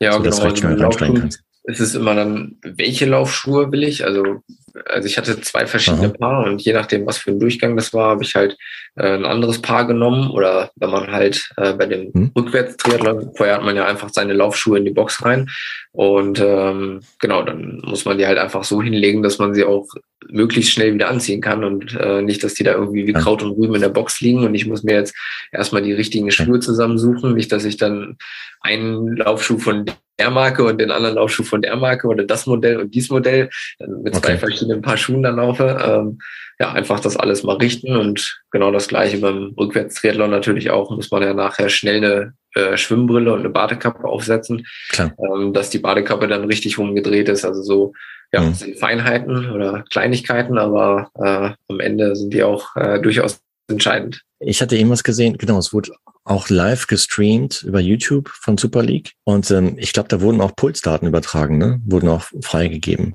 Ja, 0.00 0.14
so, 0.14 0.18
genau. 0.20 0.42
Also 0.42 0.66
Laufschuhe, 0.66 1.28
es 1.64 1.78
ist 1.78 1.94
immer 1.94 2.16
dann, 2.16 2.58
welche 2.62 3.06
Laufschuhe 3.06 3.70
will 3.70 3.84
ich? 3.84 4.04
Also, 4.04 4.42
also 4.86 5.06
ich 5.06 5.16
hatte 5.16 5.40
zwei 5.40 5.66
verschiedene 5.66 6.08
Aha. 6.08 6.16
Paar 6.18 6.44
und 6.44 6.62
je 6.62 6.72
nachdem, 6.72 7.06
was 7.06 7.18
für 7.18 7.30
ein 7.30 7.40
Durchgang 7.40 7.76
das 7.76 7.92
war, 7.92 8.10
habe 8.10 8.24
ich 8.24 8.34
halt 8.34 8.56
äh, 8.96 9.14
ein 9.14 9.24
anderes 9.24 9.60
Paar 9.60 9.86
genommen. 9.86 10.30
Oder 10.30 10.70
wenn 10.76 10.90
man 10.90 11.10
halt 11.12 11.50
äh, 11.56 11.72
bei 11.72 11.86
dem 11.86 12.12
hm. 12.12 12.32
Rückwärtstriathlon, 12.36 13.32
vorher 13.36 13.56
hat 13.56 13.64
man 13.64 13.76
ja 13.76 13.86
einfach 13.86 14.10
seine 14.12 14.32
Laufschuhe 14.32 14.78
in 14.78 14.84
die 14.84 14.90
Box 14.90 15.24
rein. 15.24 15.48
Und 15.92 16.40
ähm, 16.40 17.00
genau, 17.18 17.42
dann 17.42 17.82
muss 17.84 18.04
man 18.04 18.18
die 18.18 18.26
halt 18.26 18.38
einfach 18.38 18.64
so 18.64 18.82
hinlegen, 18.82 19.22
dass 19.22 19.38
man 19.38 19.54
sie 19.54 19.64
auch 19.64 19.86
möglichst 20.28 20.72
schnell 20.72 20.94
wieder 20.94 21.08
anziehen 21.08 21.40
kann 21.40 21.64
und 21.64 21.96
äh, 21.98 22.22
nicht, 22.22 22.44
dass 22.44 22.54
die 22.54 22.62
da 22.62 22.72
irgendwie 22.72 23.06
wie 23.06 23.12
Kraut 23.12 23.42
und 23.42 23.52
Rüben 23.52 23.74
in 23.74 23.80
der 23.80 23.88
Box 23.88 24.20
liegen 24.20 24.44
und 24.44 24.54
ich 24.54 24.66
muss 24.66 24.82
mir 24.82 24.94
jetzt 24.94 25.16
erstmal 25.50 25.82
die 25.82 25.92
richtigen 25.92 26.30
Schuhe 26.30 26.60
zusammensuchen, 26.60 27.34
nicht, 27.34 27.50
dass 27.50 27.64
ich 27.64 27.76
dann 27.76 28.16
einen 28.60 29.16
Laufschuh 29.16 29.58
von 29.58 29.86
der 30.18 30.30
Marke 30.30 30.64
und 30.64 30.78
den 30.78 30.90
anderen 30.90 31.16
Laufschuh 31.16 31.42
von 31.42 31.62
der 31.62 31.74
Marke 31.76 32.06
oder 32.06 32.24
das 32.24 32.46
Modell 32.46 32.76
und 32.76 32.94
dies 32.94 33.08
Modell, 33.08 33.48
mit 33.78 34.14
okay. 34.14 34.20
zwei 34.20 34.36
verschiedenen 34.60 34.82
Paar 34.82 34.96
Schuhen 34.96 35.22
dann 35.22 35.36
laufe. 35.36 35.78
Ähm, 35.84 36.18
ja, 36.58 36.72
einfach 36.72 37.00
das 37.00 37.16
alles 37.16 37.42
mal 37.42 37.56
richten 37.56 37.96
und 37.96 38.42
genau 38.50 38.70
das 38.70 38.88
gleiche 38.88 39.18
beim 39.18 39.54
Rückwärtstriathlon 39.58 40.30
natürlich 40.30 40.70
auch, 40.70 40.90
muss 40.90 41.10
man 41.10 41.22
ja 41.22 41.32
nachher 41.32 41.70
schnell 41.70 41.96
eine 41.96 42.34
äh, 42.54 42.76
Schwimmbrille 42.76 43.32
und 43.32 43.40
eine 43.40 43.48
Badekappe 43.48 44.04
aufsetzen, 44.04 44.66
ähm, 44.98 45.54
dass 45.54 45.70
die 45.70 45.78
Badekappe 45.78 46.28
dann 46.28 46.44
richtig 46.44 46.76
rumgedreht 46.76 47.30
ist. 47.30 47.46
Also 47.46 47.62
so 47.62 47.94
ja, 48.32 48.42
mhm. 48.42 48.52
sind 48.52 48.78
Feinheiten 48.78 49.50
oder 49.50 49.84
Kleinigkeiten, 49.90 50.58
aber 50.58 51.10
äh, 51.14 51.72
am 51.72 51.80
Ende 51.80 52.14
sind 52.14 52.34
die 52.34 52.42
auch 52.42 52.76
äh, 52.76 53.00
durchaus 53.00 53.40
entscheidend. 53.68 54.22
Ich 54.38 54.60
hatte 54.60 54.76
irgendwas 54.76 55.02
gesehen, 55.02 55.38
genau, 55.38 55.58
es 55.58 55.72
wurde 55.72 55.92
auch 56.24 56.50
live 56.50 56.86
gestreamt 56.86 57.62
über 57.62 57.80
YouTube 57.80 58.28
von 58.28 58.58
Super 58.58 58.82
League 58.82 59.12
und 59.24 59.50
ähm, 59.50 59.76
ich 59.78 59.94
glaube, 59.94 60.10
da 60.10 60.20
wurden 60.20 60.42
auch 60.42 60.54
Pulsdaten 60.54 61.08
übertragen, 61.08 61.56
ne? 61.56 61.80
wurden 61.86 62.08
auch 62.08 62.24
freigegeben. 62.42 63.14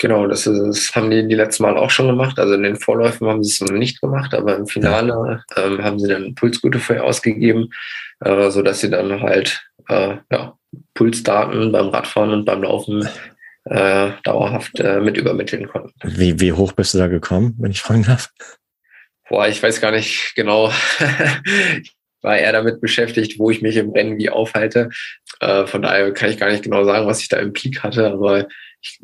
Genau, 0.00 0.26
das, 0.26 0.46
ist, 0.46 0.58
das 0.58 0.96
haben 0.96 1.10
die 1.10 1.28
die 1.28 1.34
letzten 1.34 1.62
Mal 1.62 1.76
auch 1.76 1.90
schon 1.90 2.06
gemacht. 2.06 2.38
Also 2.38 2.54
in 2.54 2.62
den 2.62 2.76
Vorläufen 2.76 3.28
haben 3.28 3.44
sie 3.44 3.52
es 3.52 3.60
noch 3.60 3.76
nicht 3.76 4.00
gemacht, 4.00 4.32
aber 4.32 4.56
im 4.56 4.66
Finale 4.66 5.42
ja. 5.54 5.62
ähm, 5.62 5.84
haben 5.84 5.98
sie 5.98 6.08
dann 6.08 6.34
Pulsgute 6.34 6.78
für 6.78 7.04
ausgegeben, 7.04 7.68
äh, 8.20 8.50
so 8.50 8.62
dass 8.62 8.80
sie 8.80 8.88
dann 8.88 9.20
halt 9.20 9.62
äh, 9.88 10.16
ja, 10.32 10.56
Pulsdaten 10.94 11.70
beim 11.70 11.88
Radfahren 11.88 12.32
und 12.32 12.46
beim 12.46 12.62
Laufen 12.62 13.06
äh, 13.64 14.12
dauerhaft 14.24 14.80
äh, 14.80 15.00
mit 15.00 15.18
übermitteln 15.18 15.68
konnten. 15.68 15.92
Wie, 16.02 16.40
wie 16.40 16.54
hoch 16.54 16.72
bist 16.72 16.94
du 16.94 16.98
da 16.98 17.08
gekommen, 17.08 17.54
wenn 17.58 17.70
ich 17.70 17.82
fragen 17.82 18.04
darf? 18.04 18.30
Boah, 19.28 19.48
ich 19.48 19.62
weiß 19.62 19.82
gar 19.82 19.90
nicht 19.90 20.32
genau. 20.34 20.72
ich 21.82 21.94
war 22.22 22.38
eher 22.38 22.52
damit 22.52 22.80
beschäftigt, 22.80 23.38
wo 23.38 23.50
ich 23.50 23.60
mich 23.60 23.76
im 23.76 23.90
Rennen 23.90 24.16
wie 24.16 24.30
aufhalte. 24.30 24.88
Äh, 25.40 25.66
von 25.66 25.82
daher 25.82 26.10
kann 26.14 26.30
ich 26.30 26.38
gar 26.38 26.50
nicht 26.50 26.62
genau 26.62 26.84
sagen, 26.84 27.06
was 27.06 27.20
ich 27.20 27.28
da 27.28 27.36
im 27.36 27.52
Peak 27.52 27.82
hatte, 27.82 28.10
aber 28.10 28.48
ich 28.80 28.98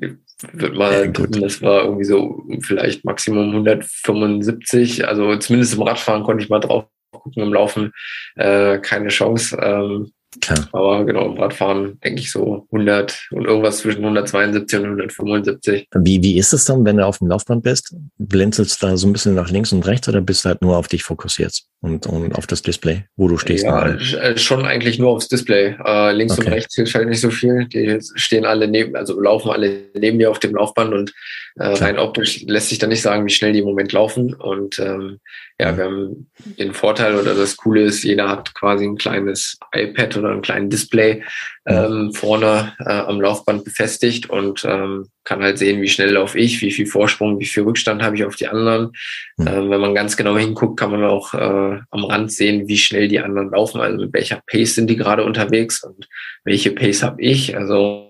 würde 0.52 0.76
mal, 0.76 1.06
ja, 1.06 1.26
das 1.40 1.62
war 1.62 1.84
irgendwie 1.84 2.04
so 2.04 2.44
vielleicht 2.60 3.04
Maximum 3.04 3.50
175. 3.50 5.06
Also 5.08 5.36
zumindest 5.36 5.74
im 5.74 5.82
Radfahren 5.82 6.24
konnte 6.24 6.44
ich 6.44 6.50
mal 6.50 6.60
drauf 6.60 6.86
gucken, 7.10 7.42
im 7.42 7.52
Laufen 7.52 7.92
äh, 8.36 8.78
keine 8.78 9.08
Chance. 9.08 9.56
Ähm, 9.60 10.12
Klar. 10.40 10.68
Aber 10.72 11.04
genau, 11.04 11.26
im 11.26 11.38
Radfahren 11.38 11.98
denke 12.00 12.20
ich 12.20 12.30
so 12.30 12.66
100 12.72 13.28
und 13.32 13.44
irgendwas 13.44 13.78
zwischen 13.78 14.02
172 14.02 14.78
und 14.78 14.84
175. 14.84 15.88
Wie, 15.94 16.22
wie 16.22 16.38
ist 16.38 16.52
es 16.52 16.64
dann, 16.64 16.84
wenn 16.84 16.96
du 16.96 17.06
auf 17.06 17.18
dem 17.18 17.28
Laufband 17.28 17.62
bist? 17.62 17.94
Blinzelst 18.18 18.82
du 18.82 18.86
da 18.86 18.96
so 18.96 19.06
ein 19.06 19.12
bisschen 19.12 19.34
nach 19.34 19.50
links 19.50 19.72
und 19.72 19.86
rechts 19.86 20.08
oder 20.08 20.20
bist 20.20 20.44
du 20.44 20.48
halt 20.48 20.62
nur 20.62 20.76
auf 20.76 20.88
dich 20.88 21.02
fokussiert 21.02 21.62
und, 21.80 22.06
und 22.06 22.34
auf 22.34 22.46
das 22.46 22.62
Display, 22.62 23.04
wo 23.16 23.28
du 23.28 23.38
stehst? 23.38 23.64
Ja, 23.64 23.88
äh, 23.88 24.36
schon 24.36 24.64
eigentlich 24.64 24.98
nur 24.98 25.10
aufs 25.10 25.28
Display. 25.28 25.76
Äh, 25.84 26.12
links 26.12 26.38
okay. 26.38 26.46
und 26.46 26.52
rechts 26.52 26.74
hilft 26.74 26.94
halt 26.94 27.08
nicht 27.08 27.20
so 27.20 27.30
viel. 27.30 27.66
Die 27.66 27.98
stehen 28.14 28.44
alle 28.44 28.68
neben, 28.68 28.96
also 28.96 29.20
laufen 29.20 29.50
alle 29.50 29.82
neben 29.94 30.18
dir 30.18 30.30
auf 30.30 30.38
dem 30.38 30.54
Laufband 30.54 30.92
und 30.92 31.12
äh, 31.58 31.68
rein 31.68 31.98
optisch 31.98 32.42
lässt 32.42 32.68
sich 32.68 32.78
da 32.78 32.86
nicht 32.86 33.00
sagen, 33.00 33.24
wie 33.24 33.30
schnell 33.30 33.52
die 33.52 33.60
im 33.60 33.64
Moment 33.64 33.92
laufen. 33.92 34.34
Und 34.34 34.78
ähm, 34.78 35.20
ja, 35.58 35.74
wir 35.76 35.84
haben 35.84 36.30
den 36.58 36.74
Vorteil 36.74 37.14
oder 37.16 37.34
das 37.34 37.56
Coole 37.56 37.82
ist, 37.82 38.04
jeder 38.04 38.28
hat 38.28 38.54
quasi 38.54 38.84
ein 38.84 38.98
kleines 38.98 39.58
iPad 39.74 40.18
oder 40.18 40.30
ein 40.32 40.42
kleines 40.42 40.68
Display 40.68 41.22
ähm, 41.66 42.12
vorne 42.12 42.74
äh, 42.80 42.90
am 42.90 43.22
Laufband 43.22 43.64
befestigt 43.64 44.28
und 44.28 44.66
ähm, 44.66 45.08
kann 45.24 45.42
halt 45.42 45.58
sehen, 45.58 45.80
wie 45.80 45.88
schnell 45.88 46.10
laufe 46.10 46.38
ich, 46.38 46.60
wie 46.60 46.70
viel 46.70 46.86
Vorsprung, 46.86 47.40
wie 47.40 47.46
viel 47.46 47.62
Rückstand 47.62 48.02
habe 48.02 48.16
ich 48.16 48.24
auf 48.24 48.36
die 48.36 48.48
anderen. 48.48 48.92
Mhm. 49.38 49.46
Ähm, 49.46 49.70
wenn 49.70 49.80
man 49.80 49.94
ganz 49.94 50.18
genau 50.18 50.36
hinguckt, 50.36 50.78
kann 50.78 50.90
man 50.90 51.04
auch 51.04 51.32
äh, 51.32 51.80
am 51.90 52.04
Rand 52.04 52.32
sehen, 52.32 52.68
wie 52.68 52.78
schnell 52.78 53.08
die 53.08 53.20
anderen 53.20 53.50
laufen, 53.50 53.80
also 53.80 53.96
mit 53.96 54.12
welcher 54.12 54.42
Pace 54.46 54.74
sind 54.74 54.88
die 54.88 54.96
gerade 54.96 55.24
unterwegs 55.24 55.82
und 55.82 56.06
welche 56.44 56.70
Pace 56.70 57.02
habe 57.02 57.22
ich. 57.22 57.56
Also 57.56 58.05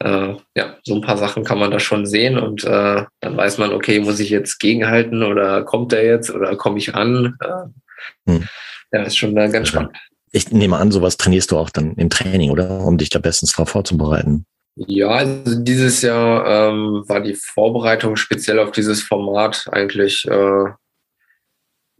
äh, 0.00 0.34
ja, 0.54 0.76
so 0.84 0.94
ein 0.94 1.00
paar 1.00 1.16
Sachen 1.16 1.44
kann 1.44 1.58
man 1.58 1.70
da 1.70 1.80
schon 1.80 2.06
sehen 2.06 2.38
und 2.38 2.64
äh, 2.64 3.04
dann 3.20 3.36
weiß 3.36 3.58
man, 3.58 3.72
okay, 3.72 4.00
muss 4.00 4.20
ich 4.20 4.30
jetzt 4.30 4.58
gegenhalten 4.58 5.22
oder 5.22 5.64
kommt 5.64 5.92
der 5.92 6.04
jetzt 6.04 6.30
oder 6.30 6.56
komme 6.56 6.78
ich 6.78 6.94
ran? 6.94 7.36
Äh, 7.40 8.30
mhm. 8.30 8.48
Ja, 8.92 9.02
ist 9.02 9.16
schon 9.16 9.36
äh, 9.36 9.48
ganz 9.50 9.68
spannend. 9.68 9.96
Ich 10.30 10.52
nehme 10.52 10.76
an, 10.76 10.90
sowas 10.90 11.16
trainierst 11.16 11.50
du 11.50 11.58
auch 11.58 11.70
dann 11.70 11.94
im 11.94 12.10
Training, 12.10 12.50
oder? 12.50 12.80
Um 12.80 12.98
dich 12.98 13.10
da 13.10 13.18
bestens 13.18 13.52
darauf 13.52 13.70
vorzubereiten. 13.70 14.44
Ja, 14.76 15.08
also 15.08 15.60
dieses 15.60 16.02
Jahr 16.02 16.70
ähm, 16.70 17.02
war 17.08 17.20
die 17.20 17.34
Vorbereitung 17.34 18.14
speziell 18.14 18.60
auf 18.60 18.70
dieses 18.70 19.02
Format 19.02 19.66
eigentlich 19.72 20.24
äh, 20.28 20.64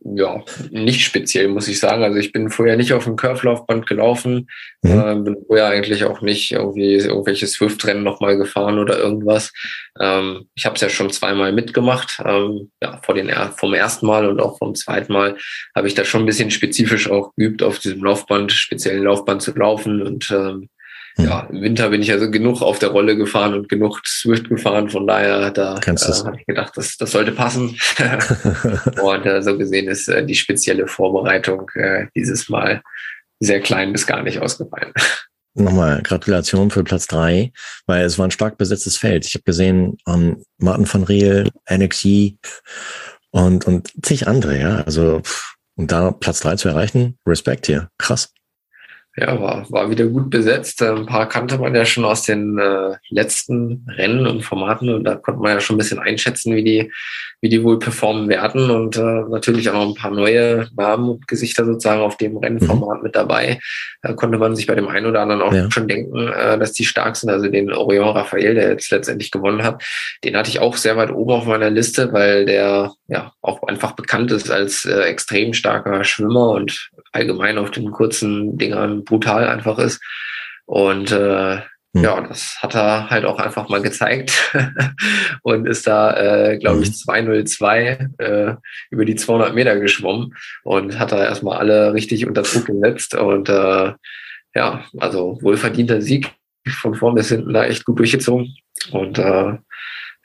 ja, 0.04 0.42
nicht 0.70 1.04
speziell, 1.04 1.48
muss 1.48 1.68
ich 1.68 1.80
sagen. 1.80 2.02
Also 2.02 2.18
ich 2.18 2.32
bin 2.32 2.50
vorher 2.50 2.76
nicht 2.76 2.92
auf 2.92 3.04
dem 3.04 3.16
Curve-Laufband 3.16 3.86
gelaufen, 3.86 4.48
mhm. 4.82 4.90
äh, 4.90 5.14
bin 5.16 5.36
vorher 5.46 5.66
eigentlich 5.66 6.04
auch 6.04 6.20
nicht 6.20 6.52
irgendwie 6.52 6.94
irgendwelche 6.94 7.46
Swift-Rennen 7.46 8.04
nochmal 8.04 8.36
gefahren 8.36 8.78
oder 8.78 8.98
irgendwas. 8.98 9.52
Ähm, 10.00 10.48
ich 10.54 10.66
habe 10.66 10.76
es 10.76 10.80
ja 10.80 10.88
schon 10.88 11.10
zweimal 11.10 11.52
mitgemacht, 11.52 12.22
ähm, 12.24 12.70
ja, 12.82 13.00
vor 13.02 13.14
den, 13.14 13.30
vom 13.56 13.74
ersten 13.74 14.06
Mal 14.06 14.26
und 14.28 14.40
auch 14.40 14.58
vom 14.58 14.74
zweiten 14.74 15.12
Mal 15.12 15.36
habe 15.74 15.88
ich 15.88 15.94
da 15.94 16.04
schon 16.04 16.22
ein 16.22 16.26
bisschen 16.26 16.50
spezifisch 16.50 17.10
auch 17.10 17.34
geübt, 17.36 17.62
auf 17.62 17.78
diesem 17.78 18.04
Laufband, 18.04 18.52
speziellen 18.52 19.04
Laufband 19.04 19.42
zu 19.42 19.52
laufen 19.52 20.02
und 20.02 20.30
ähm, 20.30 20.68
ja, 21.18 21.40
im 21.50 21.62
Winter 21.62 21.90
bin 21.90 22.00
ich 22.00 22.12
also 22.12 22.30
genug 22.30 22.62
auf 22.62 22.78
der 22.78 22.90
Rolle 22.90 23.16
gefahren 23.16 23.54
und 23.54 23.68
genug 23.68 24.00
Swift 24.06 24.48
gefahren. 24.48 24.88
Von 24.88 25.06
daher, 25.06 25.50
da 25.50 25.76
äh, 25.76 25.96
habe 25.96 26.36
ich 26.38 26.46
gedacht, 26.46 26.72
das, 26.76 26.96
das 26.96 27.10
sollte 27.10 27.32
passen. 27.32 27.76
und 29.02 29.26
äh, 29.26 29.42
so 29.42 29.58
gesehen 29.58 29.88
ist 29.88 30.08
äh, 30.08 30.24
die 30.24 30.36
spezielle 30.36 30.86
Vorbereitung 30.86 31.70
äh, 31.74 32.06
dieses 32.14 32.48
Mal 32.48 32.82
sehr 33.40 33.60
klein 33.60 33.92
bis 33.92 34.06
gar 34.06 34.22
nicht 34.22 34.38
ausgefallen. 34.38 34.92
Nochmal 35.54 36.02
Gratulation 36.02 36.70
für 36.70 36.84
Platz 36.84 37.08
drei, 37.08 37.52
weil 37.86 38.04
es 38.04 38.16
war 38.16 38.28
ein 38.28 38.30
stark 38.30 38.56
besetztes 38.56 38.96
Feld. 38.96 39.26
Ich 39.26 39.34
habe 39.34 39.42
gesehen, 39.42 39.96
ähm, 40.06 40.44
Martin 40.58 40.92
van 40.92 41.02
Riel, 41.02 41.50
NXI 41.68 42.38
und, 43.30 43.66
und 43.66 43.90
zig 44.04 44.28
andere, 44.28 44.58
ja. 44.58 44.76
Also, 44.82 45.20
und 45.74 45.90
da 45.90 46.12
Platz 46.12 46.40
drei 46.40 46.54
zu 46.54 46.68
erreichen, 46.68 47.18
Respekt 47.26 47.66
hier. 47.66 47.88
Krass. 47.98 48.32
Ja, 49.20 49.40
war, 49.40 49.66
war 49.70 49.90
wieder 49.90 50.06
gut 50.06 50.30
besetzt. 50.30 50.80
Ein 50.82 51.06
paar 51.06 51.28
kannte 51.28 51.58
man 51.58 51.74
ja 51.74 51.84
schon 51.84 52.04
aus 52.04 52.22
den 52.22 52.58
äh, 52.58 52.94
letzten 53.08 53.84
Rennen 53.88 54.26
und 54.26 54.42
Formaten 54.42 54.90
und 54.90 55.04
da 55.04 55.16
konnte 55.16 55.40
man 55.40 55.52
ja 55.52 55.60
schon 55.60 55.74
ein 55.74 55.78
bisschen 55.78 55.98
einschätzen, 55.98 56.54
wie 56.54 56.62
die, 56.62 56.92
wie 57.40 57.48
die 57.48 57.64
wohl 57.64 57.80
performen 57.80 58.28
werden 58.28 58.70
und 58.70 58.96
äh, 58.96 59.22
natürlich 59.28 59.70
auch 59.70 59.88
ein 59.88 59.94
paar 59.94 60.12
neue 60.12 60.68
Namen 60.76 61.08
und 61.10 61.26
Gesichter 61.26 61.64
sozusagen 61.64 62.00
auf 62.00 62.16
dem 62.16 62.36
Rennformat 62.36 62.98
mhm. 62.98 63.02
mit 63.02 63.16
dabei. 63.16 63.58
Da 64.02 64.12
konnte 64.12 64.38
man 64.38 64.54
sich 64.54 64.66
bei 64.66 64.76
dem 64.76 64.86
einen 64.86 65.06
oder 65.06 65.22
anderen 65.22 65.42
auch 65.42 65.52
ja. 65.52 65.68
schon 65.70 65.88
denken, 65.88 66.28
äh, 66.28 66.56
dass 66.56 66.72
die 66.72 66.84
stark 66.84 67.16
sind. 67.16 67.30
Also 67.30 67.48
den 67.48 67.72
Orion 67.72 68.10
Raphael, 68.10 68.54
der 68.54 68.68
jetzt 68.70 68.90
letztendlich 68.92 69.32
gewonnen 69.32 69.64
hat, 69.64 69.82
den 70.22 70.36
hatte 70.36 70.50
ich 70.50 70.60
auch 70.60 70.76
sehr 70.76 70.96
weit 70.96 71.10
oben 71.10 71.32
auf 71.32 71.46
meiner 71.46 71.70
Liste, 71.70 72.12
weil 72.12 72.46
der 72.46 72.92
ja 73.08 73.32
auch 73.42 73.62
einfach 73.64 73.92
bekannt 73.92 74.30
ist 74.30 74.50
als 74.50 74.84
äh, 74.84 75.00
extrem 75.00 75.54
starker 75.54 76.04
Schwimmer 76.04 76.50
und 76.50 76.90
allgemein 77.12 77.58
auf 77.58 77.70
den 77.70 77.90
kurzen 77.90 78.58
Dingern 78.58 79.04
brutal 79.04 79.48
einfach 79.48 79.78
ist. 79.78 80.00
Und 80.66 81.12
äh, 81.12 81.60
hm. 81.94 82.04
ja, 82.04 82.20
das 82.20 82.58
hat 82.60 82.74
er 82.74 83.08
halt 83.10 83.24
auch 83.24 83.38
einfach 83.38 83.68
mal 83.68 83.80
gezeigt 83.80 84.52
und 85.42 85.66
ist 85.66 85.86
da, 85.86 86.50
äh, 86.50 86.58
glaube 86.58 86.82
ich, 86.82 86.94
202 86.94 87.98
hm. 87.98 88.14
äh, 88.18 88.54
über 88.90 89.04
die 89.04 89.16
200 89.16 89.54
Meter 89.54 89.78
geschwommen 89.80 90.34
und 90.64 90.98
hat 90.98 91.12
da 91.12 91.24
erstmal 91.24 91.58
alle 91.58 91.94
richtig 91.94 92.26
unter 92.26 92.42
Druck 92.42 92.66
gesetzt. 92.66 93.14
Und 93.14 93.48
äh, 93.48 93.92
ja, 94.54 94.84
also 94.98 95.38
wohlverdienter 95.40 96.02
Sieg 96.02 96.30
von 96.66 96.94
vorn 96.94 97.14
bis 97.14 97.28
hinten 97.28 97.52
da 97.52 97.64
echt 97.64 97.84
gut 97.84 97.98
durchgezogen. 97.98 98.54
Und 98.90 99.18
äh, 99.18 99.22
ja, 99.22 99.60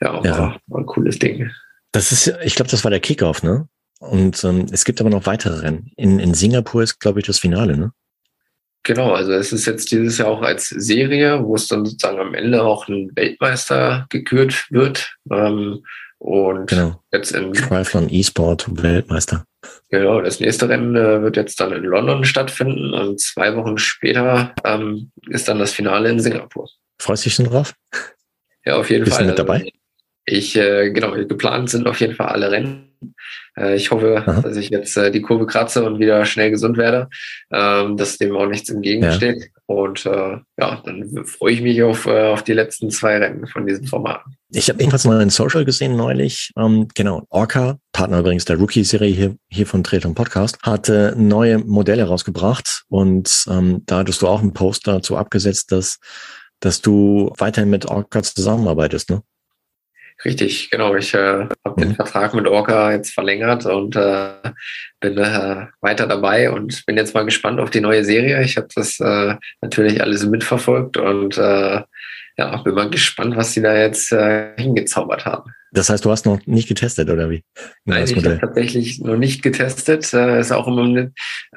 ja. 0.00 0.22
War, 0.22 0.60
war 0.66 0.80
ein 0.80 0.86
cooles 0.86 1.18
Ding. 1.18 1.50
Das 1.92 2.12
ist, 2.12 2.26
ich 2.42 2.56
glaube, 2.56 2.70
das 2.70 2.84
war 2.84 2.90
der 2.90 3.00
Kickoff, 3.00 3.42
ne? 3.42 3.68
Und 4.10 4.42
ähm, 4.44 4.66
es 4.70 4.84
gibt 4.84 5.00
aber 5.00 5.10
noch 5.10 5.26
weitere 5.26 5.60
Rennen. 5.60 5.90
In, 5.96 6.18
in 6.18 6.34
Singapur 6.34 6.82
ist, 6.82 7.00
glaube 7.00 7.20
ich, 7.20 7.26
das 7.26 7.38
Finale, 7.38 7.76
ne? 7.76 7.92
Genau, 8.82 9.12
also 9.12 9.32
es 9.32 9.50
ist 9.50 9.64
jetzt 9.64 9.90
dieses 9.92 10.18
Jahr 10.18 10.28
auch 10.28 10.42
als 10.42 10.68
Serie, 10.68 11.42
wo 11.42 11.54
es 11.54 11.68
dann 11.68 11.86
sozusagen 11.86 12.18
am 12.18 12.34
Ende 12.34 12.62
auch 12.62 12.86
ein 12.86 13.10
Weltmeister 13.14 14.06
gekürt 14.10 14.66
wird. 14.70 15.16
Ähm, 15.30 15.82
und 16.18 16.68
genau. 16.68 17.02
jetzt 17.10 17.32
in 17.32 17.52
Triathlon 17.54 18.08
E-Sport 18.10 18.82
Weltmeister. 18.82 19.46
Genau, 19.90 20.20
das 20.20 20.38
nächste 20.38 20.68
Rennen 20.68 20.96
äh, 20.96 21.22
wird 21.22 21.36
jetzt 21.36 21.60
dann 21.60 21.72
in 21.72 21.84
London 21.84 22.24
stattfinden 22.24 22.92
und 22.92 23.20
zwei 23.20 23.56
Wochen 23.56 23.78
später 23.78 24.54
ähm, 24.64 25.10
ist 25.28 25.48
dann 25.48 25.58
das 25.58 25.72
Finale 25.72 26.10
in 26.10 26.20
Singapur. 26.20 26.68
Freust 27.00 27.24
du 27.24 27.28
dich 27.28 27.34
schon 27.34 27.46
drauf? 27.46 27.74
Ja, 28.64 28.76
auf 28.76 28.90
jeden 28.90 29.04
Bist 29.04 29.16
Fall. 29.16 29.24
Du 29.24 29.30
mit 29.30 29.38
dabei? 29.38 29.72
Ich, 30.26 30.56
äh, 30.56 30.90
genau, 30.90 31.12
geplant 31.12 31.70
sind 31.70 31.86
auf 31.86 32.00
jeden 32.00 32.14
Fall 32.14 32.28
alle 32.28 32.50
Rennen. 32.50 33.14
Äh, 33.56 33.76
ich 33.76 33.90
hoffe, 33.90 34.22
Aha. 34.26 34.40
dass 34.40 34.56
ich 34.56 34.70
jetzt 34.70 34.96
äh, 34.96 35.10
die 35.10 35.22
Kurve 35.22 35.46
kratze 35.46 35.84
und 35.84 35.98
wieder 35.98 36.24
schnell 36.24 36.50
gesund 36.50 36.76
werde, 36.76 37.08
ähm, 37.52 37.96
dass 37.96 38.18
dem 38.18 38.36
auch 38.36 38.46
nichts 38.46 38.68
entgegensteht. 38.70 39.42
Ja. 39.42 39.48
Und 39.66 40.04
äh, 40.04 40.38
ja, 40.58 40.82
dann 40.84 41.24
freue 41.24 41.54
ich 41.54 41.62
mich 41.62 41.82
auf, 41.82 42.06
äh, 42.06 42.26
auf 42.28 42.42
die 42.42 42.52
letzten 42.52 42.90
zwei 42.90 43.16
Rennen 43.16 43.46
von 43.46 43.66
diesem 43.66 43.86
Format. 43.86 44.22
Ich 44.50 44.68
habe 44.68 44.78
irgendwas 44.78 45.04
mal 45.04 45.20
in 45.22 45.30
Social 45.30 45.64
gesehen 45.64 45.96
neulich. 45.96 46.52
Ähm, 46.58 46.88
genau, 46.94 47.24
Orca, 47.30 47.78
Partner 47.92 48.20
übrigens 48.20 48.44
der 48.44 48.58
Rookie-Serie 48.58 49.14
hier, 49.14 49.36
hier 49.48 49.66
von 49.66 49.82
Treton 49.82 50.14
Podcast, 50.14 50.58
hatte 50.62 51.14
neue 51.16 51.58
Modelle 51.58 52.04
rausgebracht 52.04 52.84
und 52.88 53.46
ähm, 53.48 53.82
da 53.86 53.98
hattest 53.98 54.20
du 54.20 54.28
auch 54.28 54.42
einen 54.42 54.52
Post 54.52 54.86
dazu 54.86 55.16
abgesetzt, 55.16 55.72
dass, 55.72 55.98
dass 56.60 56.82
du 56.82 57.32
weiterhin 57.38 57.70
mit 57.70 57.86
Orca 57.86 58.22
zusammenarbeitest, 58.22 59.10
ne? 59.10 59.22
Richtig, 60.24 60.70
genau. 60.70 60.94
Ich 60.94 61.12
äh, 61.14 61.48
habe 61.64 61.80
den 61.80 61.90
mhm. 61.90 61.94
Vertrag 61.96 62.34
mit 62.34 62.46
Orca 62.46 62.92
jetzt 62.92 63.12
verlängert 63.12 63.66
und 63.66 63.96
äh, 63.96 64.30
bin 65.00 65.18
äh, 65.18 65.66
weiter 65.80 66.06
dabei 66.06 66.50
und 66.50 66.86
bin 66.86 66.96
jetzt 66.96 67.14
mal 67.14 67.24
gespannt 67.24 67.60
auf 67.60 67.70
die 67.70 67.80
neue 67.80 68.04
Serie. 68.04 68.42
Ich 68.42 68.56
habe 68.56 68.68
das 68.74 69.00
äh, 69.00 69.36
natürlich 69.60 70.00
alles 70.00 70.24
mitverfolgt 70.24 70.96
und 70.96 71.36
äh, 71.36 71.82
ja, 72.36 72.56
bin 72.62 72.74
mal 72.74 72.90
gespannt, 72.90 73.36
was 73.36 73.52
sie 73.52 73.62
da 73.62 73.76
jetzt 73.76 74.12
äh, 74.12 74.54
hingezaubert 74.56 75.24
haben. 75.24 75.52
Das 75.74 75.90
heißt, 75.90 76.04
du 76.04 76.10
hast 76.12 76.24
noch 76.24 76.46
nicht 76.46 76.68
getestet, 76.68 77.10
oder 77.10 77.28
wie? 77.30 77.42
Nein, 77.84 78.04
ich 78.04 78.14
habe 78.14 78.38
tatsächlich 78.38 79.00
noch 79.00 79.16
nicht 79.16 79.42
getestet. 79.42 80.14
Äh, 80.14 80.38
ist 80.38 80.52
auch 80.52 80.68
immer 80.68 80.84
äh, 80.86 81.10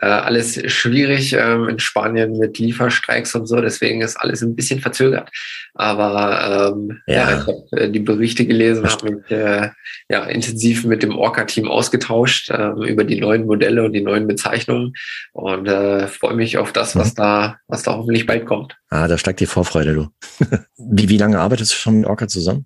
alles 0.06 0.60
schwierig 0.72 1.34
ähm, 1.34 1.70
in 1.70 1.78
Spanien 1.78 2.36
mit 2.38 2.58
Lieferstreiks 2.58 3.36
und 3.36 3.46
so. 3.46 3.62
Deswegen 3.62 4.02
ist 4.02 4.16
alles 4.16 4.42
ein 4.42 4.56
bisschen 4.56 4.80
verzögert. 4.80 5.30
Aber 5.76 6.74
ähm, 6.74 7.00
ja. 7.06 7.30
ja. 7.30 7.38
ich 7.38 7.48
habe 7.48 7.64
äh, 7.72 7.92
die 7.92 8.00
Berichte 8.00 8.48
gelesen, 8.48 8.90
habe 8.90 9.12
mich 9.18 9.32
äh, 9.32 9.70
ja, 10.10 10.24
intensiv 10.26 10.84
mit 10.84 11.04
dem 11.04 11.16
Orca-Team 11.16 11.68
ausgetauscht 11.68 12.50
äh, 12.50 12.72
über 12.90 13.04
die 13.04 13.22
neuen 13.22 13.46
Modelle 13.46 13.84
und 13.84 13.94
die 13.94 14.02
neuen 14.02 14.28
Bezeichnungen 14.28 14.94
und 15.34 15.68
äh, 15.68 16.08
freue 16.08 16.34
mich 16.34 16.58
auf 16.58 16.74
das, 16.74 16.96
was 16.96 17.12
mhm. 17.12 17.18
da, 17.18 17.58
was 17.68 17.84
da 17.84 17.94
hoffentlich 17.94 18.26
bald 18.26 18.48
kommt. 18.48 18.76
Ah, 18.90 19.08
da 19.08 19.20
steigt 19.20 19.42
die 19.42 19.46
Vorfreude, 19.46 19.94
du. 19.94 20.08
wie, 20.78 21.08
wie 21.08 21.18
lange 21.18 21.40
arbeitest 21.40 21.74
du 21.74 21.76
schon 21.76 22.00
mit 22.00 22.08
Orca 22.08 22.28
zusammen? 22.28 22.66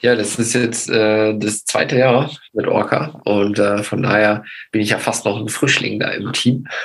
Ja, 0.00 0.14
das 0.14 0.38
ist 0.38 0.54
jetzt 0.54 0.90
äh, 0.90 1.36
das 1.38 1.64
zweite 1.64 1.96
Jahr 1.96 2.30
mit 2.52 2.66
Orca 2.66 3.20
und 3.24 3.58
äh, 3.58 3.82
von 3.82 4.02
daher 4.02 4.44
bin 4.70 4.82
ich 4.82 4.90
ja 4.90 4.98
fast 4.98 5.24
noch 5.24 5.40
ein 5.40 5.48
Frischling 5.48 5.98
da 5.98 6.10
im 6.10 6.32
Team. 6.32 6.66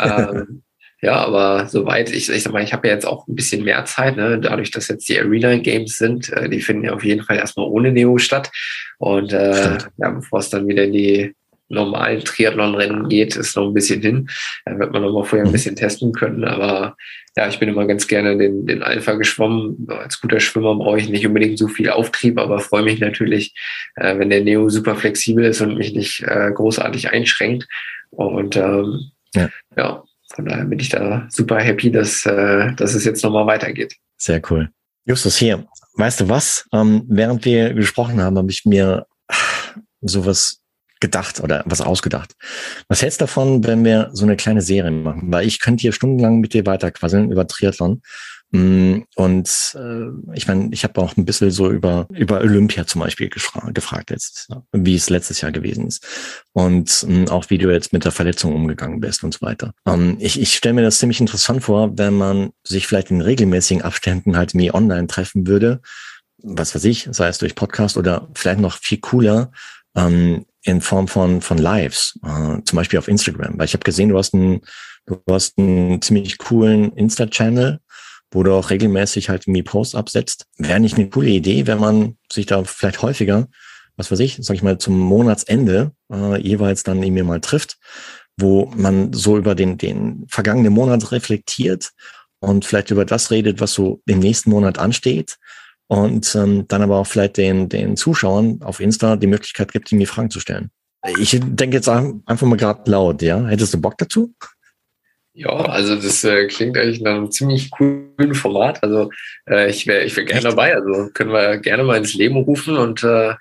ähm, 0.00 0.62
ja, 1.04 1.16
aber 1.16 1.66
soweit, 1.66 2.10
ich, 2.10 2.30
ich 2.30 2.42
sag 2.42 2.54
mal, 2.54 2.62
ich 2.62 2.72
habe 2.72 2.88
ja 2.88 2.94
jetzt 2.94 3.04
auch 3.04 3.28
ein 3.28 3.34
bisschen 3.34 3.62
mehr 3.62 3.84
Zeit, 3.84 4.16
ne? 4.16 4.40
dadurch, 4.40 4.70
dass 4.70 4.88
jetzt 4.88 5.06
die 5.06 5.20
Arena 5.20 5.54
Games 5.58 5.98
sind, 5.98 6.32
äh, 6.32 6.48
die 6.48 6.62
finden 6.62 6.84
ja 6.84 6.94
auf 6.94 7.04
jeden 7.04 7.22
Fall 7.22 7.36
erstmal 7.36 7.66
ohne 7.66 7.92
Neo 7.92 8.16
statt. 8.16 8.50
Und 8.98 9.34
äh, 9.34 9.76
ja, 9.98 10.10
bevor 10.10 10.38
es 10.38 10.48
dann 10.48 10.66
wieder 10.66 10.84
in 10.84 10.92
die 10.92 11.34
normalen 11.68 12.24
Triathlon-Rennen 12.24 13.08
geht, 13.08 13.36
ist 13.36 13.56
noch 13.56 13.66
ein 13.66 13.74
bisschen 13.74 14.00
hin. 14.02 14.28
Da 14.64 14.78
wird 14.78 14.92
man 14.92 15.02
noch 15.02 15.12
mal 15.12 15.24
vorher 15.24 15.44
ein 15.44 15.48
mhm. 15.48 15.52
bisschen 15.52 15.76
testen 15.76 16.12
können. 16.12 16.44
Aber 16.44 16.96
ja, 17.36 17.48
ich 17.48 17.58
bin 17.58 17.68
immer 17.68 17.86
ganz 17.86 18.06
gerne 18.06 18.36
den, 18.36 18.66
den 18.66 18.82
Alpha 18.82 19.14
geschwommen. 19.14 19.86
Als 19.88 20.20
guter 20.20 20.40
Schwimmer 20.40 20.74
brauche 20.76 20.98
ich 20.98 21.08
nicht 21.08 21.26
unbedingt 21.26 21.58
so 21.58 21.68
viel 21.68 21.90
Auftrieb, 21.90 22.38
aber 22.38 22.60
freue 22.60 22.82
mich 22.82 23.00
natürlich, 23.00 23.54
äh, 23.96 24.18
wenn 24.18 24.30
der 24.30 24.42
Neo 24.42 24.68
super 24.68 24.94
flexibel 24.94 25.44
ist 25.44 25.60
und 25.60 25.76
mich 25.76 25.94
nicht 25.94 26.22
äh, 26.22 26.52
großartig 26.52 27.10
einschränkt. 27.10 27.66
Und 28.10 28.56
ähm, 28.56 29.10
ja. 29.34 29.48
ja, 29.76 30.04
von 30.34 30.46
daher 30.46 30.64
bin 30.64 30.78
ich 30.78 30.90
da 30.90 31.26
super 31.30 31.60
happy, 31.60 31.90
dass, 31.90 32.24
äh, 32.26 32.72
dass 32.74 32.94
es 32.94 33.04
jetzt 33.04 33.24
nochmal 33.24 33.46
weitergeht. 33.46 33.96
Sehr 34.16 34.40
cool. 34.50 34.70
Justus, 35.06 35.36
hier, 35.36 35.66
weißt 35.96 36.20
du 36.20 36.28
was? 36.28 36.66
Ähm, 36.72 37.04
während 37.08 37.44
wir 37.44 37.74
gesprochen 37.74 38.20
haben, 38.20 38.38
habe 38.38 38.50
ich 38.50 38.64
mir 38.64 39.06
sowas 40.00 40.63
gedacht 41.00 41.40
oder 41.40 41.62
was 41.66 41.80
ausgedacht. 41.80 42.34
Was 42.88 43.02
hältst 43.02 43.20
du 43.20 43.24
davon, 43.24 43.64
wenn 43.64 43.84
wir 43.84 44.10
so 44.12 44.24
eine 44.24 44.36
kleine 44.36 44.62
Serie 44.62 44.90
machen? 44.90 45.32
Weil 45.32 45.46
ich 45.46 45.60
könnte 45.60 45.82
hier 45.82 45.92
stundenlang 45.92 46.40
mit 46.40 46.54
dir 46.54 46.66
weiterquasseln 46.66 47.30
über 47.30 47.46
Triathlon. 47.46 48.02
Mm, 48.54 49.02
und 49.16 49.76
äh, 49.76 50.34
ich 50.34 50.46
meine, 50.46 50.68
ich 50.72 50.84
habe 50.84 51.00
auch 51.00 51.16
ein 51.16 51.24
bisschen 51.24 51.50
so 51.50 51.72
über, 51.72 52.06
über 52.10 52.40
Olympia 52.40 52.86
zum 52.86 53.00
Beispiel 53.00 53.28
gefragt 53.28 54.10
jetzt, 54.10 54.48
wie 54.70 54.94
es 54.94 55.10
letztes 55.10 55.40
Jahr 55.40 55.50
gewesen 55.50 55.88
ist. 55.88 56.06
Und 56.52 57.04
mh, 57.08 57.18
mm, 57.18 57.28
auch 57.30 57.50
wie 57.50 57.58
du 57.58 57.72
jetzt 57.72 57.92
mit 57.92 58.04
der 58.04 58.12
Verletzung 58.12 58.54
umgegangen 58.54 59.00
bist 59.00 59.24
und 59.24 59.34
so 59.34 59.44
weiter. 59.44 59.72
Ähm, 59.86 60.18
ich 60.20 60.40
ich 60.40 60.54
stelle 60.54 60.74
mir 60.74 60.82
das 60.82 61.00
ziemlich 61.00 61.18
interessant 61.18 61.64
vor, 61.64 61.98
wenn 61.98 62.14
man 62.14 62.50
sich 62.62 62.86
vielleicht 62.86 63.10
in 63.10 63.22
regelmäßigen 63.22 63.82
Abständen 63.82 64.36
halt 64.36 64.54
wie 64.54 64.72
online 64.72 65.08
treffen 65.08 65.48
würde, 65.48 65.80
was 66.38 66.76
weiß 66.76 66.84
ich, 66.84 67.08
sei 67.10 67.26
es 67.26 67.38
durch 67.38 67.56
Podcast 67.56 67.96
oder 67.96 68.28
vielleicht 68.34 68.60
noch 68.60 68.78
viel 68.78 68.98
cooler, 68.98 69.50
ähm, 69.96 70.46
in 70.64 70.80
Form 70.80 71.08
von, 71.08 71.40
von 71.40 71.58
Lives, 71.58 72.18
äh, 72.24 72.58
zum 72.64 72.76
Beispiel 72.76 72.98
auf 72.98 73.08
Instagram. 73.08 73.58
Weil 73.58 73.66
ich 73.66 73.74
habe 73.74 73.84
gesehen, 73.84 74.08
du 74.08 74.18
hast 74.18 74.34
einen, 74.34 74.62
du 75.06 75.20
hast 75.30 75.58
einen 75.58 76.00
ziemlich 76.02 76.38
coolen 76.38 76.92
Insta-Channel, 76.92 77.80
wo 78.30 78.42
du 78.42 78.52
auch 78.52 78.70
regelmäßig 78.70 79.28
halt 79.28 79.46
irgendwie 79.46 79.62
Posts 79.62 79.94
absetzt. 79.94 80.46
Wäre 80.58 80.80
nicht 80.80 80.96
eine 80.96 81.08
coole 81.08 81.28
Idee, 81.28 81.66
wenn 81.66 81.78
man 81.78 82.16
sich 82.32 82.46
da 82.46 82.64
vielleicht 82.64 83.02
häufiger, 83.02 83.46
was 83.96 84.10
weiß 84.10 84.20
ich, 84.20 84.38
sag 84.40 84.56
ich 84.56 84.62
mal, 84.62 84.78
zum 84.78 84.98
Monatsende 84.98 85.92
äh, 86.12 86.40
jeweils 86.40 86.82
dann 86.82 87.02
irgendwie 87.02 87.22
mal 87.22 87.40
trifft, 87.40 87.76
wo 88.36 88.72
man 88.74 89.12
so 89.12 89.36
über 89.36 89.54
den, 89.54 89.78
den 89.78 90.24
vergangenen 90.28 90.72
Monat 90.72 91.12
reflektiert 91.12 91.90
und 92.40 92.64
vielleicht 92.64 92.90
über 92.90 93.04
das 93.04 93.30
redet, 93.30 93.60
was 93.60 93.72
so 93.72 94.00
im 94.06 94.18
nächsten 94.18 94.50
Monat 94.50 94.78
ansteht 94.78 95.36
und 95.88 96.34
ähm, 96.34 96.66
dann 96.68 96.82
aber 96.82 96.98
auch 96.98 97.06
vielleicht 97.06 97.36
den, 97.36 97.68
den 97.68 97.96
Zuschauern 97.96 98.60
auf 98.62 98.80
Insta 98.80 99.16
die 99.16 99.26
Möglichkeit 99.26 99.72
gibt, 99.72 99.92
mir 99.92 100.06
Fragen 100.06 100.30
zu 100.30 100.40
stellen. 100.40 100.70
Ich 101.18 101.38
denke 101.42 101.76
jetzt 101.76 101.88
einfach 101.88 102.46
mal 102.46 102.56
gerade 102.56 102.90
laut, 102.90 103.20
ja. 103.20 103.46
Hättest 103.46 103.74
du 103.74 103.80
Bock 103.80 103.98
dazu? 103.98 104.34
Ja, 105.36 105.50
also 105.50 105.96
das 105.96 106.22
äh, 106.22 106.46
klingt 106.46 106.78
eigentlich 106.78 107.00
nach 107.00 107.16
einem 107.16 107.30
ziemlich 107.30 107.70
coolen 107.72 108.34
Format. 108.34 108.82
Also 108.82 109.10
äh, 109.50 109.68
ich 109.68 109.86
wäre 109.86 110.04
ich 110.04 110.16
wär 110.16 110.24
gerne 110.24 110.42
dabei. 110.42 110.74
Also 110.74 111.10
können 111.12 111.32
wir 111.32 111.58
gerne 111.58 111.82
mal 111.82 111.98
ins 111.98 112.14
Leben 112.14 112.36
rufen 112.36 112.76
und 112.76 113.02
äh, 113.02 113.34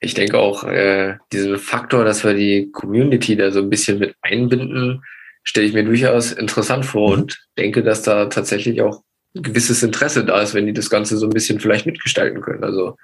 ich 0.00 0.14
denke 0.14 0.38
auch 0.38 0.64
äh, 0.64 1.16
diesen 1.32 1.58
Faktor, 1.58 2.04
dass 2.04 2.24
wir 2.24 2.34
die 2.34 2.70
Community 2.72 3.36
da 3.36 3.50
so 3.50 3.60
ein 3.60 3.70
bisschen 3.70 3.98
mit 3.98 4.16
einbinden, 4.22 5.02
stelle 5.42 5.66
ich 5.66 5.74
mir 5.74 5.84
durchaus 5.84 6.32
interessant 6.32 6.86
vor 6.86 7.10
mhm. 7.10 7.22
und 7.22 7.46
denke, 7.58 7.82
dass 7.82 8.02
da 8.02 8.26
tatsächlich 8.26 8.80
auch 8.80 9.02
gewisses 9.34 9.82
Interesse 9.82 10.24
da 10.24 10.40
ist, 10.42 10.54
wenn 10.54 10.66
die 10.66 10.72
das 10.72 10.90
Ganze 10.90 11.16
so 11.16 11.26
ein 11.26 11.32
bisschen 11.32 11.60
vielleicht 11.60 11.86
mitgestalten 11.86 12.40
können. 12.40 12.64
Also 12.64 12.96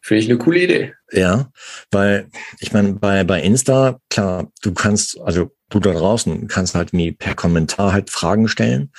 Finde 0.00 0.22
ich 0.22 0.30
eine 0.30 0.38
coole 0.38 0.60
Idee. 0.60 0.94
Ja, 1.12 1.50
weil 1.90 2.28
ich 2.60 2.72
meine, 2.72 2.94
bei, 2.94 3.24
bei 3.24 3.42
Insta, 3.42 3.98
klar, 4.10 4.50
du 4.62 4.72
kannst, 4.72 5.20
also 5.20 5.50
du 5.70 5.80
da 5.80 5.92
draußen 5.92 6.46
kannst 6.48 6.74
halt 6.74 6.92
mir 6.92 7.12
per 7.16 7.34
Kommentar 7.34 7.92
halt 7.92 8.10
Fragen 8.10 8.48
stellen. 8.48 8.92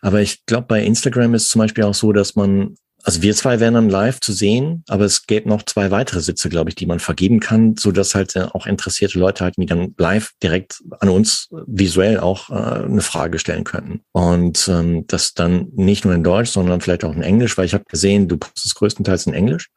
Aber 0.00 0.20
ich 0.20 0.44
glaube, 0.46 0.66
bei 0.66 0.82
Instagram 0.82 1.34
ist 1.34 1.50
zum 1.50 1.60
Beispiel 1.60 1.84
auch 1.84 1.94
so, 1.94 2.12
dass 2.12 2.36
man 2.36 2.76
also 3.06 3.22
wir 3.22 3.36
zwei 3.36 3.60
wären 3.60 3.74
dann 3.74 3.88
live 3.88 4.18
zu 4.18 4.32
sehen, 4.32 4.82
aber 4.88 5.04
es 5.04 5.26
gäbe 5.26 5.48
noch 5.48 5.62
zwei 5.62 5.92
weitere 5.92 6.20
Sitze, 6.20 6.48
glaube 6.48 6.70
ich, 6.70 6.74
die 6.74 6.86
man 6.86 6.98
vergeben 6.98 7.38
kann, 7.38 7.76
so 7.76 7.92
dass 7.92 8.16
halt 8.16 8.34
äh, 8.34 8.48
auch 8.52 8.66
interessierte 8.66 9.20
Leute 9.20 9.44
halt 9.44 9.58
mir 9.58 9.66
dann 9.66 9.94
live 9.96 10.32
direkt 10.42 10.82
an 10.98 11.10
uns 11.10 11.46
visuell 11.68 12.18
auch 12.18 12.50
äh, 12.50 12.84
eine 12.84 13.02
Frage 13.02 13.38
stellen 13.38 13.62
könnten. 13.62 14.00
Und 14.10 14.66
ähm, 14.66 15.06
das 15.06 15.34
dann 15.34 15.68
nicht 15.76 16.04
nur 16.04 16.14
in 16.14 16.24
Deutsch, 16.24 16.50
sondern 16.50 16.80
vielleicht 16.80 17.04
auch 17.04 17.14
in 17.14 17.22
Englisch, 17.22 17.56
weil 17.56 17.66
ich 17.66 17.74
habe 17.74 17.84
gesehen, 17.88 18.26
du 18.26 18.38
postest 18.38 18.74
größtenteils 18.74 19.28
in 19.28 19.34
Englisch 19.34 19.68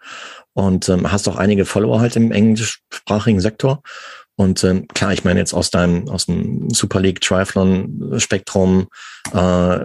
und 0.54 0.90
ähm, 0.90 1.12
hast 1.12 1.28
auch 1.30 1.36
einige 1.36 1.66
Follower 1.66 2.00
halt 2.00 2.16
im 2.16 2.32
englischsprachigen 2.32 3.42
Sektor. 3.42 3.84
Und 4.40 4.64
ähm, 4.64 4.88
klar, 4.88 5.12
ich 5.12 5.26
meine 5.26 5.42
jetzt 5.42 5.54
aus 5.54 5.70
deinem, 5.70 6.08
aus 6.08 6.28
dem 6.28 6.70
Super 6.70 7.02
League 7.02 7.20
Triathlon 7.20 8.14
Spektrum, 8.20 8.88
äh, 9.34 9.80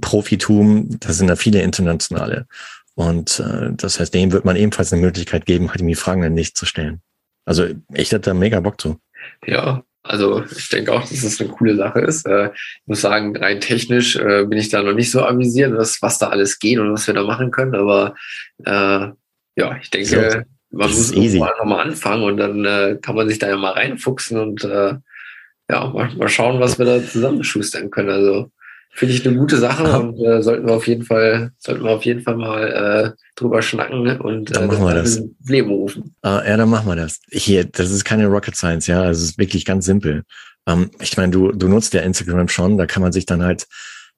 Profitum, 0.00 0.98
da 0.98 1.12
sind 1.12 1.28
ja 1.28 1.36
viele 1.36 1.62
internationale. 1.62 2.48
Und 2.96 3.38
äh, 3.38 3.70
das 3.70 4.00
heißt, 4.00 4.12
dem 4.12 4.32
wird 4.32 4.44
man 4.44 4.56
ebenfalls 4.56 4.92
eine 4.92 5.00
Möglichkeit 5.00 5.46
geben, 5.46 5.70
halt 5.70 5.80
die 5.80 5.94
Fragen 5.94 6.22
dann 6.22 6.34
nicht 6.34 6.56
zu 6.56 6.66
stellen. 6.66 7.02
Also 7.44 7.68
ich 7.92 8.10
hätte 8.10 8.30
da 8.30 8.34
mega 8.34 8.58
Bock 8.58 8.80
zu. 8.80 8.98
Ja, 9.46 9.84
also 10.02 10.42
ich 10.44 10.68
denke 10.70 10.92
auch, 10.92 11.08
dass 11.08 11.22
das 11.22 11.40
eine 11.40 11.50
coole 11.50 11.76
Sache 11.76 12.00
ist. 12.00 12.26
Äh, 12.26 12.46
ich 12.46 12.86
muss 12.86 13.00
sagen, 13.00 13.36
rein 13.36 13.60
technisch 13.60 14.16
äh, 14.16 14.44
bin 14.44 14.58
ich 14.58 14.70
da 14.70 14.82
noch 14.82 14.94
nicht 14.94 15.12
so 15.12 15.24
amüsiert, 15.24 15.72
was, 15.72 16.02
was 16.02 16.18
da 16.18 16.30
alles 16.30 16.58
geht 16.58 16.80
und 16.80 16.92
was 16.92 17.06
wir 17.06 17.14
da 17.14 17.22
machen 17.22 17.52
können. 17.52 17.76
Aber 17.76 18.16
äh, 18.64 19.12
ja, 19.56 19.76
ich 19.80 19.90
denke, 19.90 20.46
man 20.76 20.90
muss 20.90 21.12
irgendwann 21.12 21.50
nochmal 21.58 21.86
anfangen 21.86 22.24
und 22.24 22.36
dann 22.36 22.64
äh, 22.64 22.98
kann 23.00 23.14
man 23.14 23.28
sich 23.28 23.38
da 23.38 23.48
ja 23.48 23.56
mal 23.56 23.72
reinfuchsen 23.72 24.38
und 24.38 24.64
äh, 24.64 24.94
ja, 25.70 25.86
mal, 25.86 26.14
mal 26.16 26.28
schauen, 26.28 26.60
was 26.60 26.78
wir 26.78 26.86
da 26.86 27.02
zusammenschustern 27.02 27.90
können. 27.90 28.10
Also 28.10 28.50
finde 28.90 29.14
ich 29.14 29.26
eine 29.26 29.36
gute 29.36 29.56
Sache 29.56 30.00
und 30.00 30.24
äh, 30.24 30.42
sollten 30.42 30.66
wir 30.66 30.74
auf 30.74 30.86
jeden 30.86 31.04
Fall, 31.04 31.50
sollten 31.58 31.84
wir 31.84 31.90
auf 31.90 32.04
jeden 32.04 32.22
Fall 32.22 32.36
mal 32.36 33.14
äh, 33.14 33.22
drüber 33.36 33.60
schnacken 33.62 34.20
und 34.20 34.50
äh, 34.50 34.54
dann 34.54 34.66
machen 34.68 34.84
wir 34.84 34.94
das. 34.94 35.22
Leben 35.46 35.70
rufen. 35.70 36.14
Uh, 36.24 36.40
ja, 36.46 36.56
dann 36.56 36.70
machen 36.70 36.86
wir 36.86 36.96
das. 36.96 37.20
Hier, 37.30 37.64
das 37.64 37.90
ist 37.90 38.04
keine 38.04 38.26
Rocket 38.26 38.56
Science, 38.56 38.86
ja, 38.86 39.10
es 39.10 39.22
ist 39.22 39.38
wirklich 39.38 39.64
ganz 39.64 39.86
simpel. 39.86 40.22
Ähm, 40.66 40.90
ich 41.00 41.16
meine, 41.16 41.32
du, 41.32 41.50
du 41.52 41.68
nutzt 41.68 41.92
ja 41.94 42.02
Instagram 42.02 42.48
schon, 42.48 42.78
da 42.78 42.86
kann 42.86 43.02
man 43.02 43.12
sich 43.12 43.26
dann 43.26 43.42
halt 43.42 43.66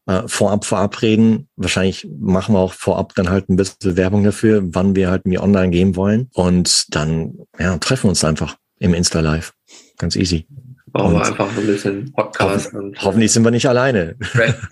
äh, 0.06 0.22
vorab 0.26 0.64
verabreden. 0.64 1.48
Wahrscheinlich 1.56 2.08
machen 2.18 2.54
wir 2.54 2.60
auch 2.60 2.72
vorab 2.72 3.14
dann 3.14 3.30
halt 3.30 3.48
ein 3.48 3.56
bisschen 3.56 3.96
Werbung 3.96 4.24
dafür, 4.24 4.62
wann 4.64 4.96
wir 4.96 5.10
halt 5.10 5.26
mir 5.26 5.42
online 5.42 5.70
gehen 5.70 5.96
wollen. 5.96 6.30
Und 6.32 6.94
dann 6.94 7.34
ja, 7.58 7.76
treffen 7.78 8.04
wir 8.04 8.10
uns 8.10 8.24
einfach 8.24 8.56
im 8.78 8.94
Insta 8.94 9.20
Live. 9.20 9.52
Ganz 9.98 10.16
easy. 10.16 10.46
Machen 10.92 11.12
wir 11.12 11.24
einfach 11.24 11.56
ein 11.56 11.66
bisschen 11.66 12.12
Podcast. 12.12 12.72
Ho 12.72 12.78
und, 12.78 13.02
hoffentlich 13.02 13.32
sind 13.32 13.44
wir 13.44 13.50
nicht 13.50 13.68
alleine. 13.68 14.16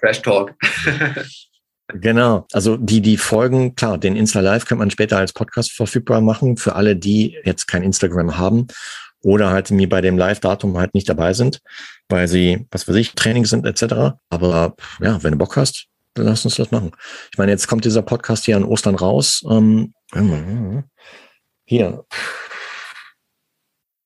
Crash 0.00 0.22
Talk. 0.22 0.54
Genau. 1.92 2.46
Also 2.52 2.78
die, 2.78 3.02
die 3.02 3.18
Folgen, 3.18 3.74
klar, 3.74 3.98
den 3.98 4.16
Insta 4.16 4.40
Live 4.40 4.64
könnte 4.64 4.78
man 4.78 4.90
später 4.90 5.18
als 5.18 5.34
Podcast 5.34 5.72
verfügbar 5.72 6.22
machen 6.22 6.56
für 6.56 6.74
alle, 6.74 6.96
die 6.96 7.36
jetzt 7.44 7.66
kein 7.66 7.82
Instagram 7.82 8.38
haben 8.38 8.68
oder 9.22 9.50
halt 9.50 9.70
mir 9.70 9.88
bei 9.88 10.00
dem 10.00 10.16
Live-Datum 10.16 10.78
halt 10.78 10.94
nicht 10.94 11.08
dabei 11.08 11.34
sind, 11.34 11.60
weil 12.08 12.28
sie, 12.28 12.66
was 12.70 12.86
weiß 12.86 12.96
ich, 12.96 13.14
Training 13.14 13.44
sind 13.44 13.66
etc. 13.66 14.16
Aber 14.30 14.74
ja, 15.00 15.22
wenn 15.22 15.32
du 15.32 15.38
Bock 15.38 15.56
hast, 15.56 15.86
dann 16.14 16.26
lass 16.26 16.44
uns 16.44 16.56
das 16.56 16.70
machen. 16.70 16.92
Ich 17.32 17.38
meine, 17.38 17.52
jetzt 17.52 17.66
kommt 17.66 17.84
dieser 17.84 18.02
Podcast 18.02 18.44
hier 18.44 18.56
an 18.56 18.64
Ostern 18.64 18.94
raus. 18.94 19.42
Ähm, 19.50 19.94
hier. 21.64 22.04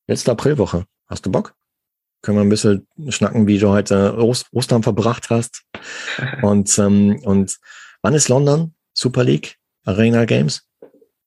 Letzte 0.06 0.32
Aprilwoche. 0.32 0.86
Hast 1.06 1.26
du 1.26 1.30
Bock? 1.30 1.54
Können 2.22 2.38
wir 2.38 2.42
ein 2.42 2.48
bisschen 2.48 2.86
schnacken, 3.08 3.46
wie 3.46 3.58
du 3.58 3.68
heute 3.68 4.16
Ost 4.16 4.46
Ostern 4.52 4.82
verbracht 4.82 5.30
hast. 5.30 5.62
Und, 6.42 6.76
ähm, 6.78 7.20
und 7.24 7.58
wann 8.02 8.14
ist 8.14 8.28
London? 8.28 8.74
Super 8.92 9.22
League? 9.22 9.56
Arena 9.84 10.24
Games? 10.24 10.66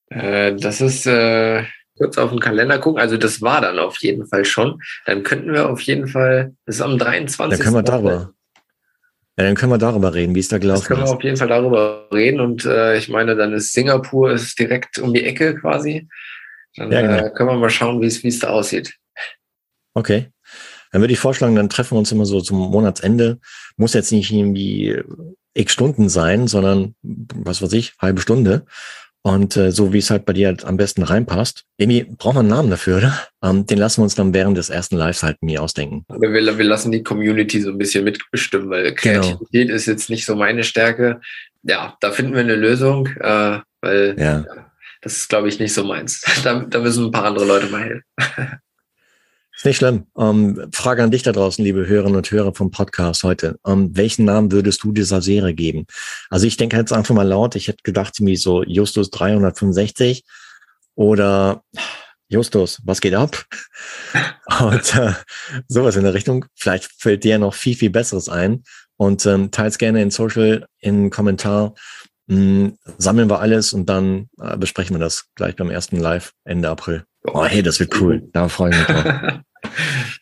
Äh, 0.10 0.56
das 0.56 0.82
ist 0.82 1.06
äh, 1.08 1.64
kurz 2.02 2.18
auf 2.18 2.32
den 2.32 2.40
Kalender 2.40 2.80
gucken. 2.80 3.00
Also 3.00 3.18
das 3.18 3.42
war 3.42 3.62
dann 3.62 3.78
auf 3.78 3.98
jeden 4.02 4.26
Fall 4.26 4.44
schon. 4.44 4.82
Dann 5.06 5.22
könnten 5.22 5.54
wir 5.54 5.70
auf 5.70 5.82
jeden 5.82 6.08
Fall, 6.08 6.56
das 6.66 6.78
ist 6.78 6.82
am 6.82 6.98
23. 6.98 7.58
Dann 7.58 7.64
können 7.64 7.76
wir 7.76 7.84
darüber. 7.84 8.34
Ja, 9.38 9.46
dann 9.46 9.56
können 9.56 9.72
wir 9.72 9.78
darüber 9.78 10.14
reden, 10.14 10.34
wie 10.34 10.40
es 10.40 10.48
da 10.48 10.58
gelaufen 10.58 10.82
ist. 10.82 10.90
Dann 10.90 10.98
können 10.98 11.08
wir 11.08 11.16
auf 11.16 11.24
jeden 11.24 11.38
Fall 11.38 11.48
darüber 11.48 12.08
reden. 12.12 12.40
Und 12.40 12.66
äh, 12.66 12.98
ich 12.98 13.08
meine, 13.08 13.36
dann 13.36 13.54
ist 13.54 13.74
Singapur 13.74 14.32
ist 14.32 14.58
direkt 14.58 14.98
um 14.98 15.14
die 15.14 15.24
Ecke 15.24 15.56
quasi. 15.56 16.08
Dann 16.76 16.92
ja, 16.92 17.02
genau. 17.02 17.28
äh, 17.28 17.30
können 17.30 17.50
wir 17.50 17.58
mal 17.58 17.70
schauen, 17.70 18.02
wie 18.02 18.08
es 18.08 18.40
da 18.40 18.50
aussieht. 18.50 18.96
Okay. 19.94 20.30
Dann 20.92 21.02
würde 21.02 21.14
ich 21.14 21.20
vorschlagen, 21.20 21.56
dann 21.56 21.70
treffen 21.70 21.96
wir 21.96 22.00
uns 22.00 22.12
immer 22.12 22.26
so 22.26 22.42
zum 22.42 22.58
Monatsende. 22.58 23.40
Muss 23.78 23.94
jetzt 23.94 24.12
nicht 24.12 24.32
irgendwie 24.32 25.02
x 25.54 25.74
Stunden 25.74 26.10
sein, 26.10 26.48
sondern 26.48 26.96
was 27.02 27.62
weiß 27.62 27.74
ich, 27.74 27.94
halbe 28.00 28.22
Stunde. 28.22 28.66
Und 29.24 29.56
äh, 29.56 29.72
so 29.72 29.94
wie 29.94 30.00
es 30.00 30.10
halt 30.10 30.26
bei 30.26 30.34
dir 30.34 30.48
halt 30.48 30.66
am 30.66 30.78
besten 30.78 31.04
reinpasst. 31.04 31.64
Emi, 31.78 32.04
braucht 32.04 32.36
man 32.36 32.46
einen 32.46 32.56
Namen 32.56 32.70
dafür, 32.72 32.98
oder? 32.98 33.20
Ähm, 33.44 33.68
den 33.68 33.78
lassen 33.78 34.00
wir 34.00 34.04
uns 34.04 34.16
dann 34.16 34.34
während 34.34 34.58
des 34.58 34.70
ersten 34.72 34.98
Lives 34.98 35.22
halt 35.22 35.38
mir 35.42 35.62
ausdenken. 35.62 36.06
Wir, 36.20 36.32
wir 36.32 36.66
lassen 36.66 36.92
die 36.92 37.04
Community 37.04 37.62
so 37.62 37.70
ein 37.70 37.78
bisschen 37.78 38.04
mitbestimmen, 38.04 38.70
weil 38.72 38.96
genau. 38.96 39.22
Kreativität 39.22 39.68
genau. 39.68 39.76
ist 39.76 39.86
jetzt 39.86 40.10
nicht 40.10 40.26
so 40.26 40.36
meine 40.36 40.64
Stärke. 40.64 41.22
Ja, 41.62 41.96
da 42.02 42.12
finden 42.12 42.34
wir 42.34 42.40
eine 42.40 42.56
Lösung, 42.56 43.08
äh, 43.20 43.60
weil 43.82 44.16
ja. 44.18 44.40
ja 44.40 44.72
das 45.02 45.18
ist, 45.18 45.30
glaube 45.30 45.50
ich, 45.50 45.60
nicht 45.60 45.74
so 45.74 45.84
meins. 45.84 46.24
Da, 46.44 46.60
da 46.60 46.80
müssen 46.80 47.06
ein 47.06 47.12
paar 47.12 47.26
andere 47.26 47.46
Leute 47.46 47.68
mal 47.68 47.84
helfen. 47.84 48.04
Ist 49.62 49.66
nicht 49.66 49.78
schlimm. 49.78 50.08
Ähm, 50.18 50.70
Frage 50.74 51.04
an 51.04 51.12
dich 51.12 51.22
da 51.22 51.32
draußen, 51.32 51.64
liebe 51.64 51.86
Hörerinnen 51.86 52.18
und 52.18 52.32
Hörer 52.32 52.56
vom 52.56 52.72
Podcast 52.72 53.22
heute. 53.22 53.60
Ähm, 53.64 53.96
welchen 53.96 54.26
Namen 54.26 54.52
würdest 54.52 54.84
du 54.84 54.92
dieser 54.92 55.22
Serie 55.22 55.54
geben? 55.54 55.86
Also 56.32 56.48
ich 56.48 56.58
denke 56.58 56.78
jetzt 56.78 56.92
einfach 56.92 57.14
mal 57.14 57.28
laut. 57.28 57.56
Ich 57.56 57.68
hätte 57.68 57.84
gedacht, 57.84 58.16
wie 58.22 58.38
so 58.38 58.64
Justus 58.64 59.12
365 59.12 60.24
oder 60.96 61.64
Justus, 62.28 62.82
was 62.86 63.02
geht 63.02 63.14
ab? 63.14 63.46
Und 64.62 64.96
äh, 64.96 65.14
sowas 65.68 65.96
in 65.96 66.06
der 66.06 66.16
Richtung. 66.16 66.46
Vielleicht 66.56 66.90
fällt 66.98 67.24
dir 67.24 67.38
noch 67.38 67.54
viel, 67.54 67.76
viel 67.76 67.92
Besseres 67.92 68.30
ein. 68.30 68.64
Und 68.98 69.28
ähm, 69.28 69.52
teils 69.52 69.78
gerne 69.78 70.02
in 70.02 70.10
Social, 70.10 70.66
in 70.80 71.12
Kommentar. 71.12 71.76
Mh, 72.26 72.36
hm, 72.36 72.78
sammeln 72.98 73.30
wir 73.30 73.42
alles 73.42 73.74
und 73.74 73.88
dann 73.88 74.28
äh, 74.42 74.58
besprechen 74.58 74.96
wir 74.96 75.00
das 75.00 75.26
gleich 75.36 75.56
beim 75.56 75.70
ersten 75.70 75.98
Live 75.98 76.34
Ende 76.46 76.68
April. 76.68 77.04
Oh, 77.26 77.46
hey, 77.46 77.62
das 77.62 77.80
wird 77.80 78.02
cool. 78.02 78.28
Da 78.34 78.50
freue 78.50 78.72
ich 78.72 78.78
mich 78.78 78.88
drauf. 78.88 79.42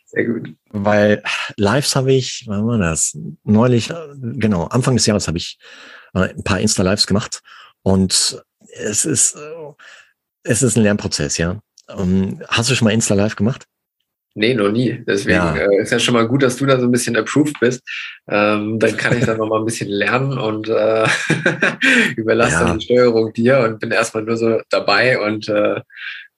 Sehr 0.06 0.26
gut. 0.26 0.54
Weil 0.72 1.24
Lives 1.56 1.96
habe 1.96 2.14
ich, 2.14 2.44
wann 2.48 2.66
war 2.68 2.78
das? 2.78 3.18
Neulich, 3.44 3.94
genau, 4.18 4.66
Anfang 4.66 4.96
des 4.96 5.06
Jahres 5.06 5.28
habe 5.28 5.38
ich 5.38 5.58
äh, 6.14 6.30
ein 6.30 6.44
paar 6.44 6.60
Insta-Lives 6.60 7.08
gemacht 7.08 7.42
und 7.84 8.44
es 8.74 9.06
ist, 9.06 9.36
äh, 9.36 9.74
es 10.44 10.64
ist 10.64 10.78
ein 10.78 10.84
Lernprozess, 10.84 11.38
ja. 11.38 11.60
Ähm, 11.90 12.42
hast 12.48 12.70
du 12.70 12.76
schon 12.76 12.86
mal 12.86 12.94
Insta-Live 12.94 13.36
gemacht? 13.36 13.66
Nee, 14.36 14.54
noch 14.54 14.72
nie. 14.72 15.04
Deswegen 15.06 15.36
ja. 15.38 15.56
Äh, 15.56 15.82
ist 15.82 15.92
ja 15.92 16.00
schon 16.00 16.14
mal 16.14 16.28
gut, 16.28 16.44
dass 16.44 16.56
du 16.58 16.66
da 16.66 16.80
so 16.80 16.86
ein 16.86 16.92
bisschen 16.92 17.18
approved 17.18 17.60
bist. 17.60 17.82
Ähm, 18.30 18.80
dann 18.80 18.96
kann 18.96 19.18
ich 19.18 19.26
da 19.26 19.36
noch 19.36 19.50
mal 19.50 19.60
ein 19.60 19.66
bisschen 19.66 19.90
lernen 19.90 20.38
und 20.38 20.70
äh, 20.70 21.08
überlasse 22.16 22.54
ja. 22.54 22.64
dann 22.68 22.80
die 22.80 22.86
Steuerung 22.86 23.34
dir 23.34 23.60
und 23.60 23.80
bin 23.80 23.92
erstmal 23.92 24.24
nur 24.24 24.38
so 24.38 24.62
dabei 24.70 25.20
und 25.20 25.50
äh, 25.50 25.82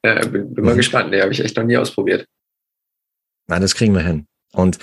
bin, 0.02 0.54
bin 0.54 0.64
mal 0.64 0.74
mhm. 0.74 0.78
gespannt. 0.78 1.12
Nee, 1.12 1.22
habe 1.22 1.32
ich 1.32 1.44
echt 1.44 1.58
noch 1.58 1.66
nie 1.66 1.78
ausprobiert. 1.78 2.26
Nein, 3.48 3.62
das 3.62 3.76
kriegen 3.76 3.94
wir 3.94 4.02
hin. 4.02 4.28
Und 4.54 4.78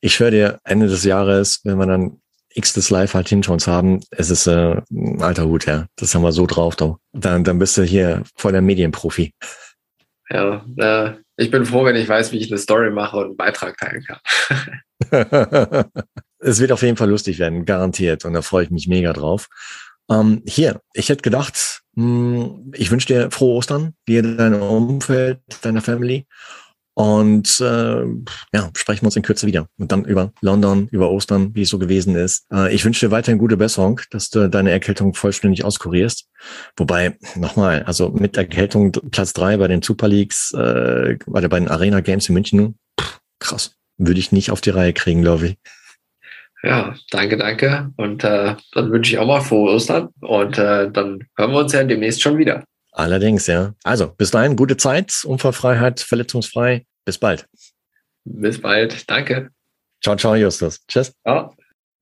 ich 0.00 0.20
höre 0.20 0.30
dir 0.30 0.58
Ende 0.64 0.88
des 0.88 1.04
Jahres, 1.04 1.60
wenn 1.64 1.78
wir 1.78 1.86
dann 1.86 2.20
X 2.54 2.72
des 2.72 2.90
Live 2.90 3.14
halt 3.14 3.28
hinter 3.28 3.52
uns 3.52 3.66
haben, 3.66 4.00
es 4.10 4.30
ist 4.30 4.46
äh, 4.46 4.80
ein 4.90 5.22
alter 5.22 5.46
Hut, 5.46 5.66
ja. 5.66 5.86
Das 5.96 6.14
haben 6.14 6.22
wir 6.22 6.32
so 6.32 6.46
drauf, 6.46 6.76
doch. 6.76 6.98
Dann, 7.12 7.44
dann 7.44 7.58
bist 7.58 7.76
du 7.76 7.82
hier 7.82 8.22
voll 8.34 8.52
der 8.52 8.62
Medienprofi. 8.62 9.32
Ja, 10.30 10.64
äh, 10.76 11.12
ich 11.36 11.50
bin 11.50 11.66
froh, 11.66 11.84
wenn 11.84 11.96
ich 11.96 12.08
weiß, 12.08 12.32
wie 12.32 12.38
ich 12.38 12.50
eine 12.50 12.58
Story 12.58 12.90
mache 12.90 13.18
und 13.18 13.24
einen 13.24 13.36
Beitrag 13.36 13.76
teilen 13.76 14.04
kann. 14.04 14.18
es 16.38 16.60
wird 16.60 16.72
auf 16.72 16.82
jeden 16.82 16.96
Fall 16.96 17.10
lustig 17.10 17.38
werden, 17.38 17.64
garantiert. 17.64 18.24
Und 18.24 18.32
da 18.32 18.42
freue 18.42 18.64
ich 18.64 18.70
mich 18.70 18.88
mega 18.88 19.12
drauf. 19.12 19.48
Ähm, 20.10 20.42
hier, 20.46 20.80
ich 20.94 21.08
hätte 21.08 21.22
gedacht, 21.22 21.82
mh, 21.94 22.04
hm, 22.04 22.72
ich 22.74 22.90
wünsche 22.90 23.08
dir 23.08 23.30
frohe 23.30 23.56
Ostern, 23.56 23.94
dir, 24.08 24.22
deinem 24.22 24.62
Umfeld, 24.62 25.40
deiner 25.62 25.82
Family. 25.82 26.26
Und 26.98 27.60
äh, 27.60 28.04
ja, 28.54 28.70
sprechen 28.74 29.02
wir 29.02 29.08
uns 29.08 29.16
in 29.16 29.22
Kürze 29.22 29.46
wieder. 29.46 29.68
Und 29.76 29.92
dann 29.92 30.06
über 30.06 30.32
London, 30.40 30.88
über 30.90 31.10
Ostern, 31.10 31.54
wie 31.54 31.60
es 31.60 31.68
so 31.68 31.78
gewesen 31.78 32.16
ist. 32.16 32.46
Äh, 32.50 32.74
ich 32.74 32.86
wünsche 32.86 33.04
dir 33.04 33.12
weiterhin 33.12 33.38
gute 33.38 33.58
Besserung, 33.58 34.00
dass 34.10 34.30
du 34.30 34.48
deine 34.48 34.70
Erkältung 34.70 35.12
vollständig 35.12 35.62
auskurierst. 35.62 36.26
Wobei, 36.74 37.18
nochmal, 37.34 37.82
also 37.82 38.08
mit 38.08 38.38
Erkältung 38.38 38.92
Platz 39.10 39.34
drei 39.34 39.58
bei 39.58 39.68
den 39.68 39.82
Super 39.82 40.08
Leagues, 40.08 40.52
äh, 40.52 41.18
bei 41.26 41.40
den 41.42 41.68
Arena 41.68 42.00
Games 42.00 42.30
in 42.30 42.32
München, 42.32 42.78
pff, 42.98 43.20
krass. 43.40 43.76
Würde 43.98 44.18
ich 44.18 44.32
nicht 44.32 44.50
auf 44.50 44.62
die 44.62 44.70
Reihe 44.70 44.94
kriegen, 44.94 45.20
glaube 45.20 45.48
ich. 45.48 45.56
Ja, 46.62 46.94
danke, 47.10 47.36
danke. 47.36 47.92
Und 47.96 48.24
äh, 48.24 48.56
dann 48.72 48.90
wünsche 48.90 49.12
ich 49.12 49.18
auch 49.18 49.26
mal 49.26 49.42
frohe 49.42 49.72
Ostern. 49.72 50.08
Und 50.22 50.56
äh, 50.56 50.90
dann 50.90 51.24
hören 51.36 51.52
wir 51.52 51.58
uns 51.58 51.72
ja 51.72 51.84
demnächst 51.84 52.22
schon 52.22 52.38
wieder. 52.38 52.64
Allerdings, 52.96 53.46
ja. 53.46 53.74
Also, 53.84 54.06
bis 54.06 54.30
dahin, 54.30 54.56
gute 54.56 54.78
Zeit, 54.78 55.22
Unfallfreiheit, 55.26 56.00
verletzungsfrei. 56.00 56.86
Bis 57.04 57.18
bald. 57.18 57.46
Bis 58.24 58.60
bald. 58.60 59.08
Danke. 59.10 59.50
Ciao, 60.02 60.16
ciao, 60.16 60.34
Justus. 60.34 60.80
Tschüss. 60.88 61.12
Ciao. 61.22 61.54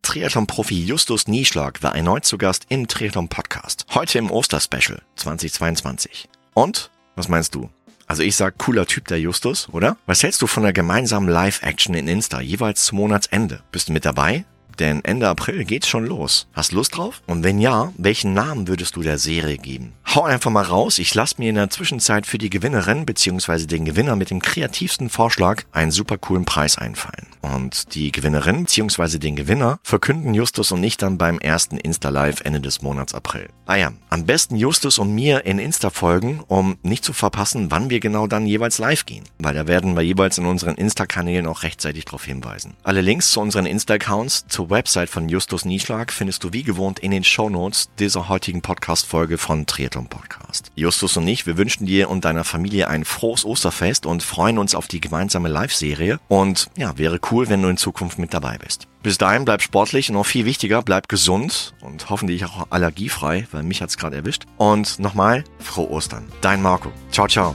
Triathlon-Profi 0.03 0.85
Justus 0.85 1.27
Nieschlag 1.27 1.83
war 1.83 1.97
erneut 1.97 2.25
zu 2.25 2.39
Gast 2.39 2.67
im 2.69 2.87
Triathlon-Podcast. 2.87 3.87
Heute 3.93 4.19
im 4.19 4.31
Osterspecial 4.31 5.03
2022. 5.17 6.29
Und, 6.55 6.91
was 7.17 7.29
meinst 7.29 7.57
du? 7.57 7.71
Also 8.07 8.23
ich 8.23 8.37
sag, 8.37 8.59
cooler 8.59 8.87
Typ 8.87 9.09
der 9.09 9.19
Justus, 9.19 9.69
oder? 9.71 9.97
Was 10.07 10.23
hältst 10.23 10.43
du 10.43 10.47
von 10.47 10.63
der 10.63 10.73
gemeinsamen 10.73 11.29
Live-Action 11.29 11.95
in 11.97 12.07
Insta, 12.07 12.41
jeweils 12.41 12.85
zum 12.85 12.99
Monatsende? 12.99 13.63
Bist 13.73 13.89
du 13.89 13.93
mit 13.93 14.05
dabei? 14.05 14.45
Denn 14.79 15.05
Ende 15.05 15.29
April 15.29 15.65
geht's 15.65 15.89
schon 15.89 16.07
los. 16.07 16.47
Hast 16.53 16.73
Lust 16.73 16.97
drauf? 16.97 17.23
Und 17.27 17.45
wenn 17.45 17.59
ja, 17.59 17.93
welchen 17.97 18.35
Namen 18.35 18.69
würdest 18.69 18.97
du 18.97 19.03
der 19.03 19.19
Serie 19.19 19.59
geben? 19.59 19.93
Hau 20.15 20.23
einfach 20.23 20.51
mal 20.51 20.63
raus. 20.63 20.99
Ich 20.99 21.15
lasse 21.15 21.37
mir 21.39 21.49
in 21.49 21.57
der 21.57 21.71
Zwischenzeit 21.71 22.27
für 22.27 22.39
die 22.39 22.51
Gewinnerin 22.51 23.05
bzw. 23.05 23.67
den 23.67 23.85
Gewinner 23.85 24.15
mit 24.17 24.31
dem 24.31 24.41
kreativsten 24.41 25.11
Vorschlag 25.11 25.65
einen 25.73 25.91
super 25.91 26.19
coolen 26.19 26.45
Preis 26.45 26.79
einfallen. 26.79 27.27
Und 27.41 27.95
die 27.95 28.13
Gewinnerin 28.13 28.65
bzw. 28.65 29.19
den 29.19 29.35
Gewinner 29.35 29.79
verkünden 29.83 30.35
Justus 30.35 30.73
und 30.73 30.85
ich 30.85 30.97
dann 30.97 31.19
beim 31.19 31.39
ersten 31.39 31.77
Insta-Live 31.77 32.43
Ende 32.43 32.61
des 32.61 32.83
Monats 32.83 33.15
April. 33.15 33.49
Ah 33.67 33.77
ja, 33.77 33.93
am 34.11 34.25
besten 34.25 34.57
Justus 34.57 34.99
und 34.99 35.15
mir 35.15 35.47
in 35.47 35.59
Insta 35.59 35.91
folgen, 35.91 36.43
um 36.47 36.77
nicht 36.83 37.05
zu 37.05 37.13
verpassen, 37.13 37.71
wann 37.71 37.91
wir 37.91 38.01
genau 38.01 38.27
dann 38.27 38.47
jeweils 38.47 38.79
live 38.79 39.07
gehen. 39.07 39.25
Weil 39.39 39.55
da 39.55 39.67
werden 39.67 39.95
wir 39.95 40.03
jeweils 40.03 40.39
in 40.39 40.47
unseren 40.47 40.77
Insta-Kanälen 40.77 41.47
auch 41.47 41.63
rechtzeitig 41.63 42.05
darauf 42.05 42.25
hinweisen. 42.25 42.75
Alle 42.83 43.01
Links 43.01 43.31
zu 43.31 43.41
unseren 43.41 43.67
Insta-Accounts, 43.67 44.47
zu 44.49 44.64
zur 44.65 44.71
Website 44.71 45.11
von 45.11 45.29
Justus 45.29 45.67
Nieschlag 45.67 46.11
findest 46.11 46.43
du 46.43 46.55
wie 46.55 46.63
gewohnt 46.63 46.99
in 46.99 47.11
den 47.11 47.23
Shownotes 47.23 47.91
dieser 47.99 48.31
heutigen 48.31 48.63
Podcast-Folge 48.63 49.37
von 49.37 49.67
Triathlon 49.67 50.07
Podcast. 50.07 50.73
Justus 50.75 51.19
und 51.19 51.29
ich, 51.29 51.47
wir 51.47 51.59
wünschen 51.59 51.85
dir 51.85 52.09
und 52.09 52.25
deiner 52.25 52.45
Familie 52.45 52.89
ein 52.89 53.05
frohes 53.05 53.45
Osterfest 53.45 54.07
und 54.07 54.23
freuen 54.23 54.57
uns 54.57 54.75
auf 54.75 54.89
die 54.89 55.03
gemeinsame 55.03 55.51
Live-Serie. 55.51 56.19
Und 56.29 56.71
ja, 56.79 56.97
wäre 56.97 57.21
cool, 57.31 57.51
wenn 57.51 57.61
du 57.61 57.69
in 57.69 57.77
Zukunft 57.77 58.19
mit 58.19 58.33
dabei 58.33 58.57
bist. 58.57 58.89
Bis 59.03 59.19
dahin 59.19 59.45
bleib 59.45 59.61
sportlich 59.61 60.09
und 60.09 60.15
noch 60.15 60.25
viel 60.25 60.47
wichtiger, 60.47 60.81
bleib 60.81 61.11
gesund 61.11 61.75
und 61.83 62.09
hoffentlich 62.09 62.47
auch 62.47 62.69
allergiefrei, 62.71 63.47
weil 63.53 63.65
mich 63.65 63.83
hat's 63.83 63.99
gerade 63.99 64.17
erwischt. 64.17 64.45
Und 64.57 64.99
nochmal, 64.99 65.45
frohe 65.59 65.91
Ostern. 65.91 66.25
Dein 66.41 66.63
Marco. 66.63 66.91
Ciao, 67.11 67.29
ciao. 67.29 67.55